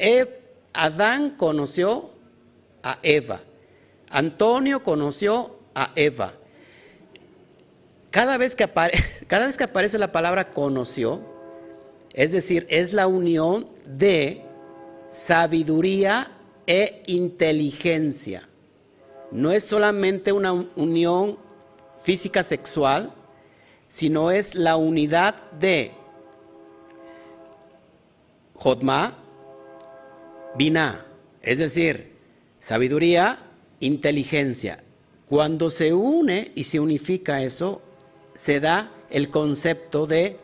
Adán 0.75 1.39
conoció 1.39 2.11
a 2.83 2.99
Eva. 3.03 3.41
Antonio 4.11 4.83
conoció 4.83 5.57
a 5.75 5.91
Eva. 5.95 6.35
Cada 8.11 8.37
vez, 8.37 8.55
que 8.55 8.69
cada 9.27 9.47
vez 9.47 9.57
que 9.57 9.65
aparece 9.65 9.99
la 9.99 10.13
palabra 10.13 10.51
conoció, 10.51 11.35
es 12.17 12.33
decir, 12.33 12.67
es 12.71 12.95
la 12.95 13.07
unión 13.07 13.67
de 13.85 14.43
sabiduría 15.11 16.33
e 16.67 17.03
inteligencia. 17.07 18.49
No 19.31 19.53
es 19.53 19.65
solamente 19.65 20.33
una 20.33 20.53
unión 20.53 21.37
física 22.03 22.43
sexual, 22.43 23.13
sino 23.89 24.31
es 24.31 24.55
la 24.55 24.77
unidad 24.77 25.51
de 25.53 25.93
Jodma, 28.55 29.19
Bina, 30.57 31.05
es 31.43 31.59
decir, 31.59 32.15
sabiduría, 32.61 33.41
inteligencia. 33.81 34.83
Cuando 35.29 35.69
se 35.69 35.93
une 35.93 36.51
y 36.55 36.65
se 36.65 36.81
unifica 36.81 37.43
eso, 37.43 37.83
se 38.35 38.59
da 38.59 38.91
el 39.11 39.29
concepto 39.29 40.07
de 40.07 40.39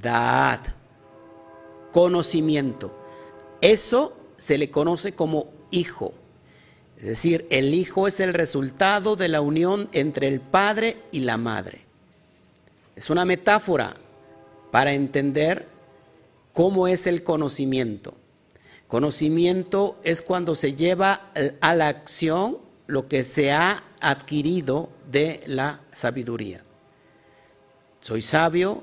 Da'at, 0.00 0.81
conocimiento. 1.92 2.92
Eso 3.60 4.16
se 4.36 4.58
le 4.58 4.70
conoce 4.70 5.12
como 5.12 5.46
hijo. 5.70 6.12
Es 6.98 7.06
decir, 7.06 7.46
el 7.50 7.74
hijo 7.74 8.08
es 8.08 8.20
el 8.20 8.34
resultado 8.34 9.16
de 9.16 9.28
la 9.28 9.40
unión 9.40 9.88
entre 9.92 10.28
el 10.28 10.40
padre 10.40 10.98
y 11.12 11.20
la 11.20 11.36
madre. 11.36 11.82
Es 12.96 13.10
una 13.10 13.24
metáfora 13.24 13.94
para 14.70 14.92
entender 14.92 15.68
cómo 16.52 16.88
es 16.88 17.06
el 17.06 17.22
conocimiento. 17.22 18.14
Conocimiento 18.88 19.98
es 20.04 20.22
cuando 20.22 20.54
se 20.54 20.74
lleva 20.74 21.30
a 21.60 21.74
la 21.74 21.88
acción 21.88 22.58
lo 22.86 23.08
que 23.08 23.24
se 23.24 23.52
ha 23.52 23.84
adquirido 24.00 24.90
de 25.10 25.40
la 25.46 25.80
sabiduría. 25.92 26.62
Soy 28.00 28.20
sabio, 28.20 28.82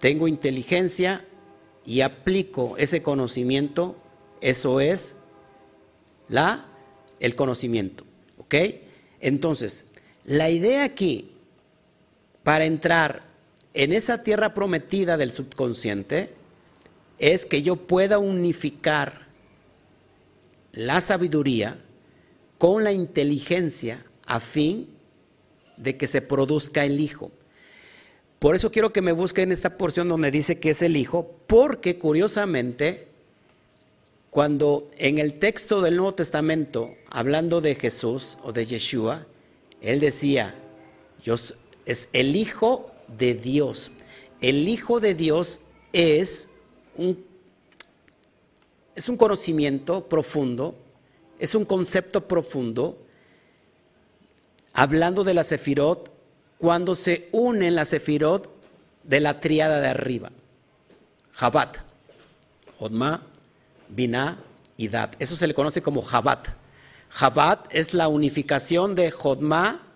tengo 0.00 0.26
inteligencia 0.26 1.24
y 1.86 2.00
aplico 2.00 2.74
ese 2.76 3.00
conocimiento, 3.00 3.96
eso 4.40 4.80
es 4.80 5.14
la 6.28 6.66
el 7.20 7.34
conocimiento, 7.34 8.04
¿ok? 8.36 8.54
Entonces, 9.20 9.86
la 10.24 10.50
idea 10.50 10.84
aquí 10.84 11.30
para 12.42 12.64
entrar 12.64 13.24
en 13.72 13.92
esa 13.92 14.22
tierra 14.22 14.52
prometida 14.52 15.16
del 15.16 15.30
subconsciente 15.30 16.34
es 17.18 17.46
que 17.46 17.62
yo 17.62 17.76
pueda 17.76 18.18
unificar 18.18 19.26
la 20.72 21.00
sabiduría 21.00 21.78
con 22.58 22.84
la 22.84 22.92
inteligencia 22.92 24.04
a 24.26 24.40
fin 24.40 24.88
de 25.76 25.96
que 25.96 26.06
se 26.06 26.22
produzca 26.22 26.84
el 26.84 27.00
Hijo. 27.00 27.30
Por 28.38 28.54
eso 28.54 28.70
quiero 28.70 28.92
que 28.92 29.02
me 29.02 29.12
busquen 29.12 29.52
esta 29.52 29.78
porción 29.78 30.08
donde 30.08 30.30
dice 30.30 30.58
que 30.58 30.70
es 30.70 30.82
el 30.82 30.96
Hijo, 30.96 31.30
porque 31.46 31.98
curiosamente, 31.98 33.08
cuando 34.30 34.90
en 34.98 35.18
el 35.18 35.38
texto 35.38 35.80
del 35.80 35.96
Nuevo 35.96 36.14
Testamento, 36.14 36.94
hablando 37.10 37.60
de 37.60 37.74
Jesús 37.74 38.38
o 38.42 38.52
de 38.52 38.66
Yeshua, 38.66 39.26
él 39.80 40.00
decía, 40.00 40.54
es 41.86 42.08
el 42.12 42.36
Hijo 42.36 42.90
de 43.18 43.34
Dios. 43.34 43.92
El 44.40 44.68
Hijo 44.68 45.00
de 45.00 45.14
Dios 45.14 45.62
es 45.92 46.48
un 46.96 47.24
es 48.96 49.10
un 49.10 49.18
conocimiento 49.18 50.08
profundo, 50.08 50.74
es 51.38 51.54
un 51.54 51.66
concepto 51.66 52.26
profundo, 52.26 52.98
hablando 54.72 55.22
de 55.22 55.34
la 55.34 55.44
Sefirot, 55.44 56.10
cuando 56.58 56.94
se 56.94 57.28
unen 57.32 57.74
la 57.74 57.84
Sefirot 57.84 58.50
de 59.04 59.20
la 59.20 59.40
triada 59.40 59.80
de 59.80 59.88
arriba. 59.88 60.30
Jabat, 61.32 61.78
Odma, 62.78 63.22
Binah 63.88 64.38
y 64.76 64.88
Dat. 64.88 65.16
Eso 65.18 65.36
se 65.36 65.46
le 65.46 65.54
conoce 65.54 65.82
como 65.82 66.02
Jabat. 66.02 66.48
Jabat 67.10 67.74
es 67.74 67.94
la 67.94 68.08
unificación 68.08 68.94
de 68.94 69.10
Jodma, 69.10 69.86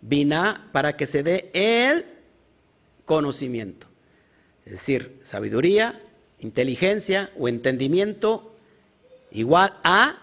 Binah, 0.00 0.68
para 0.72 0.96
que 0.96 1.06
se 1.06 1.22
dé 1.22 1.50
el 1.52 2.06
conocimiento. 3.04 3.86
Es 4.64 4.72
decir, 4.72 5.20
sabiduría, 5.22 6.02
inteligencia 6.40 7.30
o 7.38 7.48
entendimiento 7.48 8.54
igual 9.30 9.78
a 9.82 10.16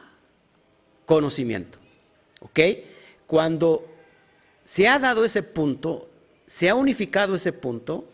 conocimiento. 1.06 1.80
¿Ok? 2.41 2.60
Cuando 3.26 3.94
se 4.65 4.88
ha 4.88 4.99
dado 4.99 5.23
ese 5.23 5.43
punto, 5.43 6.10
se 6.47 6.67
ha 6.67 6.75
unificado 6.75 7.36
ese 7.36 7.54
punto, 7.54 8.06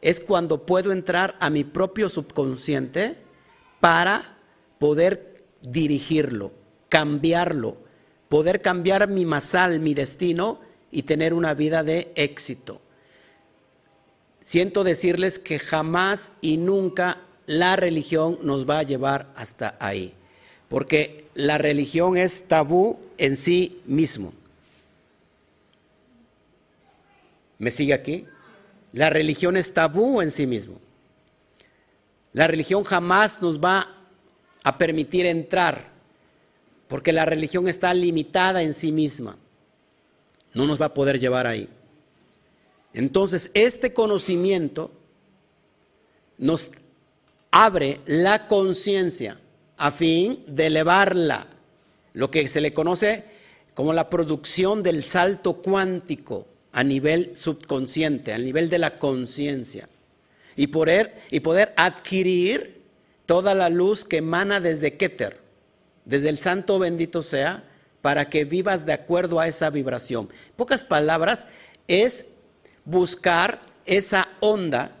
es 0.00 0.20
cuando 0.20 0.66
puedo 0.66 0.90
entrar 0.90 1.36
a 1.38 1.50
mi 1.50 1.62
propio 1.62 2.08
subconsciente 2.08 3.16
para 3.78 4.38
poder 4.78 5.44
dirigirlo, 5.60 6.50
cambiarlo, 6.88 7.76
poder 8.28 8.62
cambiar 8.62 9.06
mi 9.06 9.26
masal, 9.26 9.78
mi 9.78 9.94
destino 9.94 10.58
y 10.90 11.02
tener 11.02 11.34
una 11.34 11.54
vida 11.54 11.84
de 11.84 12.10
éxito. 12.16 12.80
Siento 14.40 14.82
decirles 14.84 15.38
que 15.38 15.58
jamás 15.58 16.32
y 16.40 16.56
nunca 16.56 17.18
la 17.46 17.76
religión 17.76 18.38
nos 18.42 18.68
va 18.68 18.78
a 18.78 18.82
llevar 18.82 19.30
hasta 19.36 19.76
ahí, 19.78 20.14
porque 20.68 21.26
la 21.34 21.58
religión 21.58 22.16
es 22.16 22.48
tabú 22.48 22.98
en 23.18 23.36
sí 23.36 23.82
mismo. 23.86 24.32
¿Me 27.62 27.70
sigue 27.70 27.94
aquí? 27.94 28.26
La 28.90 29.08
religión 29.08 29.56
es 29.56 29.72
tabú 29.72 30.20
en 30.20 30.32
sí 30.32 30.48
mismo. 30.48 30.80
La 32.32 32.48
religión 32.48 32.82
jamás 32.82 33.40
nos 33.40 33.60
va 33.60 34.02
a 34.64 34.78
permitir 34.78 35.26
entrar, 35.26 35.92
porque 36.88 37.12
la 37.12 37.24
religión 37.24 37.68
está 37.68 37.94
limitada 37.94 38.64
en 38.64 38.74
sí 38.74 38.90
misma. 38.90 39.38
No 40.54 40.66
nos 40.66 40.82
va 40.82 40.86
a 40.86 40.94
poder 40.94 41.20
llevar 41.20 41.46
ahí. 41.46 41.68
Entonces, 42.94 43.48
este 43.54 43.94
conocimiento 43.94 44.90
nos 46.38 46.72
abre 47.52 48.00
la 48.06 48.48
conciencia 48.48 49.38
a 49.76 49.92
fin 49.92 50.42
de 50.48 50.66
elevarla, 50.66 51.46
lo 52.12 52.28
que 52.28 52.48
se 52.48 52.60
le 52.60 52.74
conoce 52.74 53.24
como 53.74 53.92
la 53.92 54.10
producción 54.10 54.82
del 54.82 55.04
salto 55.04 55.62
cuántico 55.62 56.48
a 56.72 56.82
nivel 56.82 57.36
subconsciente, 57.36 58.32
a 58.32 58.38
nivel 58.38 58.70
de 58.70 58.78
la 58.78 58.98
conciencia, 58.98 59.88
y 60.56 60.68
poder, 60.68 61.14
y 61.30 61.40
poder 61.40 61.72
adquirir 61.76 62.82
toda 63.26 63.54
la 63.54 63.68
luz 63.68 64.04
que 64.04 64.18
emana 64.18 64.60
desde 64.60 64.96
Keter, 64.96 65.40
desde 66.04 66.28
el 66.28 66.38
santo 66.38 66.78
bendito 66.78 67.22
sea, 67.22 67.64
para 68.00 68.28
que 68.28 68.44
vivas 68.44 68.84
de 68.84 68.92
acuerdo 68.92 69.38
a 69.38 69.46
esa 69.46 69.70
vibración. 69.70 70.28
pocas 70.56 70.82
palabras, 70.82 71.46
es 71.86 72.26
buscar 72.84 73.60
esa 73.86 74.28
onda, 74.40 74.92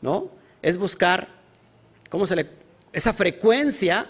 ¿no? 0.00 0.38
es 0.62 0.78
buscar, 0.78 1.28
¿cómo 2.10 2.26
se 2.26 2.36
le? 2.36 2.46
Esa 2.92 3.12
frecuencia 3.12 4.06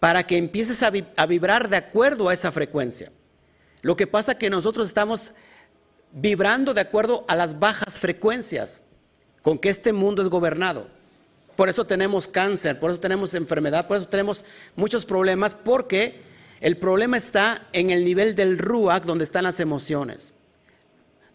para 0.00 0.26
que 0.26 0.36
empieces 0.36 0.82
a, 0.82 0.90
vibrar 0.90 1.68
de 1.68 1.76
acuerdo 1.76 2.28
a 2.28 2.34
esa 2.34 2.52
frecuencia. 2.52 3.10
Lo 3.84 3.96
que 3.96 4.06
pasa 4.06 4.32
es 4.32 4.38
que 4.38 4.48
nosotros 4.48 4.86
estamos 4.86 5.32
vibrando 6.10 6.72
de 6.72 6.80
acuerdo 6.80 7.22
a 7.28 7.36
las 7.36 7.58
bajas 7.58 8.00
frecuencias 8.00 8.80
con 9.42 9.58
que 9.58 9.68
este 9.68 9.92
mundo 9.92 10.22
es 10.22 10.30
gobernado. 10.30 10.86
Por 11.54 11.68
eso 11.68 11.84
tenemos 11.84 12.26
cáncer, 12.26 12.80
por 12.80 12.90
eso 12.90 12.98
tenemos 12.98 13.34
enfermedad, 13.34 13.86
por 13.86 13.98
eso 13.98 14.08
tenemos 14.08 14.46
muchos 14.74 15.04
problemas, 15.04 15.54
porque 15.54 16.22
el 16.62 16.78
problema 16.78 17.18
está 17.18 17.68
en 17.74 17.90
el 17.90 18.06
nivel 18.06 18.34
del 18.34 18.56
ruach, 18.56 19.04
donde 19.04 19.24
están 19.24 19.44
las 19.44 19.60
emociones. 19.60 20.32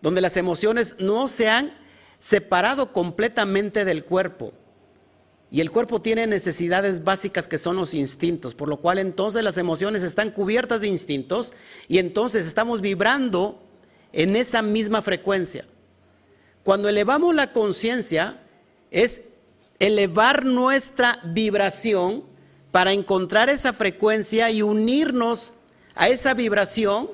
Donde 0.02 0.20
las 0.20 0.36
emociones 0.36 0.96
no 0.98 1.28
se 1.28 1.50
han 1.50 1.78
separado 2.18 2.92
completamente 2.92 3.86
del 3.86 4.06
cuerpo. 4.06 4.54
Y 5.52 5.62
el 5.62 5.72
cuerpo 5.72 6.02
tiene 6.02 6.28
necesidades 6.28 7.04
básicas 7.04 7.48
que 7.48 7.58
son 7.58 7.76
los 7.76 7.94
instintos, 7.96 8.54
por 8.54 8.70
lo 8.70 8.78
cual 8.78 9.00
entonces 9.00 9.44
las 9.44 9.58
emociones 9.58 10.04
están 10.04 10.32
cubiertas 10.32 10.82
de 10.82 10.88
instintos 10.88 11.54
y 11.88 11.98
entonces 11.98 12.46
estamos 12.46 12.82
vibrando 12.82 13.60
en 14.14 14.36
esa 14.36 14.62
misma 14.62 15.02
frecuencia. 15.02 15.66
Cuando 16.64 16.88
elevamos 16.88 17.34
la 17.34 17.52
conciencia 17.52 18.42
es 18.92 19.24
elevar 19.80 20.46
nuestra 20.46 21.20
vibración 21.24 22.24
para 22.72 22.94
encontrar 22.94 23.50
esa 23.50 23.74
frecuencia 23.74 24.52
y 24.52 24.62
unirnos 24.62 25.54
a 25.96 26.10
esa 26.10 26.36
vibración 26.36 27.10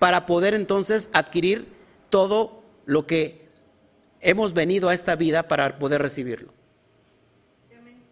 para 0.00 0.26
poder 0.26 0.54
entonces 0.54 1.10
adquirir 1.12 1.68
todo 2.10 2.62
lo 2.86 3.06
que 3.06 3.46
hemos 4.20 4.52
venido 4.52 4.88
a 4.88 4.94
esta 4.94 5.14
vida 5.14 5.46
para 5.46 5.78
poder 5.78 6.02
recibirlo. 6.02 6.57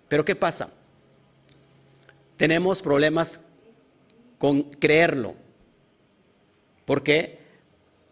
Pero 0.08 0.24
¿qué 0.24 0.36
pasa? 0.36 0.70
Tenemos 2.36 2.82
problemas 2.82 3.40
con 4.38 4.62
creerlo. 4.62 5.34
¿Por 6.84 7.02
qué? 7.02 7.38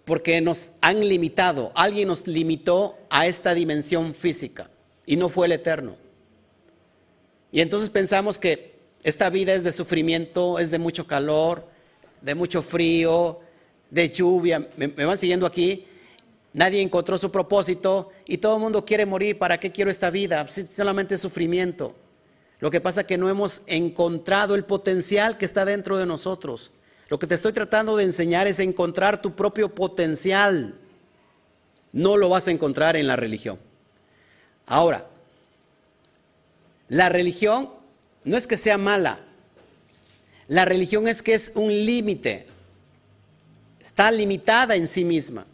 Porque 0.05 0.40
nos 0.40 0.72
han 0.80 1.01
limitado, 1.01 1.72
alguien 1.74 2.09
nos 2.09 2.26
limitó 2.26 2.99
a 3.09 3.26
esta 3.26 3.55
dimensión 3.55 4.14
física 4.14 4.68
y 5.07 5.16
no 5.16 5.28
fue 5.28 5.47
el 5.47 5.53
eterno. 5.53 5.97
Y 7.53 7.61
entonces 7.61 7.88
pensamos 7.88 8.38
que 8.38 8.74
esta 9.05 9.30
vida 9.30 9.55
es 9.55 9.62
de 9.62 9.72
sufrimiento, 9.72 10.59
es 10.59 10.70
de 10.70 10.78
mucho 10.78 11.07
calor, 11.07 11.68
de 12.20 12.34
mucho 12.34 12.62
frío, 12.62 13.40
de 13.90 14.11
lluvia. 14.11 14.68
¿Me, 14.76 14.88
van 14.88 15.18
siguiendo 15.18 15.47
aquí? 15.47 15.86
Nadie 16.55 16.80
encontró 16.80 17.18
su 17.18 17.32
propósito 17.32 18.11
y 18.24 18.38
todo 18.38 18.55
el 18.55 18.62
mundo 18.62 18.84
quiere 18.84 19.05
morir. 19.05 19.38
¿Para 19.38 19.59
qué 19.59 19.72
quiero 19.72 19.90
esta 19.90 20.09
vida? 20.09 20.46
Solamente 20.48 21.18
sufrimiento. 21.18 21.96
Lo 22.61 22.70
que 22.70 22.80
pasa 22.80 23.02
es 23.02 23.07
que 23.09 23.18
no 23.18 23.28
hemos 23.28 23.62
encontrado 23.66 24.55
el 24.55 24.64
potencial 24.64 25.36
que 25.36 25.44
está 25.44 25.64
dentro 25.64 25.98
de 25.98 26.07
nosotros. 26.07 26.70
Lo 27.09 27.18
que 27.18 27.26
te 27.26 27.34
estoy 27.34 27.52
tratando 27.52 27.96
de 27.96 28.05
enseñar 28.05 28.46
es 28.46 28.61
encontrar 28.61 29.20
tu 29.20 29.34
propio 29.34 29.74
potencial. 29.74 30.78
No 31.92 32.16
lo 32.16 32.28
vas 32.28 32.46
a 32.46 32.52
encontrar 32.52 32.96
en 32.96 33.09
la 33.09 33.16
religión. 33.16 33.59
Ahora, 34.64 35.09
la 36.88 37.09
religión 37.09 37.70
no 38.24 38.36
es 38.36 38.46
que 38.46 38.57
sea 38.57 38.78
mala. 38.78 39.18
La 40.46 40.64
religión 40.64 41.09
es 41.09 41.20
que 41.20 41.34
es 41.34 41.50
un 41.57 41.68
límite. 41.68 42.46
Está 43.80 44.12
limitada 44.12 44.76
en 44.76 44.86
sí 44.86 45.05
misma. 45.05 45.46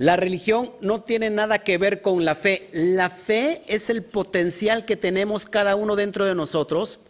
La 0.00 0.16
religión 0.16 0.72
no 0.80 1.02
tiene 1.02 1.28
nada 1.28 1.58
que 1.58 1.76
ver 1.76 2.00
con 2.00 2.24
la 2.24 2.34
fe. 2.34 2.70
La 2.72 3.10
fe 3.10 3.62
es 3.66 3.90
el 3.90 4.02
potencial 4.02 4.86
que 4.86 4.96
tenemos 4.96 5.44
cada 5.44 5.76
uno 5.76 5.94
dentro 5.94 6.24
de 6.24 6.34
nosotros 6.34 7.00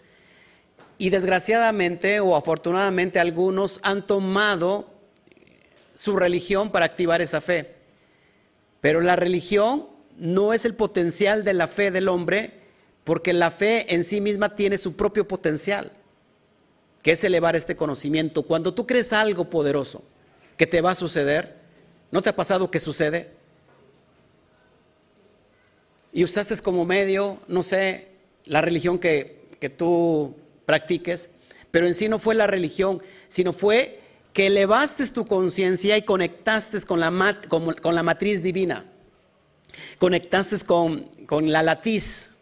y 0.98 1.10
desgraciadamente 1.10 2.18
o 2.18 2.34
afortunadamente 2.34 3.20
algunos 3.20 3.78
han 3.84 4.08
tomado 4.08 4.92
su 5.94 6.16
religión 6.16 6.72
para 6.72 6.86
activar 6.86 7.22
esa 7.22 7.40
fe. 7.40 7.76
Pero 8.80 9.00
la 9.00 9.14
religión 9.14 9.86
no 10.18 10.52
es 10.52 10.64
el 10.64 10.74
potencial 10.74 11.44
de 11.44 11.54
la 11.54 11.68
fe 11.68 11.92
del 11.92 12.08
hombre 12.08 12.54
porque 13.04 13.32
la 13.32 13.52
fe 13.52 13.94
en 13.94 14.02
sí 14.02 14.20
misma 14.20 14.56
tiene 14.56 14.78
su 14.78 14.96
propio 14.96 15.28
potencial, 15.28 15.92
que 17.02 17.12
es 17.12 17.22
elevar 17.22 17.54
este 17.54 17.76
conocimiento. 17.76 18.42
Cuando 18.42 18.74
tú 18.74 18.84
crees 18.84 19.12
algo 19.12 19.48
poderoso 19.48 20.02
que 20.56 20.66
te 20.66 20.80
va 20.80 20.90
a 20.90 20.96
suceder, 20.96 21.59
¿No 22.10 22.22
te 22.22 22.30
ha 22.30 22.36
pasado 22.36 22.70
que 22.70 22.80
sucede? 22.80 23.30
Y 26.12 26.24
usaste 26.24 26.56
como 26.58 26.84
medio, 26.84 27.38
no 27.46 27.62
sé, 27.62 28.08
la 28.44 28.60
religión 28.60 28.98
que, 28.98 29.38
tú 29.76 30.36
practiques, 30.66 31.30
pero 31.70 31.86
en 31.86 31.94
sí 31.94 32.08
no 32.08 32.18
fue 32.18 32.34
la 32.34 32.46
religión, 32.46 33.02
sino 33.28 33.52
fue 33.52 34.00
que 34.32 34.46
elevaste 34.46 35.06
tu 35.08 35.26
conciencia 35.26 35.96
y 35.96 36.02
conectaste 36.02 36.80
con 36.82 36.98
la, 36.98 37.40
con, 37.48 37.94
la 37.94 38.02
matriz 38.02 38.42
divina, 38.42 38.86
conectaste 39.98 40.58
con, 40.64 41.04
con 41.26 41.52
la 41.52 41.62
latiz. 41.62 42.32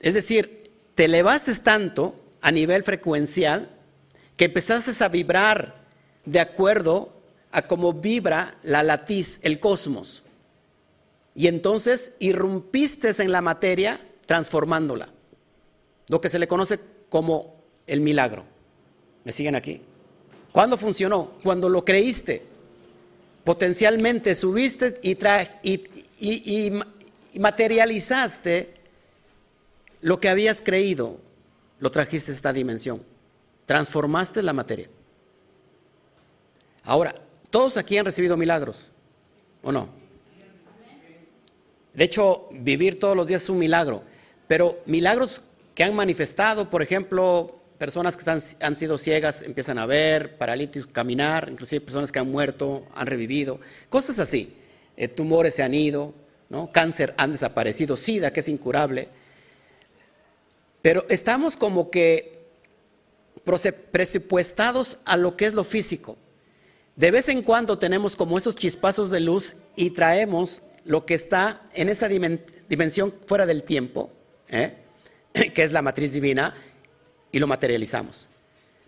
Es 0.00 0.14
decir, 0.14 0.70
te 0.96 1.04
elevaste 1.04 1.54
tanto 1.56 2.16
a 2.40 2.50
nivel 2.50 2.82
frecuencial 2.82 3.70
que 4.36 4.46
empezaste 4.46 5.04
a 5.04 5.08
vibrar 5.08 5.81
de 6.24 6.40
acuerdo 6.40 7.12
a 7.50 7.62
cómo 7.62 7.92
vibra 7.92 8.56
la 8.62 8.82
latiz, 8.82 9.40
el 9.42 9.60
cosmos. 9.60 10.22
Y 11.34 11.46
entonces 11.46 12.12
irrumpiste 12.18 13.10
en 13.18 13.32
la 13.32 13.40
materia 13.40 14.00
transformándola. 14.26 15.08
Lo 16.08 16.20
que 16.20 16.28
se 16.28 16.38
le 16.38 16.48
conoce 16.48 16.78
como 17.08 17.56
el 17.86 18.00
milagro. 18.00 18.44
¿Me 19.24 19.32
siguen 19.32 19.54
aquí? 19.54 19.80
¿Cuándo 20.50 20.76
funcionó? 20.76 21.32
Cuando 21.42 21.68
lo 21.68 21.84
creíste. 21.84 22.42
Potencialmente 23.44 24.34
subiste 24.34 25.00
y, 25.02 25.16
y, 25.62 26.80
y 27.32 27.38
materializaste 27.40 28.74
lo 30.00 30.20
que 30.20 30.28
habías 30.28 30.60
creído. 30.60 31.18
Lo 31.80 31.90
trajiste 31.90 32.30
a 32.30 32.34
esta 32.34 32.52
dimensión. 32.52 33.02
Transformaste 33.66 34.42
la 34.42 34.52
materia. 34.52 34.88
Ahora, 36.84 37.14
todos 37.50 37.76
aquí 37.76 37.98
han 37.98 38.04
recibido 38.04 38.36
milagros, 38.36 38.90
¿o 39.62 39.70
no? 39.70 39.88
De 41.94 42.04
hecho, 42.04 42.48
vivir 42.50 42.98
todos 42.98 43.16
los 43.16 43.26
días 43.26 43.42
es 43.42 43.48
un 43.50 43.58
milagro, 43.58 44.02
pero 44.48 44.80
milagros 44.86 45.42
que 45.74 45.84
han 45.84 45.94
manifestado, 45.94 46.70
por 46.70 46.82
ejemplo, 46.82 47.60
personas 47.78 48.16
que 48.16 48.30
han, 48.60 48.76
sido 48.76 48.96
ciegas 48.96 49.42
empiezan 49.42 49.78
a 49.78 49.86
ver, 49.86 50.38
paralíticos 50.38 50.90
caminar, 50.92 51.48
inclusive 51.50 51.80
personas 51.80 52.12
que 52.12 52.18
han 52.18 52.30
muerto, 52.30 52.86
han 52.94 53.06
revivido, 53.06 53.60
cosas 53.88 54.18
así. 54.18 54.56
Eh, 54.96 55.08
tumores 55.08 55.54
se 55.54 55.62
han 55.62 55.74
ido, 55.74 56.14
¿no? 56.48 56.70
cáncer 56.70 57.14
han 57.16 57.32
desaparecido, 57.32 57.96
sida 57.96 58.32
que 58.32 58.40
es 58.40 58.48
incurable. 58.48 59.08
Pero 60.80 61.06
estamos 61.08 61.56
como 61.56 61.90
que 61.90 62.42
presupuestados 63.90 64.98
a 65.04 65.16
lo 65.16 65.36
que 65.36 65.46
es 65.46 65.54
lo 65.54 65.64
físico. 65.64 66.16
De 66.96 67.10
vez 67.10 67.28
en 67.28 67.42
cuando 67.42 67.78
tenemos 67.78 68.16
como 68.16 68.36
esos 68.36 68.54
chispazos 68.54 69.10
de 69.10 69.20
luz 69.20 69.56
y 69.76 69.90
traemos 69.90 70.62
lo 70.84 71.06
que 71.06 71.14
está 71.14 71.62
en 71.74 71.88
esa 71.88 72.08
dimensión 72.08 73.14
fuera 73.26 73.46
del 73.46 73.62
tiempo, 73.62 74.10
¿eh? 74.48 74.76
que 75.54 75.62
es 75.62 75.72
la 75.72 75.82
matriz 75.82 76.12
divina, 76.12 76.54
y 77.30 77.38
lo 77.38 77.46
materializamos. 77.46 78.28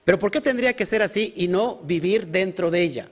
Pero 0.05 0.19
¿por 0.19 0.31
qué 0.31 0.41
tendría 0.41 0.77
que 0.77 0.85
ser 0.85 1.03
así 1.03 1.33
y 1.35 1.49
no 1.49 1.77
vivir 1.79 2.27
dentro 2.27 2.71
de 2.71 2.83
ella? 2.83 3.09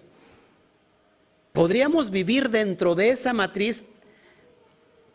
Podríamos 1.53 2.11
vivir 2.11 2.51
dentro 2.51 2.95
de 2.95 3.11
esa 3.11 3.33
matriz 3.33 3.85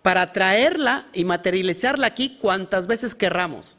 para 0.02 0.32
traerla 0.34 1.08
y 1.14 1.24
materializarla 1.24 2.08
aquí 2.08 2.38
cuantas 2.38 2.88
veces 2.88 3.14
querramos. 3.14 3.78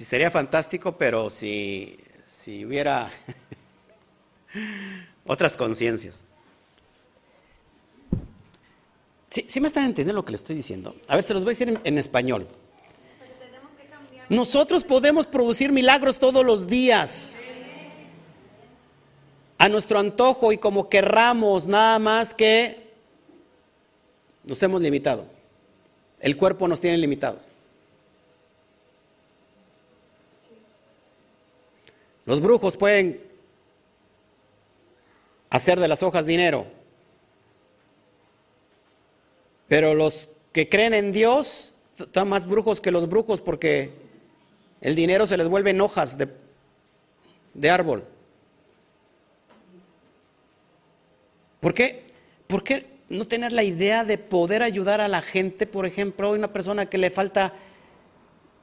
Sí 0.00 0.06
sería 0.06 0.30
fantástico, 0.30 0.96
pero 0.96 1.28
si, 1.28 1.98
si 2.26 2.64
hubiera 2.64 3.12
otras 5.26 5.58
conciencias. 5.58 6.24
¿Sí, 9.28 9.60
me 9.60 9.68
están 9.68 9.84
entendiendo 9.84 10.14
lo 10.14 10.24
que 10.24 10.32
le 10.32 10.36
estoy 10.36 10.56
diciendo? 10.56 10.96
A 11.06 11.16
ver, 11.16 11.24
se 11.24 11.34
los 11.34 11.44
voy 11.44 11.50
a 11.50 11.52
decir 11.52 11.80
en 11.84 11.98
español. 11.98 12.48
Nosotros 14.30 14.84
podemos 14.84 15.26
producir 15.26 15.70
milagros 15.70 16.18
todos 16.18 16.46
los 16.46 16.66
días. 16.66 17.34
A 19.58 19.68
nuestro 19.68 19.98
antojo 19.98 20.50
y 20.50 20.56
como 20.56 20.88
querramos, 20.88 21.66
nada 21.66 21.98
más 21.98 22.32
que 22.32 22.90
nos 24.44 24.62
hemos 24.62 24.80
limitado. 24.80 25.26
El 26.20 26.38
cuerpo 26.38 26.66
nos 26.68 26.80
tiene 26.80 26.96
limitados. 26.96 27.50
Los 32.30 32.40
brujos 32.40 32.76
pueden 32.76 33.20
hacer 35.50 35.80
de 35.80 35.88
las 35.88 36.00
hojas 36.04 36.26
dinero, 36.26 36.64
pero 39.66 39.94
los 39.94 40.30
que 40.52 40.68
creen 40.68 40.94
en 40.94 41.10
Dios 41.10 41.74
están 41.98 42.28
más 42.28 42.46
brujos 42.46 42.80
que 42.80 42.92
los 42.92 43.08
brujos 43.08 43.40
porque 43.40 43.90
el 44.80 44.94
dinero 44.94 45.26
se 45.26 45.36
les 45.36 45.48
vuelve 45.48 45.70
en 45.70 45.80
hojas 45.80 46.16
de, 46.18 46.28
de 47.52 47.68
árbol. 47.68 48.04
¿Por 51.58 51.74
qué? 51.74 52.04
¿Por 52.46 52.62
qué 52.62 52.86
no 53.08 53.26
tener 53.26 53.50
la 53.50 53.64
idea 53.64 54.04
de 54.04 54.18
poder 54.18 54.62
ayudar 54.62 55.00
a 55.00 55.08
la 55.08 55.20
gente? 55.20 55.66
Por 55.66 55.84
ejemplo, 55.84 56.30
una 56.30 56.52
persona 56.52 56.86
que 56.86 56.96
le 56.96 57.10
falta 57.10 57.54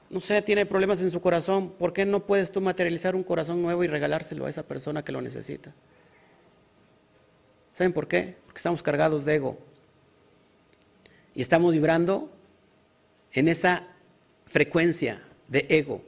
no 0.09 0.19
sé, 0.19 0.41
tiene 0.41 0.65
problemas 0.65 1.01
en 1.01 1.11
su 1.11 1.19
corazón, 1.19 1.69
¿por 1.71 1.91
qué 1.91 2.05
no 2.05 2.25
puedes 2.25 2.51
tú 2.51 2.61
materializar 2.61 3.15
un 3.15 3.23
corazón 3.23 3.61
nuevo 3.61 3.83
y 3.83 3.87
regalárselo 3.87 4.45
a 4.45 4.49
esa 4.49 4.63
persona 4.63 5.03
que 5.03 5.11
lo 5.11 5.21
necesita? 5.21 5.73
¿Saben 7.73 7.93
por 7.93 8.07
qué? 8.07 8.37
Porque 8.45 8.57
estamos 8.57 8.81
cargados 8.81 9.25
de 9.25 9.35
ego. 9.35 9.57
Y 11.35 11.41
estamos 11.41 11.73
vibrando 11.73 12.31
en 13.33 13.49
esa 13.49 13.83
frecuencia 14.47 15.21
de 15.47 15.65
ego. 15.69 16.01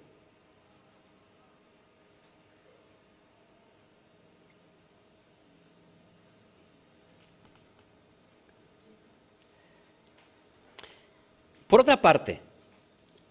Por 11.67 11.81
otra 11.81 12.01
parte, 12.01 12.41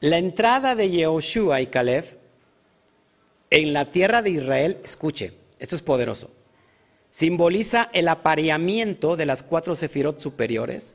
la 0.00 0.18
entrada 0.18 0.74
de 0.74 0.90
Yehoshua 0.90 1.60
y 1.60 1.66
Caleb 1.66 2.18
en 3.50 3.72
la 3.72 3.90
tierra 3.90 4.22
de 4.22 4.30
Israel, 4.30 4.78
escuche, 4.84 5.32
esto 5.58 5.74
es 5.74 5.82
poderoso, 5.82 6.30
simboliza 7.10 7.90
el 7.92 8.08
apareamiento 8.08 9.16
de 9.16 9.26
las 9.26 9.42
cuatro 9.42 9.74
sefirot 9.74 10.20
superiores. 10.20 10.94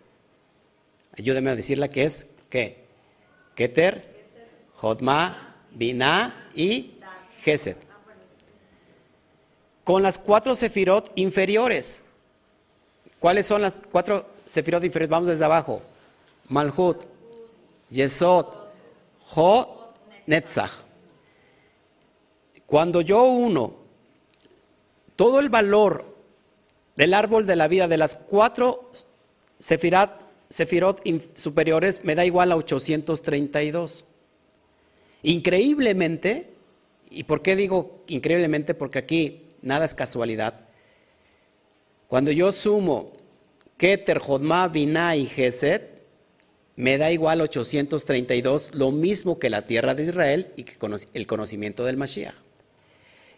Ayúdeme 1.18 1.51
a 1.51 1.56
decirla 1.56 1.89
que 1.89 2.04
es. 2.04 2.28
Keter, 3.56 4.26
Jodma, 4.76 5.56
Binah 5.72 6.49
y 6.56 6.99
Geset. 7.41 7.78
Con 9.84 10.01
las 10.01 10.18
cuatro 10.18 10.56
sefirot 10.56 11.12
inferiores. 11.16 12.04
¿Cuáles 13.20 13.47
son 13.47 13.64
las 13.64 13.74
cuatro 13.91 14.28
sefirot 14.45 14.84
inferiores? 14.84 15.10
Vamos 15.10 15.30
desde 15.30 15.45
abajo. 15.45 15.82
Malhut, 16.47 17.04
Yesod, 17.89 18.62
Ho, 19.36 19.93
Netzach. 20.26 20.71
Cuando 22.65 23.01
yo 23.01 23.24
uno 23.24 23.76
todo 25.15 25.39
el 25.39 25.49
valor 25.49 26.17
del 26.95 27.13
árbol 27.13 27.45
de 27.45 27.55
la 27.55 27.67
vida 27.67 27.88
de 27.88 27.97
las 27.97 28.15
cuatro 28.15 28.91
sefirot 29.59 30.21
superiores 31.36 32.03
me 32.03 32.15
da 32.15 32.26
igual 32.26 32.51
a 32.51 32.55
832. 32.55 34.05
Increíblemente, 35.24 36.53
¿y 37.09 37.24
por 37.24 37.41
qué 37.41 37.55
digo 37.55 38.03
increíblemente? 38.07 38.74
Porque 38.74 38.99
aquí 38.99 39.47
nada 39.61 39.86
es 39.86 39.95
casualidad. 39.95 40.61
Cuando 42.07 42.32
yo 42.32 42.51
sumo 42.51 43.13
Keter, 43.78 44.19
Jodma, 44.19 44.67
Binah 44.67 45.15
y 45.15 45.26
Geset, 45.26 45.93
me 46.76 46.97
da 46.97 47.11
igual 47.11 47.41
832, 47.41 48.74
lo 48.74 48.91
mismo 48.91 49.38
que 49.39 49.49
la 49.49 49.67
tierra 49.67 49.93
de 49.93 50.03
Israel 50.03 50.51
y 50.55 50.63
que 50.63 50.78
el 51.13 51.28
conocimiento 51.28 51.84
del 51.86 51.97
Mashiach. 51.97 52.34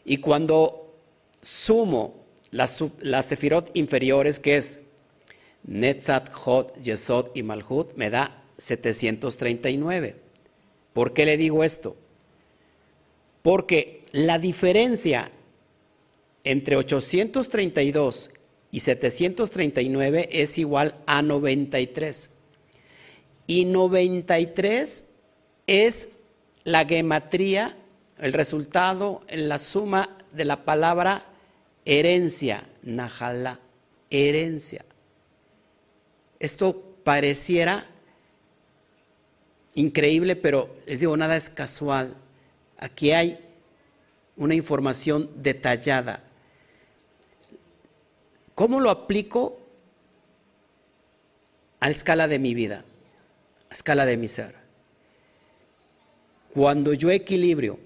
Y 0.05 0.17
cuando 0.17 0.93
sumo 1.41 2.25
las, 2.51 2.83
las 2.99 3.25
sefirot 3.25 3.71
inferiores, 3.75 4.39
que 4.39 4.57
es 4.57 4.81
Netzat, 5.63 6.31
Hot, 6.31 6.79
Yesod 6.81 7.31
y 7.33 7.43
Malhut, 7.43 7.93
me 7.95 8.09
da 8.09 8.43
739. 8.57 10.15
¿Por 10.93 11.13
qué 11.13 11.25
le 11.25 11.37
digo 11.37 11.63
esto? 11.63 11.97
Porque 13.41 14.05
la 14.11 14.39
diferencia 14.39 15.29
entre 16.43 16.77
832 16.77 18.31
y 18.71 18.79
739 18.79 20.29
es 20.31 20.57
igual 20.57 20.95
a 21.05 21.21
93. 21.21 22.29
Y 23.47 23.65
93 23.65 25.05
es 25.67 26.09
la 26.63 26.85
gematría, 26.85 27.77
el 28.17 28.33
resultado 28.33 29.21
en 29.27 29.49
la 29.49 29.59
suma 29.59 30.17
de 30.31 30.45
la 30.45 30.65
palabra 30.65 31.25
herencia, 31.85 32.67
Najalá, 32.81 33.59
herencia. 34.09 34.85
Esto 36.39 36.95
pareciera 37.03 37.85
increíble, 39.75 40.35
pero 40.35 40.75
les 40.87 40.99
digo, 40.99 41.15
nada 41.15 41.35
es 41.35 41.49
casual. 41.49 42.15
Aquí 42.77 43.11
hay 43.11 43.39
una 44.37 44.55
información 44.55 45.29
detallada. 45.35 46.23
¿Cómo 48.53 48.79
lo 48.79 48.89
aplico 48.89 49.59
a 51.79 51.89
escala 51.89 52.27
de 52.27 52.39
mi 52.39 52.53
vida? 52.53 52.83
Escala 53.75 54.05
de 54.05 54.15
mi 54.15 54.27
ser. 54.27 54.55
Cuando 56.53 56.93
yo 56.93 57.11
equilibrio, 57.11 57.77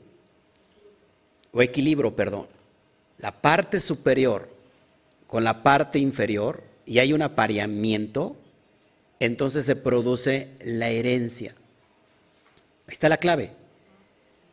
o 1.52 1.62
equilibro, 1.64 2.16
perdón, 2.16 2.46
la 3.18 3.42
parte 3.42 3.80
superior 3.80 4.50
con 5.26 5.44
la 5.44 5.64
parte 5.64 5.98
inferior 5.98 6.64
y 6.86 7.00
hay 7.00 7.12
un 7.12 7.24
apareamiento, 7.24 8.36
entonces 9.20 9.66
se 9.66 9.76
produce 9.76 10.50
la 10.64 10.90
herencia. 10.90 11.56
Ahí 12.88 12.94
está 12.94 13.10
la 13.10 13.18
clave. 13.18 13.52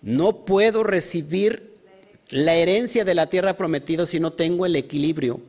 No 0.01 0.45
puedo 0.47 0.85
recibir 0.85 1.77
la 2.31 2.55
herencia 2.55 3.05
de 3.05 3.15
la 3.15 3.29
tierra 3.29 3.59
prometida 3.59 4.07
si 4.07 4.21
no 4.21 4.33
tengo 4.33 4.65
el 4.65 4.75
equilibrio 4.75 5.41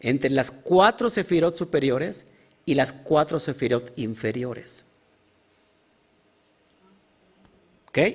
entre 0.00 0.30
las 0.30 0.50
cuatro 0.50 1.10
sefirot 1.10 1.56
superiores 1.56 2.26
y 2.66 2.74
las 2.74 2.92
cuatro 2.92 3.38
sefirot 3.38 3.96
inferiores. 3.96 4.84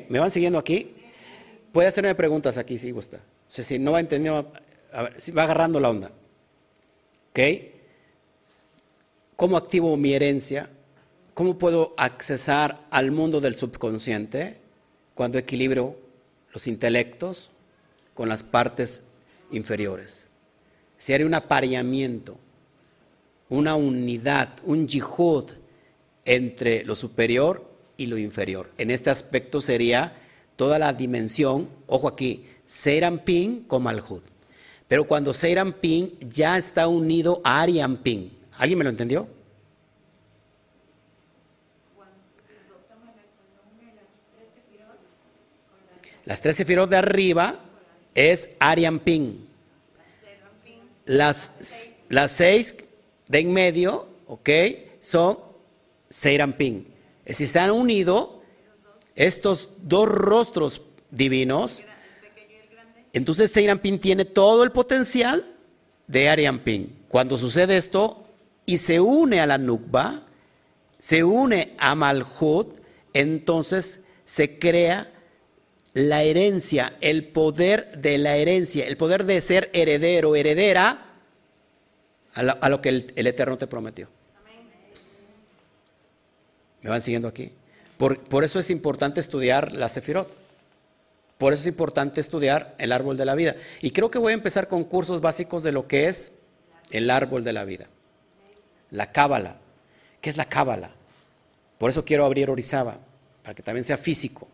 ¿Me 0.10 0.20
van 0.20 0.32
siguiendo 0.32 0.60
aquí? 0.60 0.94
Puede 1.72 1.88
hacerme 1.90 2.16
preguntas 2.16 2.58
aquí 2.58 2.78
si 2.78 2.92
gusta. 2.92 3.18
O 3.18 3.52
sea, 3.52 3.66
si 3.66 3.80
no 3.80 3.92
va 3.92 4.00
entendiendo, 4.00 4.52
a 4.92 5.04
ver, 5.04 5.22
si 5.22 5.32
va 5.32 5.44
agarrando 5.44 5.80
la 5.80 5.90
onda. 5.90 6.12
¿Ok? 7.32 7.40
¿Cómo 9.36 9.58
activo 9.58 9.98
mi 9.98 10.14
herencia? 10.14 10.70
¿Cómo 11.34 11.58
puedo 11.58 11.94
accesar 11.98 12.80
al 12.92 13.12
mundo 13.12 13.42
del 13.42 13.58
subconsciente 13.58 14.58
cuando 15.16 15.38
equilibro 15.38 15.98
los 16.54 16.68
intelectos 16.68 17.50
con 18.14 18.30
las 18.30 18.44
partes 18.44 19.04
inferiores? 19.52 20.28
Si 20.98 21.12
haré 21.12 21.26
un 21.26 21.34
apareamiento, 21.34 22.38
una 23.50 23.76
unidad, 23.76 24.50
un 24.64 24.88
yihud 24.88 25.52
entre 26.24 26.86
lo 26.86 26.96
superior 26.96 27.73
y 28.04 28.06
lo 28.06 28.18
inferior. 28.18 28.70
En 28.78 28.92
este 28.92 29.10
aspecto 29.10 29.62
sería 29.62 30.14
toda 30.56 30.78
la 30.78 30.94
dimensión, 30.94 31.70
ojo 31.88 32.08
aquí, 32.08 32.46
Ping 33.24 33.64
con 33.64 33.84
Malhut. 33.84 34.24
Pero 34.88 35.06
cuando 35.06 35.34
Ping 35.82 36.10
ya 36.20 36.58
está 36.58 36.88
unido 36.88 37.42
a 37.44 37.62
Ping, 38.04 38.30
¿alguien 38.58 38.78
me 38.78 38.84
lo 38.84 38.90
entendió? 38.90 39.28
Las 46.26 46.40
tres 46.40 46.56
sefirot 46.56 46.90
de 46.90 46.98
arriba 46.98 47.60
es 48.16 48.50
Ping. 49.04 49.46
Las, 51.06 51.96
las 52.08 52.32
seis 52.32 52.76
de 53.28 53.40
en 53.40 53.52
medio, 53.52 54.08
¿ok? 54.28 54.50
Son 55.00 55.38
Ping. 56.54 56.93
Si 57.26 57.48
se 57.48 57.60
han 57.60 57.72
unido 57.72 58.42
estos 59.16 59.70
dos 59.82 60.10
rostros 60.10 60.82
divinos, 61.12 61.84
entonces 63.14 63.54
Ping 63.82 64.00
tiene 64.00 64.26
todo 64.26 64.64
el 64.64 64.72
potencial 64.72 65.56
de 66.08 66.60
Ping. 66.64 66.88
Cuando 67.08 67.38
sucede 67.38 67.78
esto 67.78 68.26
y 68.66 68.80
se 68.80 69.00
une 69.00 69.40
a 69.40 69.46
la 69.46 69.58
Nukba, 69.58 70.24
se 71.00 71.24
une 71.24 71.76
a 71.78 71.96
Malhut, 71.96 72.76
entonces 73.14 74.02
se 74.26 74.58
crea 74.58 75.12
la 75.94 76.24
herencia, 76.24 76.98
el 77.02 77.28
poder 77.28 78.00
de 78.00 78.18
la 78.18 78.36
herencia, 78.38 78.86
el 78.86 78.98
poder 78.98 79.26
de 79.26 79.40
ser 79.42 79.70
heredero, 79.74 80.36
heredera 80.36 81.06
a 82.34 82.70
lo, 82.70 82.82
que 82.82 82.90
el 82.90 83.28
Eterno 83.28 83.60
te 83.60 83.68
prometió. 83.68 84.10
¿Me 86.84 86.90
van 86.90 87.02
siguiendo 87.02 87.28
aquí? 87.28 87.52
Por, 87.98 88.44
eso 88.44 88.60
es 88.60 88.70
importante 88.70 89.20
estudiar 89.20 89.72
la 89.72 89.88
Sefirot. 89.88 90.30
Por 91.38 91.54
eso 91.54 91.62
es 91.62 91.68
importante 91.68 92.20
estudiar 92.20 92.76
el 92.78 92.92
árbol 92.92 93.18
de 93.18 93.26
la 93.26 93.36
vida. 93.36 93.56
Y 93.82 93.92
creo 93.92 94.12
que 94.12 94.20
voy 94.20 94.32
a 94.32 94.36
empezar 94.36 94.68
con 94.68 94.84
cursos 94.84 95.22
básicos 95.22 95.64
de 95.64 95.72
lo 95.72 95.88
que 95.88 96.10
es 96.10 96.34
el 96.92 97.10
árbol 97.10 97.44
de 97.44 97.54
la 97.54 97.64
vida. 97.64 97.88
La 98.92 99.12
cábala. 99.12 99.58
¿Qué 100.22 100.30
es 100.30 100.38
la 100.38 100.46
cábala? 100.46 100.92
Por 101.78 101.90
eso 101.90 102.06
quiero 102.06 102.26
abrir 102.26 102.50
Orizaba, 102.50 103.00
para 103.42 103.56
que 103.56 103.64
también 103.64 103.84
sea 103.84 103.98
físico. 103.98 104.48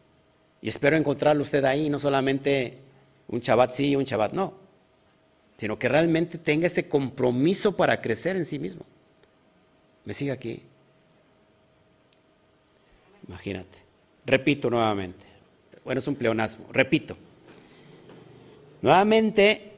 Y 0.62 0.70
espero 0.70 0.96
encontrarlo 0.96 1.44
usted 1.44 1.64
ahí, 1.66 1.90
no 1.90 2.00
solamente 2.00 2.78
un 3.28 3.42
chabat 3.42 3.74
sí 3.74 3.90
y 3.90 3.96
un 3.96 4.06
chabat 4.06 4.34
no, 4.34 4.54
sino 5.58 5.78
que 5.78 5.88
realmente 5.88 6.38
tenga 6.38 6.68
este 6.68 6.88
compromiso 6.88 7.76
para 7.76 8.02
crecer 8.02 8.36
en 8.36 8.46
sí 8.46 8.60
mismo. 8.60 8.86
¿Me 10.06 10.14
sigue 10.14 10.32
aquí? 10.32 10.64
Imagínate. 13.30 13.78
Repito 14.26 14.72
nuevamente. 14.72 15.26
Bueno, 15.86 16.00
es 16.00 16.08
un 16.08 16.16
pleonasmo. 16.16 16.66
Repito. 16.74 17.16
Nuevamente, 18.82 19.74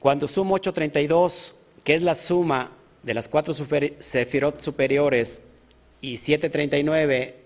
cuando 0.00 0.26
sumo 0.26 0.56
832, 0.56 1.54
que 1.84 1.94
es 1.94 2.02
la 2.02 2.16
suma 2.16 2.72
de 3.04 3.14
las 3.14 3.28
cuatro 3.28 3.54
sefirot 3.54 4.60
superiores 4.60 5.42
y 6.00 6.16
739 6.16 7.36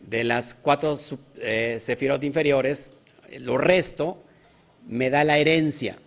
de 0.00 0.24
las 0.24 0.54
cuatro 0.54 0.96
eh, 1.36 1.78
sefirot 1.80 2.24
inferiores, 2.24 2.90
lo 3.38 3.58
resto 3.58 4.22
me 4.88 5.10
da 5.10 5.24
la 5.24 5.36
herencia. 5.36 5.98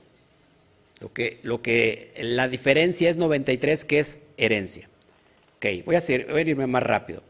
Lo 0.99 1.13
que, 1.13 1.37
lo 1.43 1.61
que 1.61 2.11
la 2.21 2.47
diferencia 2.47 3.07
es 3.07 3.17
93, 3.17 3.85
que 3.85 3.99
es 3.99 4.17
herencia. 4.37 4.89
Ok, 5.57 5.85
voy 5.85 5.95
a, 5.95 5.99
hacer, 5.99 6.25
voy 6.31 6.39
a 6.39 6.41
irme 6.41 6.65
más 6.65 6.81
rápido. 6.81 7.21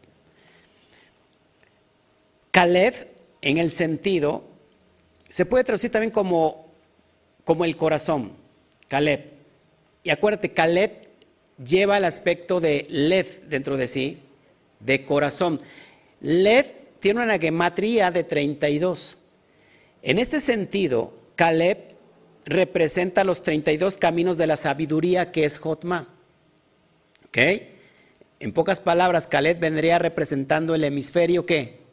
Caleb, 2.55 2.93
en 3.41 3.57
el 3.57 3.69
sentido, 3.69 4.45
se 5.27 5.45
puede 5.45 5.65
traducir 5.65 5.91
también 5.91 6.11
como, 6.11 6.71
como 7.43 7.65
el 7.65 7.75
corazón. 7.75 8.31
Caleb. 8.87 9.33
Y 10.03 10.09
acuérdate, 10.09 10.53
Caleb 10.53 11.09
lleva 11.61 11.97
el 11.97 12.05
aspecto 12.05 12.61
de 12.61 12.87
Lev 12.87 13.41
dentro 13.49 13.75
de 13.75 13.89
sí, 13.89 14.19
de 14.79 15.03
corazón. 15.03 15.59
Lev 16.21 16.67
tiene 17.01 17.23
una 17.23 17.37
gematría 17.37 18.09
de 18.09 18.23
32. 18.23 19.17
En 20.01 20.17
este 20.17 20.39
sentido, 20.39 21.13
Caleb 21.35 21.97
representa 22.45 23.25
los 23.25 23.43
32 23.43 23.97
caminos 23.97 24.37
de 24.37 24.47
la 24.47 24.55
sabiduría 24.55 25.33
que 25.33 25.43
es 25.43 25.59
Jotma. 25.59 26.07
¿Ok? 27.27 27.37
En 28.39 28.53
pocas 28.53 28.79
palabras, 28.79 29.27
Caleb 29.27 29.59
vendría 29.59 29.99
representando 29.99 30.73
el 30.73 30.85
hemisferio 30.85 31.45
¿qué? 31.45 31.83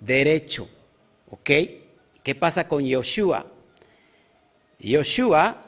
Derecho. 0.00 0.68
¿Ok? 1.30 1.50
¿Qué 2.22 2.34
pasa 2.34 2.66
con 2.66 2.84
Yoshua? 2.84 3.46
Yoshua, 4.80 5.66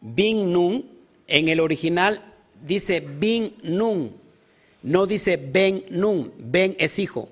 Bin 0.00 0.52
Nun, 0.52 0.88
en 1.26 1.48
el 1.48 1.60
original 1.60 2.20
dice 2.62 3.00
Bin 3.00 3.54
Nun, 3.62 4.14
no 4.82 5.06
dice 5.06 5.36
Ben 5.36 5.84
Nun, 5.90 6.32
Ben 6.38 6.76
es 6.78 6.98
hijo. 6.98 7.28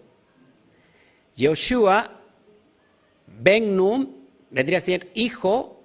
Yoshua, 1.36 2.20
Ben 3.26 3.76
Nun, 3.76 4.16
vendría 4.50 4.78
a 4.78 4.82
ser 4.82 5.10
hijo 5.14 5.82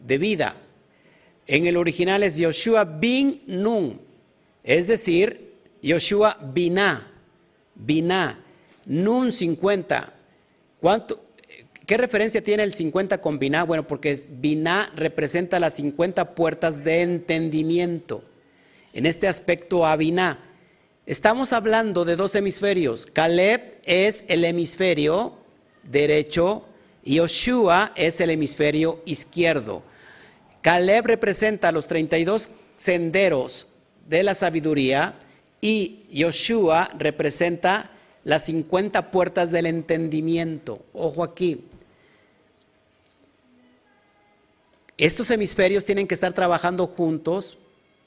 de 0.00 0.18
vida. 0.18 0.56
En 1.46 1.66
el 1.66 1.76
original 1.76 2.22
es 2.22 2.38
Yoshua 2.38 2.84
Bin 2.84 3.42
Nun, 3.46 4.00
es 4.64 4.88
decir, 4.88 5.54
Yoshua 5.82 6.38
Binah, 6.52 7.12
Binah, 7.74 8.45
Nun 8.86 9.32
50. 9.32 10.12
¿Cuánto, 10.80 11.26
¿Qué 11.86 11.96
referencia 11.96 12.42
tiene 12.42 12.64
el 12.64 12.74
50 12.74 13.20
con 13.20 13.38
Binah? 13.38 13.62
Bueno, 13.62 13.86
porque 13.86 14.20
Binah 14.28 14.92
representa 14.96 15.60
las 15.60 15.74
50 15.74 16.34
puertas 16.34 16.82
de 16.82 17.02
entendimiento. 17.02 18.24
En 18.92 19.06
este 19.06 19.28
aspecto, 19.28 19.86
a 19.86 19.94
Binah. 19.94 20.40
Estamos 21.06 21.52
hablando 21.52 22.04
de 22.04 22.16
dos 22.16 22.34
hemisferios. 22.34 23.06
Caleb 23.06 23.78
es 23.84 24.24
el 24.26 24.44
hemisferio 24.44 25.38
derecho 25.84 26.64
y 27.04 27.16
Yoshua 27.16 27.92
es 27.94 28.20
el 28.20 28.30
hemisferio 28.30 29.00
izquierdo. 29.06 29.84
Caleb 30.62 31.06
representa 31.06 31.70
los 31.70 31.86
32 31.86 32.50
senderos 32.76 33.68
de 34.08 34.24
la 34.24 34.34
sabiduría 34.34 35.14
y 35.60 36.00
Yoshua 36.10 36.90
representa 36.98 37.92
las 38.26 38.46
50 38.46 39.12
puertas 39.12 39.52
del 39.52 39.66
entendimiento. 39.66 40.80
Ojo 40.92 41.22
aquí. 41.22 41.64
Estos 44.98 45.30
hemisferios 45.30 45.84
tienen 45.84 46.08
que 46.08 46.14
estar 46.14 46.32
trabajando 46.32 46.88
juntos 46.88 47.56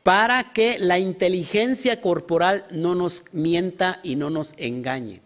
para 0.03 0.51
que 0.51 0.78
la 0.78 0.99
inteligencia 0.99 2.01
corporal 2.01 2.65
no 2.70 2.95
nos 2.95 3.24
mienta 3.32 4.01
y 4.03 4.17
no 4.17 4.30
nos 4.30 4.55
engañe. 4.57 5.22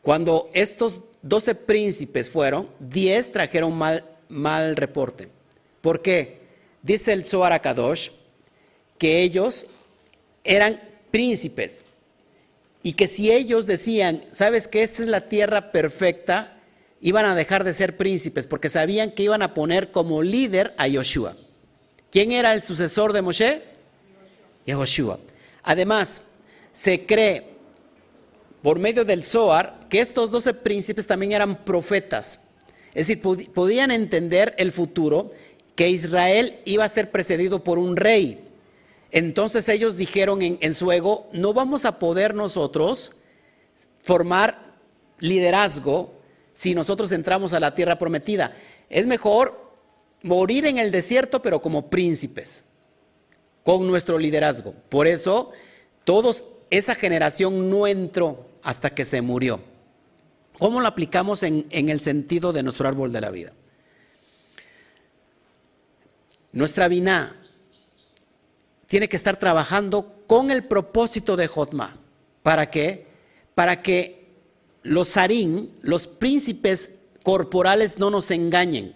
Cuando 0.00 0.48
estos 0.54 1.02
12 1.20 1.56
príncipes 1.56 2.30
fueron, 2.30 2.70
10 2.80 3.32
trajeron 3.32 3.76
mal, 3.76 4.06
mal 4.30 4.76
reporte. 4.76 5.28
¿Por 5.82 6.00
qué? 6.00 6.40
Dice 6.80 7.12
el 7.12 7.26
Zohar 7.26 7.60
Kadosh 7.60 8.08
que 8.96 9.20
ellos 9.20 9.66
eran 10.42 10.80
príncipes 11.10 11.84
y 12.84 12.92
que 12.92 13.08
si 13.08 13.32
ellos 13.32 13.66
decían, 13.66 14.24
sabes 14.30 14.68
que 14.68 14.82
esta 14.82 15.02
es 15.02 15.08
la 15.08 15.22
tierra 15.22 15.72
perfecta, 15.72 16.58
iban 17.00 17.24
a 17.24 17.34
dejar 17.34 17.64
de 17.64 17.72
ser 17.72 17.96
príncipes 17.96 18.46
porque 18.46 18.68
sabían 18.68 19.12
que 19.12 19.22
iban 19.22 19.40
a 19.40 19.54
poner 19.54 19.90
como 19.90 20.22
líder 20.22 20.74
a 20.76 20.86
Yoshua. 20.86 21.34
¿Quién 22.10 22.30
era 22.30 22.52
el 22.52 22.62
sucesor 22.62 23.14
de 23.14 23.22
Moshe? 23.22 23.62
Yoshua. 24.66 25.18
Además, 25.62 26.22
se 26.74 27.06
cree 27.06 27.54
por 28.60 28.78
medio 28.78 29.06
del 29.06 29.24
Zohar 29.24 29.86
que 29.88 30.00
estos 30.00 30.30
doce 30.30 30.52
príncipes 30.52 31.06
también 31.06 31.32
eran 31.32 31.64
profetas. 31.64 32.38
Es 32.92 33.08
decir, 33.08 33.22
podían 33.22 33.92
entender 33.92 34.54
el 34.58 34.72
futuro, 34.72 35.30
que 35.74 35.88
Israel 35.88 36.58
iba 36.66 36.84
a 36.84 36.88
ser 36.88 37.10
precedido 37.10 37.64
por 37.64 37.78
un 37.78 37.96
rey. 37.96 38.43
Entonces 39.14 39.68
ellos 39.68 39.96
dijeron 39.96 40.42
en, 40.42 40.58
en 40.60 40.74
su 40.74 40.90
ego, 40.90 41.28
no 41.32 41.54
vamos 41.54 41.84
a 41.84 42.00
poder 42.00 42.34
nosotros 42.34 43.12
formar 44.02 44.74
liderazgo 45.20 46.12
si 46.52 46.74
nosotros 46.74 47.12
entramos 47.12 47.52
a 47.52 47.60
la 47.60 47.76
tierra 47.76 47.96
prometida. 47.96 48.56
Es 48.90 49.06
mejor 49.06 49.72
morir 50.22 50.66
en 50.66 50.78
el 50.78 50.90
desierto, 50.90 51.40
pero 51.40 51.62
como 51.62 51.90
príncipes, 51.90 52.64
con 53.62 53.86
nuestro 53.86 54.18
liderazgo. 54.18 54.74
Por 54.88 55.06
eso, 55.06 55.52
todos, 56.02 56.44
esa 56.70 56.96
generación 56.96 57.70
no 57.70 57.86
entró 57.86 58.48
hasta 58.64 58.90
que 58.90 59.04
se 59.04 59.22
murió. 59.22 59.60
¿Cómo 60.58 60.80
lo 60.80 60.88
aplicamos 60.88 61.44
en, 61.44 61.66
el 61.70 62.00
sentido 62.00 62.52
de 62.52 62.64
nuestro 62.64 62.88
árbol 62.88 63.12
de 63.12 63.20
la 63.20 63.30
vida? 63.30 63.52
Nuestra 66.52 66.88
vina 66.88 67.36
tiene 68.94 69.08
que 69.08 69.16
estar 69.16 69.40
trabajando 69.40 70.22
con 70.28 70.52
el 70.52 70.62
propósito 70.62 71.34
de 71.34 71.48
Jotma. 71.48 71.96
¿Para 72.44 72.70
qué? 72.70 73.08
Para 73.56 73.82
que 73.82 74.28
los 74.84 75.08
sarín, 75.08 75.72
los 75.82 76.06
príncipes 76.06 76.92
corporales 77.24 77.98
no 77.98 78.08
nos 78.08 78.30
engañen. 78.30 78.94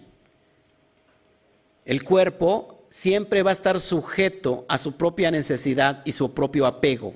El 1.83 2.05
cuerpo 2.05 2.85
siempre 2.89 3.43
va 3.43 3.49
a 3.49 3.51
estar 3.51 3.81
sujeto 3.81 4.63
a 4.69 4.77
su 4.77 4.93
propia 4.93 5.31
necesidad 5.31 6.01
y 6.05 6.13
su 6.13 6.33
propio 6.33 6.65
apego. 6.65 7.15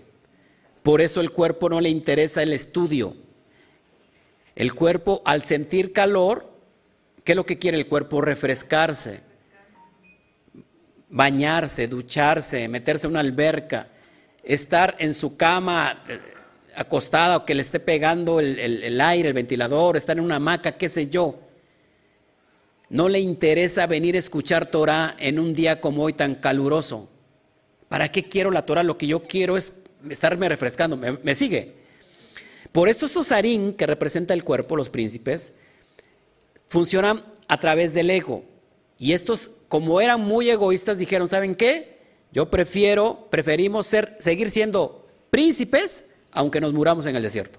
Por 0.82 1.00
eso 1.00 1.22
el 1.22 1.32
cuerpo 1.32 1.70
no 1.70 1.80
le 1.80 1.88
interesa 1.88 2.44
el 2.44 2.52
estudio. 2.52 3.16
El 4.58 4.74
cuerpo 4.74 5.22
al 5.24 5.44
sentir 5.44 5.94
calor, 5.94 6.52
¿qué 7.24 7.32
es 7.32 7.36
lo 7.38 7.46
que 7.46 7.60
quiere 7.60 7.78
el 7.78 7.88
cuerpo? 7.88 8.20
Refrescarse, 8.20 9.22
bañarse, 11.14 11.88
ducharse, 11.88 12.68
meterse 12.68 13.06
en 13.06 13.12
una 13.12 13.20
alberca, 13.20 13.88
estar 14.44 14.96
en 14.98 15.14
su 15.14 15.38
cama 15.38 16.04
eh, 16.10 16.18
acostada 16.76 17.38
o 17.38 17.46
que 17.46 17.54
le 17.54 17.62
esté 17.62 17.80
pegando 17.80 18.40
el, 18.40 19.00
aire, 19.00 19.28
el 19.28 19.36
ventilador, 19.36 19.96
estar 19.96 20.18
en 20.18 20.24
una 20.24 20.38
hamaca, 20.38 20.72
qué 20.72 20.90
sé 20.90 21.10
yo. 21.10 21.40
No 22.90 23.10
le 23.10 23.20
interesa 23.20 23.86
venir 23.86 24.16
a 24.16 24.20
escuchar 24.20 24.66
Torah 24.66 25.16
en 25.20 25.38
un 25.38 25.54
día 25.54 25.80
como 25.80 26.04
hoy 26.04 26.14
tan 26.14 26.34
caluroso. 26.34 27.10
¿Para 27.90 28.12
qué 28.12 28.24
quiero 28.24 28.50
la 28.50 28.66
Torah? 28.66 28.82
Lo 28.82 28.98
que 28.98 29.06
yo 29.06 29.22
quiero 29.22 29.56
es 29.56 29.76
estarme 30.10 30.50
refrescando. 30.50 30.98
¿Me, 30.98 31.36
sigue? 31.36 31.76
Por 32.72 32.90
eso 32.90 33.06
esos 33.06 33.32
harín, 33.32 33.74
que 33.74 33.86
representa 33.86 34.34
el 34.34 34.44
cuerpo, 34.44 34.76
los 34.76 34.90
príncipes, 34.90 35.54
funcionan 36.70 37.24
a 37.48 37.60
través 37.60 37.94
del 37.94 38.10
ego. 38.10 38.44
Y 38.98 39.14
estos, 39.14 39.52
como 39.74 40.00
eran 40.00 40.22
muy 40.22 40.52
egoístas, 40.52 41.00
dijeron, 41.00 41.28
¿saben 41.28 41.56
qué? 41.56 41.98
Yo 42.32 42.52
prefiero, 42.52 43.28
preferimos 43.32 43.88
ser, 43.88 44.16
seguir 44.20 44.52
siendo 44.52 45.08
príncipes, 45.32 46.06
aunque 46.32 46.62
nos 46.62 46.74
muramos 46.74 47.08
en 47.08 47.16
el 47.16 47.24
desierto. 47.24 47.58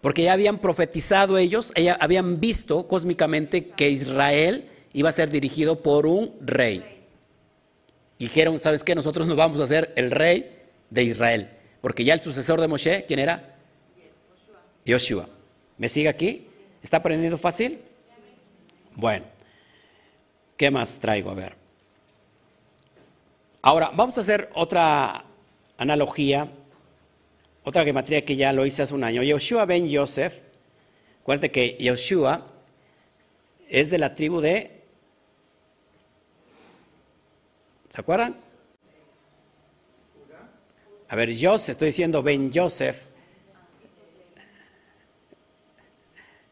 Porque 0.00 0.22
ya 0.22 0.32
habían 0.32 0.58
profetizado 0.58 1.36
ellos, 1.36 1.74
ya 1.76 1.92
habían 2.00 2.40
visto 2.40 2.88
cósmicamente 2.88 3.68
que 3.68 3.90
Israel 3.90 4.70
iba 4.94 5.10
a 5.10 5.12
ser 5.12 5.28
dirigido 5.28 5.82
por 5.82 6.06
un 6.06 6.32
rey. 6.40 7.04
Y 8.16 8.24
dijeron, 8.28 8.58
¿sabes 8.62 8.82
qué? 8.82 8.94
Nosotros 8.94 9.26
nos 9.26 9.36
vamos 9.36 9.60
a 9.60 9.66
ser 9.66 9.92
el 9.94 10.12
rey 10.12 10.56
de 10.88 11.02
Israel. 11.02 11.50
Porque 11.82 12.02
ya 12.02 12.14
el 12.14 12.20
sucesor 12.20 12.62
de 12.62 12.68
Moshe, 12.68 13.04
¿quién 13.06 13.18
era? 13.18 13.58
Yoshua. 14.86 15.28
¿Me 15.76 15.90
sigue 15.90 16.08
aquí? 16.08 16.46
¿Está 16.82 16.96
aprendiendo 16.96 17.36
fácil? 17.36 17.78
Bueno, 18.94 19.26
¿qué 20.56 20.70
más 20.70 20.98
traigo? 20.98 21.30
A 21.30 21.34
ver. 21.34 21.56
Ahora, 23.62 23.90
vamos 23.94 24.16
a 24.18 24.20
hacer 24.20 24.50
otra 24.54 25.24
analogía, 25.78 26.48
otra 27.64 27.84
gematría 27.84 28.24
que 28.24 28.36
ya 28.36 28.52
lo 28.52 28.64
hice 28.64 28.82
hace 28.82 28.94
un 28.94 29.04
año. 29.04 29.22
Yoshua 29.22 29.66
ben 29.66 29.88
Yosef, 29.88 30.40
acuérdate 31.22 31.50
que 31.50 31.76
Yoshua 31.80 32.46
es 33.68 33.90
de 33.90 33.98
la 33.98 34.14
tribu 34.14 34.40
de... 34.40 34.82
¿Se 37.88 38.00
acuerdan? 38.00 38.36
A 41.08 41.16
ver, 41.16 41.30
Joseph, 41.40 41.74
estoy 41.74 41.88
diciendo 41.88 42.22
Ben 42.22 42.50
Joseph. 42.52 43.02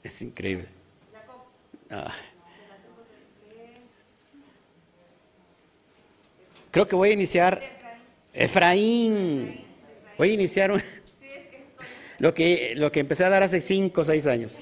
Es 0.02 0.22
increíble. 0.22 0.68
Ah. 1.90 2.14
Creo 6.74 6.88
que 6.88 6.96
voy 6.96 7.10
a 7.10 7.12
iniciar 7.12 7.62
Efraín. 8.32 9.64
Voy 10.18 10.30
a 10.30 10.32
iniciar 10.32 10.72
lo, 12.18 12.34
que, 12.34 12.72
lo 12.74 12.90
que 12.90 12.98
empecé 12.98 13.22
a 13.22 13.28
dar 13.28 13.44
hace 13.44 13.60
5 13.60 14.00
o 14.00 14.04
6 14.04 14.26
años. 14.26 14.60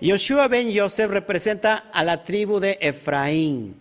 Yoshua 0.00 0.46
ben 0.46 0.70
Yosef 0.70 1.10
representa 1.10 1.78
a 1.92 2.04
la 2.04 2.22
tribu 2.22 2.60
de 2.60 2.78
Efraín. 2.80 3.74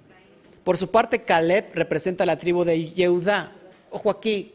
Por 0.63 0.77
su 0.77 0.89
parte, 0.89 1.21
Caleb 1.21 1.65
representa 1.75 2.23
a 2.23 2.25
la 2.25 2.39
tribu 2.39 2.63
de 2.63 2.89
Yehudá. 2.89 3.51
Ojo 3.91 4.09
aquí. 4.09 4.53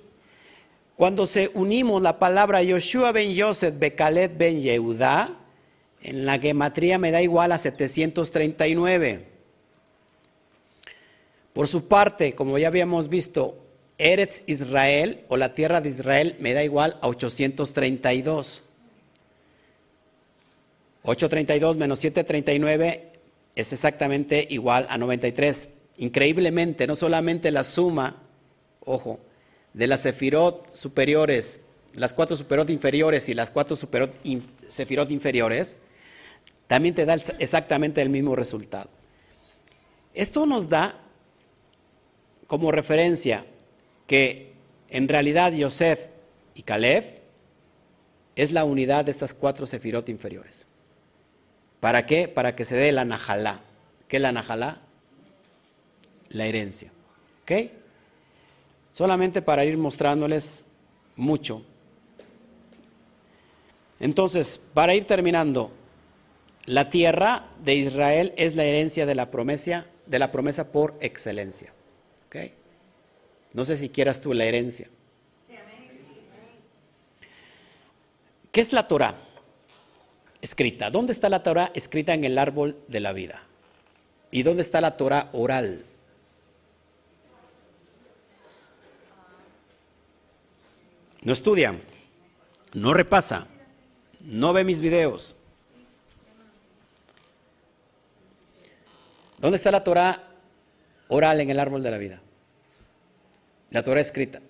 Cuando 0.97 1.28
se 1.28 1.49
unimos 1.55 2.03
la 2.03 2.18
palabra 2.18 2.61
Yoshua 2.61 3.12
ben 3.12 3.32
Yosef, 3.32 3.78
Becaleb 3.78 4.36
ben 4.36 4.62
Yehudá, 4.62 5.36
en 6.03 6.26
la 6.26 6.41
gematría 6.41 6.99
me 6.99 7.12
da 7.12 7.22
igual 7.22 7.53
a 7.53 7.59
739. 7.59 9.29
Por 11.61 11.68
su 11.68 11.88
parte, 11.88 12.34
como 12.34 12.56
ya 12.56 12.68
habíamos 12.68 13.11
visto, 13.11 13.58
Eretz 13.98 14.44
Israel 14.46 15.26
o 15.28 15.36
la 15.36 15.52
tierra 15.52 15.82
de 15.82 15.90
Israel 15.90 16.36
me 16.38 16.54
da 16.54 16.64
igual 16.64 16.96
a 17.02 17.08
832. 17.08 18.62
832 21.02 21.76
menos 21.76 21.98
739 21.98 23.12
es 23.54 23.72
exactamente 23.74 24.46
igual 24.48 24.86
a 24.88 24.96
93. 24.96 25.68
Increíblemente, 25.98 26.86
no 26.86 26.96
solamente 26.96 27.50
la 27.50 27.62
suma, 27.62 28.22
ojo, 28.86 29.20
de 29.74 29.86
las 29.86 30.00
sefirot 30.00 30.70
superiores, 30.70 31.61
las 31.92 32.14
cuatro 32.14 32.38
superiot 32.38 32.70
inferiores 32.70 33.28
y 33.28 33.34
las 33.34 33.50
cuatro 33.50 33.76
sefirot 33.76 35.11
inferiores, 35.11 35.76
también 36.68 36.94
te 36.94 37.04
da 37.04 37.18
exactamente 37.38 38.00
el 38.00 38.08
mismo 38.08 38.34
resultado. 38.34 38.88
Esto 40.14 40.46
nos 40.46 40.70
da 40.70 40.98
como 42.51 42.72
referencia 42.72 43.46
que 44.09 44.55
en 44.88 45.07
realidad 45.07 45.53
Yosef 45.53 46.07
y 46.57 46.64
Caleb 46.64 47.20
es 48.34 48.51
la 48.51 48.64
unidad 48.64 49.05
de 49.05 49.12
estas 49.12 49.34
cuatro 49.34 49.66
sefirot 49.66 50.09
inferiores. 50.09 50.66
¿Para 51.78 52.07
qué? 52.07 52.26
Para 52.26 52.57
que 52.57 52.64
se 52.64 52.74
dé 52.74 52.90
la 52.90 53.05
najalá. 53.05 53.61
¿Qué 54.09 54.16
es 54.16 54.22
la 54.22 54.32
najalá? 54.32 54.80
La 56.30 56.44
herencia. 56.46 56.90
¿Ok? 57.42 57.70
Solamente 58.90 59.42
para 59.42 59.64
ir 59.64 59.78
mostrándoles 59.78 60.64
mucho. 61.14 61.62
Entonces, 64.01 64.61
para 64.74 64.96
ir 64.96 65.05
terminando, 65.05 65.70
la 66.66 66.90
tierra 66.90 67.44
de 67.62 67.76
Israel 67.76 68.34
es 68.36 68.57
la 68.57 68.64
herencia 68.64 69.07
de 69.07 69.14
la 69.14 69.30
promesa, 69.30 69.86
de 70.07 70.18
la 70.18 70.32
promesa 70.32 70.72
por 70.72 70.96
excelencia. 71.01 71.72
No 73.53 73.64
sé 73.64 73.76
si 73.76 73.88
quieras 73.88 74.20
tú 74.20 74.32
la 74.32 74.44
herencia. 74.44 74.88
¿Qué 78.53 78.61
es 78.61 78.72
la 78.72 78.88
Torah? 78.88 79.14
Escrita. 80.40 80.90
¿Dónde 80.90 81.12
está 81.12 81.28
la 81.28 81.42
Torah 81.42 81.70
escrita 81.74 82.14
en 82.14 82.24
el 82.24 82.38
árbol 82.38 82.78
de 82.88 83.01
la 83.01 83.12
vida? 83.12 83.42
¿Y 84.30 84.42
dónde 84.42 84.62
está 84.62 84.80
la 84.80 84.96
Torah 84.96 85.28
oral? 85.32 85.84
No 91.22 91.32
estudia, 91.34 91.78
no 92.72 92.94
repasa, 92.94 93.46
no 94.24 94.53
ve 94.53 94.64
mis 94.64 94.80
videos. 94.80 95.36
¿Dónde 99.38 99.57
está 99.57 99.70
la 99.70 99.84
Torah 99.84 100.22
oral 101.09 101.40
en 101.40 101.51
el 101.51 101.59
árbol 101.59 101.82
de 101.82 101.90
la 101.90 101.98
vida? 101.98 102.20
La 103.70 103.82
Torah 103.84 104.00
escrita. 104.00 104.40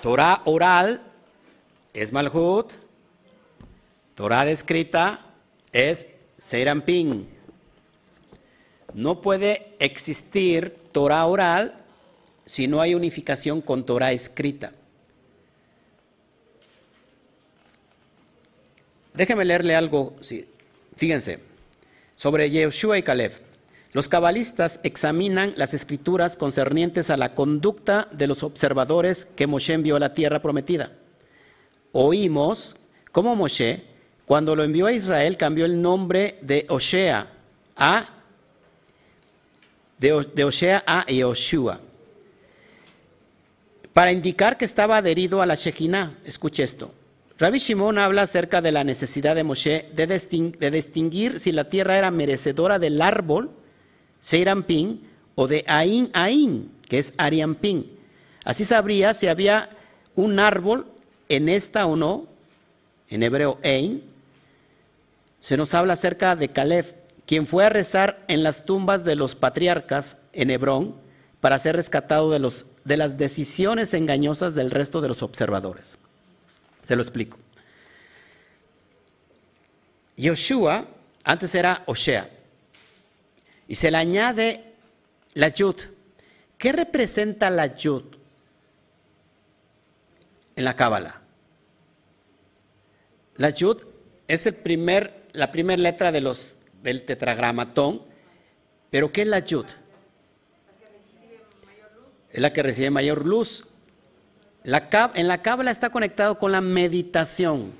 Torah 0.00 0.42
oral 0.44 1.02
es 1.92 2.12
Malhut. 2.12 2.72
Torah 4.14 4.48
escrita 4.50 5.26
es 5.72 6.06
Serampín. 6.38 7.28
No 8.94 9.20
puede 9.20 9.74
existir 9.78 10.76
Torah 10.92 11.26
oral 11.26 11.74
si 12.46 12.66
no 12.66 12.80
hay 12.80 12.94
unificación 12.94 13.60
con 13.60 13.84
Torah 13.84 14.12
escrita. 14.12 14.72
Déjeme 19.12 19.44
leerle 19.44 19.74
algo, 19.74 20.16
sí. 20.20 20.48
fíjense, 20.96 21.40
sobre 22.14 22.48
Yeshua 22.50 22.98
y 22.98 23.02
Caleb. 23.02 23.47
Los 23.92 24.08
cabalistas 24.08 24.80
examinan 24.82 25.54
las 25.56 25.72
escrituras 25.72 26.36
concernientes 26.36 27.10
a 27.10 27.16
la 27.16 27.34
conducta 27.34 28.08
de 28.12 28.26
los 28.26 28.42
observadores 28.42 29.24
que 29.24 29.46
Moshe 29.46 29.72
envió 29.72 29.96
a 29.96 30.00
la 30.00 30.12
tierra 30.12 30.42
prometida. 30.42 30.92
Oímos 31.92 32.76
cómo 33.12 33.34
Moshe, 33.34 33.84
cuando 34.26 34.54
lo 34.54 34.62
envió 34.62 34.86
a 34.86 34.92
Israel, 34.92 35.38
cambió 35.38 35.64
el 35.64 35.80
nombre 35.80 36.38
de 36.42 36.66
Osea 36.68 37.32
a 37.76 38.08
de, 39.98 40.26
de 40.34 40.44
Osea 40.44 40.84
a 40.86 41.06
Yehoshua 41.06 41.80
para 43.98 44.12
indicar 44.12 44.56
que 44.56 44.64
estaba 44.64 44.98
adherido 44.98 45.42
a 45.42 45.46
la 45.46 45.56
Shekhinah. 45.56 46.18
Escuche 46.24 46.62
esto. 46.62 46.92
Rabbi 47.36 47.58
Shimon 47.58 47.98
habla 47.98 48.22
acerca 48.22 48.60
de 48.60 48.70
la 48.70 48.84
necesidad 48.84 49.34
de 49.34 49.42
Moshe 49.42 49.88
de 49.92 50.70
distinguir 50.70 51.40
si 51.40 51.50
la 51.50 51.68
tierra 51.68 51.98
era 51.98 52.12
merecedora 52.12 52.78
del 52.78 53.02
árbol, 53.02 53.50
Seirampin, 54.20 55.08
o 55.34 55.46
de 55.46 55.64
Ain 55.68 56.10
Ain, 56.14 56.70
que 56.88 56.98
es 56.98 57.14
Ariampin. 57.16 57.88
Así 58.44 58.64
sabría 58.64 59.14
si 59.14 59.28
había 59.28 59.70
un 60.16 60.40
árbol 60.40 60.86
en 61.28 61.48
esta 61.48 61.86
o 61.86 61.94
no, 61.94 62.26
en 63.08 63.22
hebreo 63.22 63.58
Ein. 63.62 64.02
Se 65.38 65.56
nos 65.56 65.74
habla 65.74 65.92
acerca 65.92 66.34
de 66.34 66.48
Caleb, 66.48 66.96
quien 67.24 67.46
fue 67.46 67.64
a 67.64 67.68
rezar 67.68 68.24
en 68.26 68.42
las 68.42 68.64
tumbas 68.64 69.04
de 69.04 69.14
los 69.14 69.34
patriarcas 69.34 70.16
en 70.32 70.50
Hebrón 70.50 70.96
para 71.40 71.58
ser 71.58 71.76
rescatado 71.76 72.30
de, 72.30 72.38
los, 72.38 72.66
de 72.84 72.96
las 72.96 73.16
decisiones 73.16 73.94
engañosas 73.94 74.54
del 74.54 74.70
resto 74.70 75.00
de 75.00 75.08
los 75.08 75.22
observadores. 75.22 75.98
Se 76.82 76.96
lo 76.96 77.02
explico. 77.02 77.38
Yoshua 80.16 80.88
antes 81.22 81.54
era 81.54 81.84
Osea 81.86 82.37
y 83.68 83.76
se 83.76 83.90
le 83.90 83.98
añade 83.98 84.74
la 85.34 85.48
Yud. 85.48 85.76
¿Qué 86.56 86.72
representa 86.72 87.50
la 87.50 87.74
Yud 87.74 88.02
en 90.56 90.64
la 90.64 90.74
Cábala? 90.74 91.20
La 93.36 93.50
Yud 93.50 93.82
es 94.26 94.46
el 94.46 94.54
primer, 94.54 95.28
la 95.32 95.52
primera 95.52 95.80
letra 95.80 96.10
de 96.10 96.20
los, 96.20 96.56
del 96.82 97.04
tetragramatón, 97.04 98.02
pero 98.90 99.12
¿qué 99.12 99.22
es 99.22 99.28
la 99.28 99.38
Yud? 99.38 99.66
Es 102.32 102.40
la 102.40 102.52
que 102.52 102.62
recibe 102.62 102.90
mayor 102.90 103.26
luz. 103.26 103.66
En 104.64 105.28
la 105.28 105.42
cábala 105.42 105.70
está 105.70 105.90
conectado 105.90 106.38
con 106.38 106.52
la 106.52 106.60
meditación. 106.60 107.72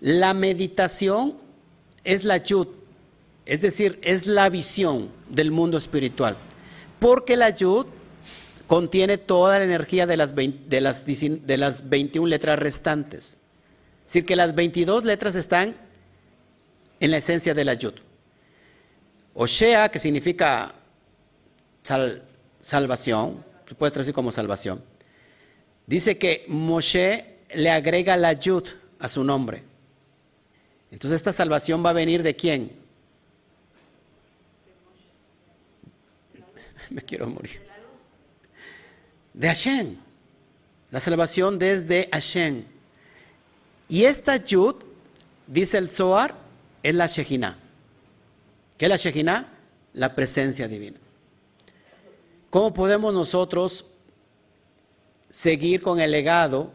La 0.00 0.34
meditación 0.34 1.38
es 2.02 2.24
la 2.24 2.36
yud, 2.36 2.68
es 3.46 3.60
decir, 3.60 3.98
es 4.02 4.26
la 4.26 4.48
visión 4.48 5.10
del 5.28 5.50
mundo 5.50 5.76
espiritual. 5.78 6.36
Porque 6.98 7.36
la 7.36 7.50
yud 7.50 7.86
contiene 8.66 9.18
toda 9.18 9.58
la 9.58 9.64
energía 9.64 10.06
de 10.06 10.16
las, 10.16 10.34
vein- 10.34 10.64
de 10.68 10.80
las, 10.80 11.06
dicin- 11.06 11.40
de 11.42 11.58
las 11.58 11.88
21 11.88 12.28
letras 12.28 12.58
restantes. 12.58 13.36
Es 14.00 14.06
decir, 14.06 14.24
que 14.26 14.36
las 14.36 14.54
22 14.54 15.04
letras 15.04 15.34
están 15.34 15.76
en 17.00 17.10
la 17.10 17.18
esencia 17.18 17.52
de 17.54 17.64
la 17.64 17.74
yud. 17.74 17.94
Oshea, 19.34 19.90
que 19.90 19.98
significa 19.98 20.74
sal- 21.82 22.22
salvación, 22.60 23.44
se 23.68 23.74
puede 23.74 23.90
traducir 23.92 24.14
como 24.14 24.30
salvación. 24.32 24.82
Dice 25.86 26.16
que 26.16 26.44
Moshe 26.48 27.36
le 27.54 27.70
agrega 27.70 28.16
la 28.16 28.32
yud 28.32 28.64
a 28.98 29.08
su 29.08 29.22
nombre. 29.24 29.62
Entonces 30.90 31.16
esta 31.16 31.32
salvación 31.32 31.84
va 31.84 31.90
a 31.90 31.94
venir 31.94 32.22
de 32.22 32.36
quién? 32.36 32.70
Me 36.98 37.02
quiero 37.02 37.26
morir. 37.28 37.60
De 39.32 39.48
Hashem. 39.48 39.96
La 40.92 41.00
salvación 41.00 41.58
desde 41.58 42.08
Hashem. 42.12 42.64
Y 43.88 44.04
esta 44.04 44.36
Yud, 44.36 44.76
dice 45.48 45.76
el 45.78 45.88
Zohar, 45.88 46.36
es 46.84 46.94
la 46.94 47.06
Shejina. 47.06 47.58
¿Qué 48.78 48.84
es 48.84 48.88
la 48.88 48.96
Shejina? 48.96 49.48
La 49.94 50.14
presencia 50.14 50.68
divina. 50.68 50.98
¿Cómo 52.48 52.72
podemos 52.72 53.12
nosotros 53.12 53.84
seguir 55.28 55.82
con 55.82 55.98
el 55.98 56.12
legado 56.12 56.72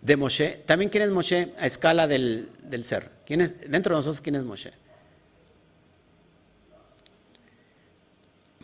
de 0.00 0.16
Moshe? 0.16 0.62
También, 0.64 0.90
¿quién 0.90 1.02
es 1.02 1.10
Moshe 1.10 1.52
a 1.58 1.66
escala 1.66 2.06
del, 2.06 2.48
ser? 2.82 3.10
¿Quién 3.26 3.42
es, 3.42 3.70
dentro 3.70 3.94
de 3.94 3.98
nosotros, 3.98 4.22
¿quién 4.22 4.36
es 4.36 4.44
Moshe? 4.44 4.72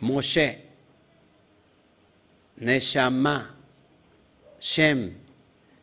Moshe, 0.01 0.57
Neshama, 2.59 3.55
Shem, 4.59 5.13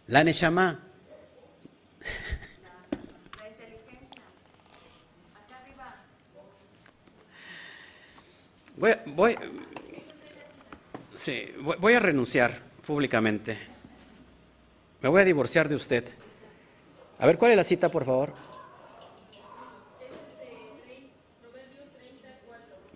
la 0.08 0.22
Neshama. 0.22 0.78
Voy, 8.76 8.94
voy, 9.06 9.36
sí, 11.12 11.52
voy, 11.60 11.76
voy 11.80 11.94
a 11.94 11.98
renunciar 11.98 12.62
públicamente. 12.86 13.58
Me 15.00 15.08
voy 15.08 15.20
a 15.20 15.24
divorciar 15.24 15.68
de 15.68 15.74
usted. 15.74 16.04
A 17.18 17.26
ver, 17.26 17.38
¿cuál 17.38 17.50
es 17.50 17.56
la 17.56 17.64
cita, 17.64 17.90
por 17.90 18.04
favor? 18.04 18.47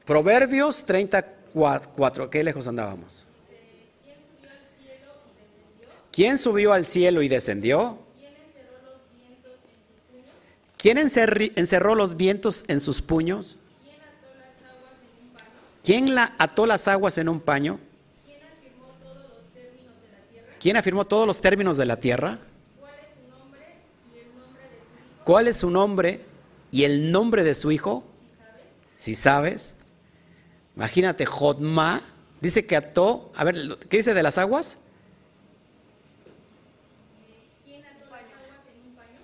Proverbios 0.04 0.84
34. 0.84 2.30
¿Qué 2.30 2.42
lejos 2.42 2.66
andábamos? 2.66 3.26
¿Quién 6.10 6.38
subió 6.38 6.72
al 6.72 6.84
cielo 6.84 7.22
y 7.22 7.28
descendió? 7.28 7.98
¿Quién 10.76 10.98
encerró 10.98 11.94
los 11.94 12.16
vientos 12.16 12.64
en 12.68 12.80
sus 12.80 13.00
puños? 13.00 13.58
¿Quién 15.82 16.14
la 16.14 16.34
ató 16.38 16.66
las 16.66 16.86
aguas 16.88 17.18
en 17.18 17.28
un 17.28 17.40
paño? 17.40 17.78
¿Quién 20.60 20.76
afirmó 20.76 21.04
todos 21.06 21.26
los 21.26 21.40
términos 21.40 21.76
de 21.76 21.86
la 21.86 21.96
tierra? 21.98 22.38
¿Cuál 25.24 25.48
es 25.48 25.56
su 25.56 25.70
nombre 25.70 26.20
y 26.70 26.84
el 26.84 27.10
nombre 27.10 27.42
de 27.44 27.54
su 27.54 27.70
hijo? 27.70 28.04
Si 28.98 29.14
sabes. 29.14 29.76
Imagínate, 30.76 31.26
Jodma 31.26 32.02
dice 32.40 32.66
que 32.66 32.76
ató, 32.76 33.30
a 33.34 33.44
ver, 33.44 33.78
¿qué 33.88 33.98
dice 33.98 34.14
de 34.14 34.22
las 34.22 34.38
aguas? 34.38 34.78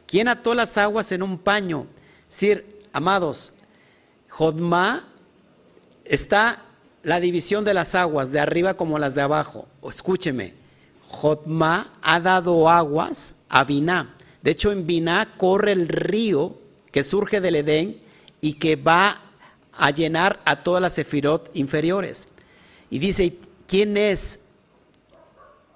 ¿Quién 0.07 0.28
ató 0.28 0.55
las 0.55 0.78
aguas 0.78 1.12
en 1.12 1.22
un 1.22 1.38
paño? 1.38 1.86
Sir, 2.28 2.80
amados, 2.92 3.53
Jodma 4.30 5.07
está 6.05 6.64
la 7.03 7.20
división 7.20 7.64
de 7.64 7.74
las 7.74 7.94
aguas, 7.94 8.32
de 8.32 8.40
arriba 8.40 8.74
como 8.74 8.99
las 8.99 9.14
de 9.14 9.22
abajo. 9.22 9.68
Escúcheme, 9.88 10.55
Jotma 11.09 11.92
ha 12.03 12.20
dado 12.20 12.68
aguas 12.68 13.34
a 13.49 13.64
Biná. 13.64 14.14
De 14.42 14.53
hecho, 14.53 14.72
en 14.72 14.86
Biná 14.86 15.34
corre 15.36 15.72
el 15.72 15.88
río 15.88 16.59
que 16.90 17.05
surge 17.05 17.40
del 17.40 17.57
Edén 17.57 18.01
y 18.40 18.55
que 18.55 18.76
va 18.76 19.28
a 19.79 19.91
llenar 19.91 20.41
a 20.45 20.62
todas 20.62 20.83
las 20.83 20.95
sefirot 20.95 21.51
inferiores. 21.55 22.29
Y 22.91 22.99
dice, 22.99 23.39
¿quién 23.66 23.97
es? 23.97 24.41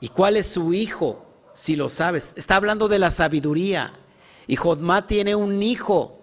¿Y 0.00 0.08
cuál 0.08 0.36
es 0.36 0.46
su 0.46 0.74
hijo? 0.74 1.24
Si 1.54 1.76
lo 1.76 1.88
sabes. 1.88 2.34
Está 2.36 2.56
hablando 2.56 2.88
de 2.88 2.98
la 2.98 3.10
sabiduría. 3.10 3.92
Y 4.46 4.56
Jotma 4.56 5.06
tiene 5.06 5.34
un 5.34 5.62
hijo, 5.62 6.18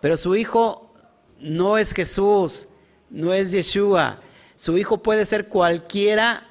pero 0.00 0.16
su 0.16 0.34
hijo 0.34 0.92
no 1.38 1.78
es 1.78 1.92
Jesús, 1.92 2.68
no 3.10 3.32
es 3.32 3.52
Yeshua. 3.52 4.20
Su 4.56 4.76
hijo 4.76 5.02
puede 5.02 5.24
ser 5.24 5.48
cualquiera 5.48 6.48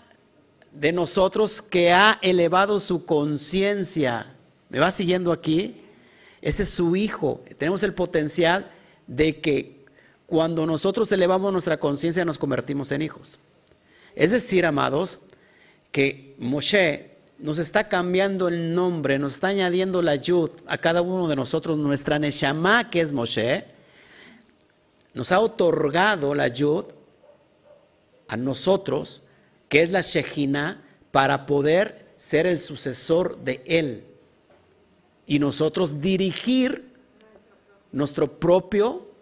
de 0.71 0.91
nosotros 0.91 1.61
que 1.61 1.91
ha 1.91 2.19
elevado 2.21 2.79
su 2.79 3.05
conciencia. 3.05 4.35
¿Me 4.69 4.79
va 4.79 4.91
siguiendo 4.91 5.31
aquí? 5.31 5.83
Ese 6.41 6.63
es 6.63 6.69
su 6.69 6.95
hijo. 6.95 7.43
Tenemos 7.57 7.83
el 7.83 7.93
potencial 7.93 8.71
de 9.07 9.39
que 9.41 9.82
cuando 10.25 10.65
nosotros 10.65 11.11
elevamos 11.11 11.51
nuestra 11.51 11.79
conciencia 11.79 12.25
nos 12.25 12.37
convertimos 12.37 12.91
en 12.91 13.01
hijos. 13.01 13.39
Es 14.15 14.31
decir, 14.31 14.65
amados, 14.65 15.19
que 15.91 16.35
Moshe 16.37 17.17
nos 17.39 17.57
está 17.57 17.89
cambiando 17.89 18.47
el 18.47 18.73
nombre, 18.73 19.19
nos 19.19 19.33
está 19.35 19.47
añadiendo 19.47 20.01
la 20.01 20.15
yud 20.15 20.51
a 20.67 20.77
cada 20.77 21.01
uno 21.01 21.27
de 21.27 21.35
nosotros, 21.35 21.77
nuestra 21.77 22.19
neshama, 22.19 22.89
que 22.89 23.01
es 23.01 23.11
Moshe, 23.13 23.65
nos 25.13 25.31
ha 25.31 25.39
otorgado 25.39 26.33
la 26.33 26.47
yud 26.47 26.85
a 28.27 28.37
nosotros, 28.37 29.21
que 29.69 29.83
es 29.83 29.91
la 29.91 30.01
Shejina, 30.01 30.83
para 31.11 31.45
poder 31.45 32.13
ser 32.17 32.47
el 32.47 32.59
sucesor 32.59 33.37
de 33.43 33.61
él 33.65 34.05
y 35.25 35.39
nosotros 35.39 36.01
dirigir 36.01 36.91
nuestro 37.91 38.39
propio 38.39 39.12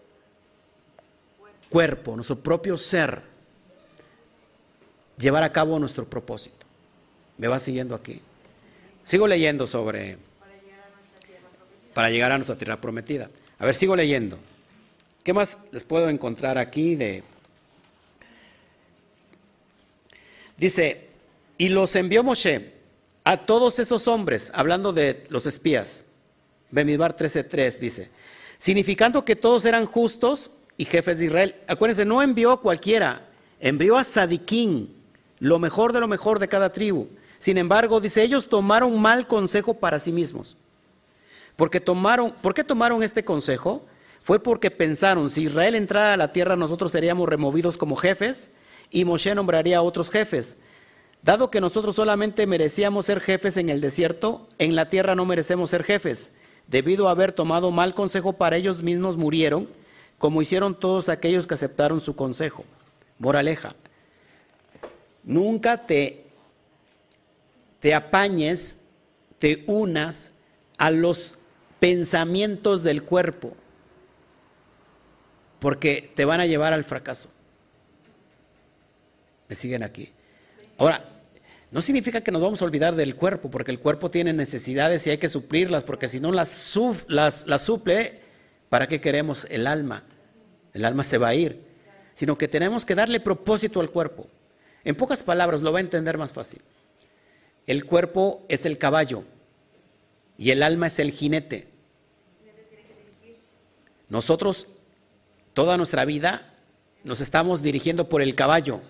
cuerpo, 1.72 2.15
nuestro 2.15 2.38
propio 2.38 2.78
ser, 2.78 3.24
llevar 5.17 5.43
a 5.43 5.51
cabo 5.51 5.80
nuestro 5.80 6.05
propósito. 6.05 6.67
¿Me 7.38 7.47
va 7.47 7.57
siguiendo 7.57 7.95
aquí? 7.95 8.22
Sigo 9.03 9.26
leyendo 9.26 9.65
sobre... 9.65 10.17
Para 11.93 12.09
llegar 12.09 12.32
a 12.32 12.38
nuestra 12.38 12.57
tierra 12.57 12.80
prometida. 12.80 13.30
A 13.57 13.65
ver, 13.65 13.74
sigo 13.74 13.95
leyendo. 13.95 14.38
¿Qué 15.24 15.34
más 15.34 15.57
les 15.72 15.84
puedo 15.84 16.09
encontrar 16.09 16.57
aquí 16.57 16.95
de... 16.95 17.24
Dice, 20.57 21.07
y 21.57 21.69
los 21.69 21.95
envió 21.95 22.24
Moshe 22.24 22.74
a 23.24 23.45
todos 23.45 23.80
esos 23.80 24.07
hombres, 24.07 24.51
hablando 24.53 24.93
de 24.93 25.24
los 25.30 25.45
espías. 25.45 26.03
Bemidbar 26.69 27.15
13.3 27.15 27.80
dice, 27.80 28.09
significando 28.57 29.26
que 29.26 29.36
todos 29.36 29.65
eran 29.65 29.86
justos 29.86 30.51
y 30.82 30.86
jefes 30.86 31.19
de 31.19 31.25
Israel. 31.25 31.55
Acuérdense, 31.67 32.05
no 32.05 32.23
envió 32.23 32.51
a 32.51 32.59
cualquiera, 32.59 33.29
envió 33.59 33.97
a 33.97 34.03
Sadiquín, 34.03 34.91
lo 35.38 35.59
mejor 35.59 35.93
de 35.93 35.99
lo 35.99 36.07
mejor 36.07 36.39
de 36.39 36.47
cada 36.47 36.71
tribu. 36.71 37.07
Sin 37.38 37.59
embargo, 37.59 38.01
dice, 38.01 38.23
ellos 38.23 38.49
tomaron 38.49 38.99
mal 38.99 39.27
consejo 39.27 39.75
para 39.75 39.99
sí 39.99 40.11
mismos. 40.11 40.57
Porque 41.55 41.79
tomaron, 41.79 42.34
¿Por 42.41 42.55
qué 42.55 42.63
tomaron 42.63 43.03
este 43.03 43.23
consejo? 43.23 43.86
Fue 44.23 44.41
porque 44.41 44.71
pensaron, 44.71 45.29
si 45.29 45.43
Israel 45.43 45.75
entrara 45.75 46.13
a 46.15 46.17
la 46.17 46.32
tierra, 46.32 46.55
nosotros 46.55 46.91
seríamos 46.91 47.29
removidos 47.29 47.77
como 47.77 47.95
jefes 47.95 48.49
y 48.89 49.05
Moshe 49.05 49.36
nombraría 49.36 49.77
a 49.77 49.82
otros 49.84 50.09
jefes. 50.09 50.57
Dado 51.21 51.51
que 51.51 51.61
nosotros 51.61 51.95
solamente 51.95 52.47
merecíamos 52.47 53.05
ser 53.05 53.19
jefes 53.19 53.55
en 53.57 53.69
el 53.69 53.82
desierto, 53.82 54.47
en 54.57 54.75
la 54.75 54.89
tierra 54.89 55.13
no 55.13 55.25
merecemos 55.25 55.69
ser 55.69 55.84
jefes. 55.84 56.34
Debido 56.65 57.07
a 57.07 57.11
haber 57.11 57.34
tomado 57.34 57.69
mal 57.69 57.93
consejo 57.93 58.34
para 58.34 58.57
ellos 58.57 58.82
mismos, 58.82 59.15
murieron, 59.15 59.69
como 60.22 60.43
hicieron 60.43 60.80
todos 60.80 61.09
aquellos 61.09 61.47
que 61.47 61.55
aceptaron 61.55 61.99
su 61.99 62.15
consejo. 62.15 62.63
Moraleja, 63.17 63.74
nunca 65.24 65.88
te, 65.88 66.26
te 67.80 67.95
apañes, 67.95 68.78
te 69.39 69.63
unas 69.65 70.32
a 70.78 70.91
los 70.91 71.39
pensamientos 71.80 72.84
del 72.84 73.01
cuerpo, 73.01 73.55
porque 75.57 76.11
te 76.15 76.24
van 76.24 76.39
a 76.39 76.45
llevar 76.45 76.72
al 76.72 76.84
fracaso. 76.84 77.30
¿Me 79.49 79.55
siguen 79.55 79.82
aquí? 79.82 80.11
Ahora, 80.78 81.03
no 81.72 81.82
significa 81.82 82.22
que 82.22 82.32
nos 82.32 82.43
vamos 82.43 82.61
a 82.61 82.65
olvidar 82.65 82.93
del 82.93 83.15
cuerpo, 83.15 83.49
porque 83.49 83.72
el 83.72 83.80
cuerpo 83.80 84.11
tiene 84.11 84.34
necesidades 84.34 85.07
y 85.07 85.09
hay 85.09 85.17
que 85.17 85.30
suplirlas, 85.30 85.84
porque 85.84 86.07
si 86.07 86.19
no 86.19 86.32
las, 86.32 86.78
las, 87.07 87.47
las 87.47 87.63
suple, 87.63 88.22
¿para 88.69 88.88
qué 88.88 89.01
queremos 89.01 89.47
el 89.49 89.65
alma? 89.65 90.03
El 90.74 90.86
alma 90.86 91.03
se 91.03 91.17
va 91.17 91.30
a 91.30 91.36
ir. 91.36 91.59
Sino 92.13 92.38
que 92.38 92.47
tenemos 92.47 92.86
que 92.86 92.95
darle 92.95 93.19
propósito 93.19 93.80
al 93.80 93.89
cuerpo. 93.89 94.28
En 94.84 94.95
pocas 94.95 95.24
palabras, 95.24 95.61
lo 95.61 95.72
va 95.72 95.80
a 95.80 95.82
entender 95.82 96.17
más 96.17 96.34
fácil. 96.34 96.61
El 97.67 97.86
cuerpo 97.86 98.45
es 98.49 98.65
el 98.65 98.78
caballo 98.78 99.24
y 100.38 100.51
el 100.51 100.63
alma 100.63 100.88
es 100.88 100.99
el 100.99 101.11
jinete. 101.11 101.67
Nosotros, 104.09 104.67
toda 105.53 105.78
nuestra 105.78 106.03
vida, 106.03 106.53
nos 107.03 107.22
estamos 107.22 107.61
dirigiendo 107.61 108.09
por 108.09 108.22
el 108.22 108.36
caballo. 108.36 108.82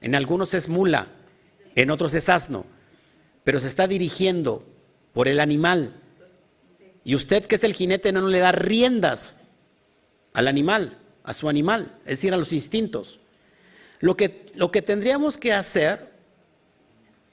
En 0.00 0.14
algunos 0.14 0.54
es 0.54 0.68
mula, 0.68 1.08
en 1.74 1.90
otros 1.90 2.14
es 2.14 2.28
asno, 2.28 2.66
pero 3.44 3.60
se 3.60 3.68
está 3.68 3.86
dirigiendo 3.86 4.66
por 5.12 5.28
el 5.28 5.40
animal. 5.40 5.94
Y 7.04 7.14
usted, 7.14 7.46
que 7.46 7.54
es 7.54 7.64
el 7.64 7.74
jinete, 7.74 8.12
no 8.12 8.26
le 8.28 8.40
da 8.40 8.52
riendas 8.52 9.36
al 10.34 10.48
animal, 10.48 10.98
a 11.28 11.34
su 11.34 11.46
animal, 11.46 11.94
es 12.04 12.12
decir, 12.12 12.32
a 12.32 12.38
los 12.38 12.54
instintos. 12.54 13.20
Lo 14.00 14.16
que, 14.16 14.46
lo 14.54 14.70
que 14.70 14.80
tendríamos 14.80 15.36
que 15.36 15.52
hacer 15.52 16.08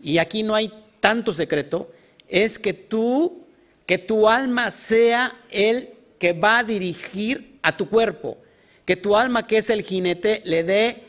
y 0.01 0.17
aquí 0.17 0.43
no 0.43 0.53
hay 0.53 0.71
tanto 0.99 1.31
secreto, 1.31 1.91
es 2.27 2.59
que 2.59 2.73
tú, 2.73 3.45
que 3.85 3.97
tu 3.97 4.27
alma 4.27 4.69
sea 4.69 5.33
el 5.49 5.93
que 6.19 6.33
va 6.33 6.59
a 6.59 6.63
dirigir 6.63 7.57
a 7.61 7.77
tu 7.77 7.89
cuerpo, 7.89 8.37
que 8.83 8.97
tu 8.97 9.15
alma 9.15 9.47
que 9.47 9.57
es 9.57 9.69
el 9.69 9.81
jinete 9.81 10.41
le 10.43 10.63
dé, 10.63 11.03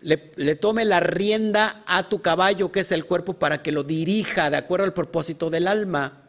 le, 0.00 0.32
le 0.36 0.56
tome 0.56 0.86
la 0.86 1.00
rienda 1.00 1.82
a 1.86 2.08
tu 2.08 2.22
caballo 2.22 2.72
que 2.72 2.80
es 2.80 2.90
el 2.90 3.04
cuerpo 3.04 3.34
para 3.34 3.62
que 3.62 3.70
lo 3.70 3.82
dirija 3.82 4.48
de 4.48 4.56
acuerdo 4.56 4.86
al 4.86 4.94
propósito 4.94 5.50
del 5.50 5.68
alma 5.68 6.22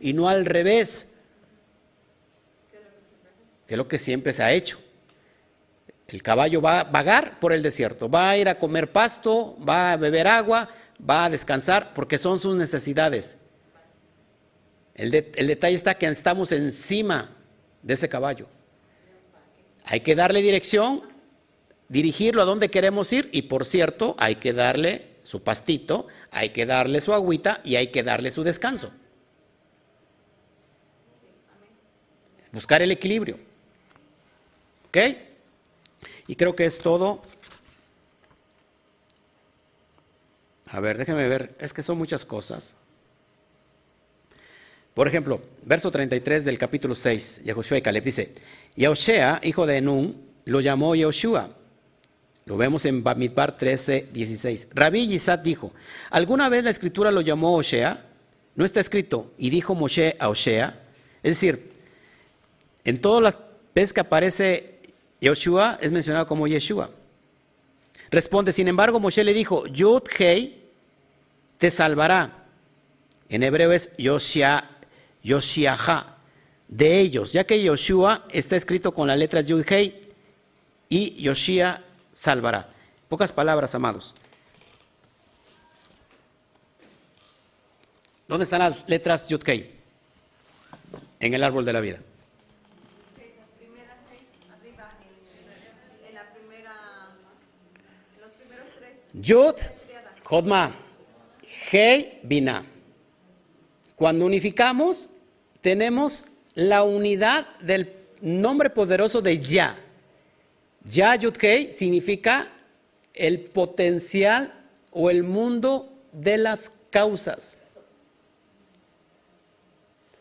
y 0.00 0.14
no 0.14 0.28
al 0.28 0.46
revés, 0.46 1.08
que 3.66 3.74
es 3.74 3.78
lo 3.78 3.86
que 3.86 3.98
siempre 3.98 4.32
se 4.32 4.42
ha 4.42 4.52
hecho. 4.52 4.78
El 6.08 6.22
caballo 6.22 6.62
va 6.62 6.80
a 6.80 6.84
vagar 6.84 7.38
por 7.38 7.52
el 7.52 7.62
desierto, 7.62 8.08
va 8.08 8.30
a 8.30 8.36
ir 8.38 8.48
a 8.48 8.58
comer 8.58 8.90
pasto, 8.92 9.56
va 9.62 9.92
a 9.92 9.96
beber 9.96 10.26
agua, 10.26 10.70
va 11.08 11.26
a 11.26 11.30
descansar, 11.30 11.92
porque 11.92 12.16
son 12.16 12.38
sus 12.38 12.56
necesidades. 12.56 13.36
El, 14.94 15.10
de- 15.10 15.30
el 15.36 15.46
detalle 15.46 15.76
está 15.76 15.94
que 15.94 16.06
estamos 16.06 16.50
encima 16.50 17.36
de 17.82 17.92
ese 17.94 18.08
caballo. 18.08 18.48
Hay 19.84 20.00
que 20.00 20.14
darle 20.14 20.40
dirección, 20.40 21.02
dirigirlo 21.88 22.40
a 22.40 22.46
donde 22.46 22.70
queremos 22.70 23.12
ir 23.12 23.28
y 23.32 23.42
por 23.42 23.66
cierto, 23.66 24.16
hay 24.18 24.36
que 24.36 24.54
darle 24.54 25.08
su 25.22 25.42
pastito, 25.42 26.06
hay 26.30 26.50
que 26.50 26.64
darle 26.64 27.02
su 27.02 27.12
agüita 27.12 27.60
y 27.64 27.76
hay 27.76 27.88
que 27.88 28.02
darle 28.02 28.30
su 28.30 28.42
descanso. 28.44 28.90
Buscar 32.50 32.80
el 32.80 32.90
equilibrio. 32.92 33.38
¿Ok? 34.88 34.96
Y 36.28 36.36
creo 36.36 36.54
que 36.54 36.66
es 36.66 36.78
todo. 36.78 37.22
A 40.70 40.78
ver, 40.78 40.98
déjenme 40.98 41.26
ver, 41.26 41.56
es 41.58 41.72
que 41.72 41.82
son 41.82 41.98
muchas 41.98 42.24
cosas. 42.24 42.74
Por 44.94 45.08
ejemplo, 45.08 45.40
verso 45.64 45.90
33 45.90 46.44
del 46.44 46.58
capítulo 46.58 46.94
6, 46.94 47.42
Yehoshua 47.44 47.78
y 47.78 47.82
Caleb 47.82 48.04
dice, 48.04 48.34
y 48.76 48.84
a 48.84 48.90
Oshea, 48.90 49.40
hijo 49.42 49.64
de 49.64 49.78
Enún, 49.78 50.28
lo 50.44 50.60
llamó 50.60 50.94
Yehoshua. 50.94 51.50
Lo 52.44 52.56
vemos 52.56 52.84
en 52.84 53.02
Bamidbar 53.02 53.56
13, 53.56 54.08
16. 54.12 54.68
Rabí 54.74 55.06
Yisat 55.06 55.42
dijo, 55.42 55.72
¿alguna 56.10 56.48
vez 56.48 56.64
la 56.64 56.70
escritura 56.70 57.10
lo 57.10 57.20
llamó 57.20 57.54
Oshea? 57.54 58.06
No 58.54 58.64
está 58.64 58.80
escrito, 58.80 59.32
y 59.38 59.50
dijo 59.50 59.74
Moshe 59.74 60.16
a 60.18 60.28
Oshea. 60.28 60.82
Es 61.22 61.36
decir, 61.36 61.72
en 62.84 63.00
todas 63.00 63.22
las 63.22 63.38
veces 63.74 63.92
que 63.92 64.00
aparece 64.00 64.77
Yoshua 65.20 65.78
es 65.80 65.90
mencionado 65.92 66.26
como 66.26 66.46
Yeshua. 66.46 66.90
Responde, 68.10 68.52
sin 68.52 68.68
embargo, 68.68 69.00
Moshe 69.00 69.24
le 69.24 69.34
dijo, 69.34 69.66
Yud 69.66 70.02
Hei 70.18 70.64
te 71.58 71.70
salvará. 71.70 72.46
En 73.28 73.42
hebreo 73.42 73.72
es 73.72 73.90
Yoshia, 73.98 74.70
Yoshiaha, 75.22 76.16
de 76.68 77.00
ellos, 77.00 77.32
ya 77.32 77.44
que 77.44 77.62
Yoshua 77.62 78.26
está 78.30 78.56
escrito 78.56 78.92
con 78.92 79.08
las 79.08 79.18
letras 79.18 79.46
Yud 79.46 79.64
Hei 79.68 80.00
y 80.88 81.22
Yoshia 81.22 81.84
salvará. 82.14 82.70
Pocas 83.08 83.32
palabras, 83.32 83.74
amados. 83.74 84.14
¿Dónde 88.26 88.44
están 88.44 88.60
las 88.60 88.88
letras 88.88 89.28
Yud 89.28 89.42
Hei? 89.46 89.74
En 91.20 91.34
el 91.34 91.42
árbol 91.42 91.64
de 91.64 91.72
la 91.72 91.80
vida. 91.80 91.98
Primera, 93.58 93.96
arriba, 94.52 94.90
en, 95.02 96.08
en 96.08 96.14
la 96.14 96.30
primera, 96.32 96.74
en 98.14 98.20
los 98.20 98.30
primeros 98.32 98.66
tres. 98.78 98.98
Yud, 99.22 99.56
Jodma, 100.24 100.74
Hei, 101.70 102.20
Bina. 102.22 102.64
Cuando 103.96 104.26
unificamos, 104.26 105.10
tenemos 105.60 106.24
la 106.54 106.82
unidad 106.84 107.48
del 107.58 107.92
nombre 108.20 108.70
poderoso 108.70 109.20
de 109.20 109.38
Ya. 109.38 109.76
Ya 110.84 111.16
Yud 111.16 111.36
Hei 111.40 111.72
significa 111.72 112.50
el 113.14 113.40
potencial 113.40 114.54
o 114.92 115.10
el 115.10 115.24
mundo 115.24 115.92
de 116.12 116.38
las 116.38 116.70
causas. 116.90 117.58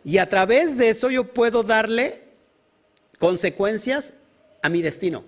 Y 0.03 0.17
a 0.17 0.27
través 0.27 0.77
de 0.77 0.89
eso 0.89 1.09
yo 1.09 1.33
puedo 1.33 1.63
darle 1.63 2.23
consecuencias 3.19 4.13
a 4.61 4.69
mi 4.69 4.81
destino. 4.81 5.23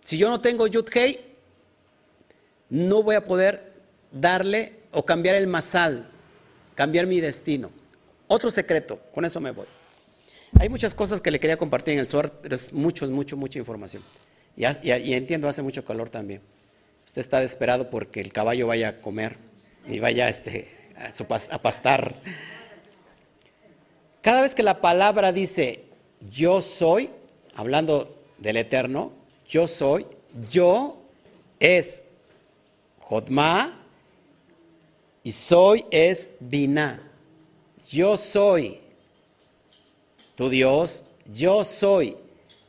Si 0.00 0.16
yo 0.18 0.28
no 0.30 0.40
tengo 0.40 0.66
Yud 0.66 0.88
Hei, 0.92 1.27
no 2.70 3.02
voy 3.02 3.16
a 3.16 3.24
poder 3.24 3.72
darle 4.12 4.74
o 4.92 5.04
cambiar 5.04 5.34
el 5.36 5.46
masal, 5.46 6.08
cambiar 6.74 7.06
mi 7.06 7.20
destino. 7.20 7.70
Otro 8.26 8.50
secreto, 8.50 9.00
con 9.12 9.24
eso 9.24 9.40
me 9.40 9.50
voy. 9.50 9.66
Hay 10.58 10.68
muchas 10.68 10.94
cosas 10.94 11.20
que 11.20 11.30
le 11.30 11.40
quería 11.40 11.56
compartir 11.56 11.94
en 11.94 12.00
el 12.00 12.06
SOAR, 12.06 12.30
pero 12.42 12.54
es 12.54 12.72
mucho, 12.72 13.06
mucho, 13.08 13.36
mucha 13.36 13.58
información. 13.58 14.02
Y, 14.56 14.64
y- 14.64 15.14
entiendo, 15.14 15.48
hace 15.48 15.62
mucho 15.62 15.84
calor 15.84 16.10
también. 16.10 16.40
Usted 17.06 17.20
está 17.20 17.40
desesperado 17.40 17.90
porque 17.90 18.20
el 18.20 18.32
caballo 18.32 18.66
vaya 18.66 18.88
a 18.88 19.00
comer 19.00 19.36
y 19.86 19.98
vaya 19.98 20.28
este, 20.28 20.68
a, 20.96 21.54
a 21.54 21.62
pastar. 21.62 22.16
Cada 24.20 24.42
vez 24.42 24.54
que 24.54 24.62
la 24.62 24.80
palabra 24.80 25.32
dice 25.32 25.84
yo 26.30 26.60
soy, 26.60 27.10
hablando 27.54 28.14
del 28.38 28.56
eterno, 28.56 29.12
yo 29.48 29.68
soy, 29.68 30.06
yo 30.50 31.00
es 31.60 32.02
Jodma 33.08 33.74
y 35.22 35.32
soy 35.32 35.86
es 35.90 36.28
Binah. 36.40 37.00
Yo 37.88 38.18
soy 38.18 38.80
tu 40.34 40.50
Dios, 40.50 41.04
yo 41.32 41.64
soy. 41.64 42.16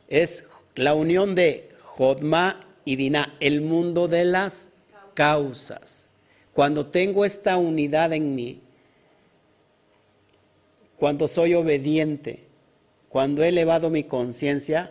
Es 0.08 0.44
la 0.76 0.94
unión 0.94 1.34
de 1.34 1.68
Jodma 1.82 2.58
y 2.86 2.96
Binah, 2.96 3.36
el 3.38 3.60
mundo 3.60 4.08
de 4.08 4.24
las 4.24 4.70
causas. 5.12 6.08
Cuando 6.54 6.86
tengo 6.86 7.26
esta 7.26 7.58
unidad 7.58 8.14
en 8.14 8.34
mí, 8.34 8.60
cuando 10.96 11.28
soy 11.28 11.52
obediente, 11.52 12.44
cuando 13.10 13.42
he 13.42 13.48
elevado 13.48 13.90
mi 13.90 14.04
conciencia, 14.04 14.90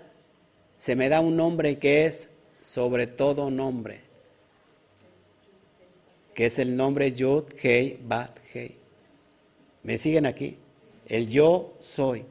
se 0.77 0.95
me 0.95 1.09
da 1.09 1.21
un 1.21 1.35
nombre 1.35 1.79
que 1.79 2.05
es 2.05 2.29
sobre 2.61 3.07
todo 3.07 3.49
nombre, 3.49 4.08
que 6.39 6.45
es 6.45 6.57
el 6.57 6.73
nombre 6.73 7.11
Yud 7.11 7.43
Hei 7.61 7.99
Bat 8.01 8.39
Hei. 8.53 8.77
¿Me 9.83 9.97
siguen 9.97 10.25
aquí? 10.25 10.55
El 11.05 11.27
yo 11.27 11.73
soy. 11.79 12.23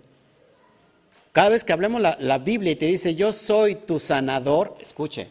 Cada 1.30 1.50
vez 1.50 1.62
que 1.62 1.74
hablemos 1.74 2.00
la, 2.00 2.16
la 2.18 2.38
Biblia 2.38 2.72
y 2.72 2.76
te 2.76 2.86
dice 2.86 3.14
yo 3.14 3.34
soy 3.34 3.74
tu 3.74 3.98
sanador, 3.98 4.74
escuche. 4.80 5.28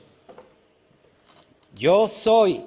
Yo 1.75 2.07
soy 2.07 2.65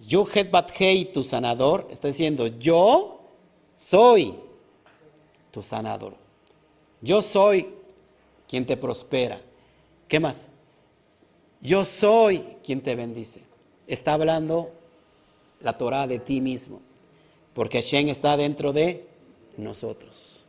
Yud 0.00 0.26
Hei 0.34 0.42
Bat 0.50 0.72
Hei 0.80 1.12
tu 1.12 1.22
sanador, 1.22 1.86
está 1.92 2.08
diciendo 2.08 2.48
yo 2.48 3.20
soy 3.76 4.34
tu 5.52 5.62
sanador. 5.62 6.16
Yo 7.00 7.22
soy 7.22 7.68
quien 8.48 8.66
te 8.66 8.76
prospera. 8.76 9.40
¿Qué 10.08 10.18
más? 10.18 10.48
Yo 11.60 11.84
soy 11.84 12.56
quien 12.64 12.80
te 12.80 12.96
bendice. 12.96 13.42
Está 13.86 14.14
hablando 14.14 14.72
la 15.60 15.76
Torah 15.78 16.06
de 16.06 16.18
ti 16.18 16.40
mismo, 16.40 16.80
porque 17.54 17.78
Hashem 17.78 18.08
está 18.08 18.36
dentro 18.36 18.72
de 18.72 19.06
nosotros. 19.56 20.46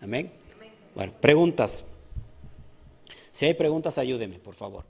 Amén. 0.00 0.32
Bueno, 0.94 1.12
preguntas. 1.20 1.84
Si 3.32 3.44
hay 3.44 3.54
preguntas, 3.54 3.98
ayúdeme, 3.98 4.38
por 4.38 4.54
favor. 4.54 4.84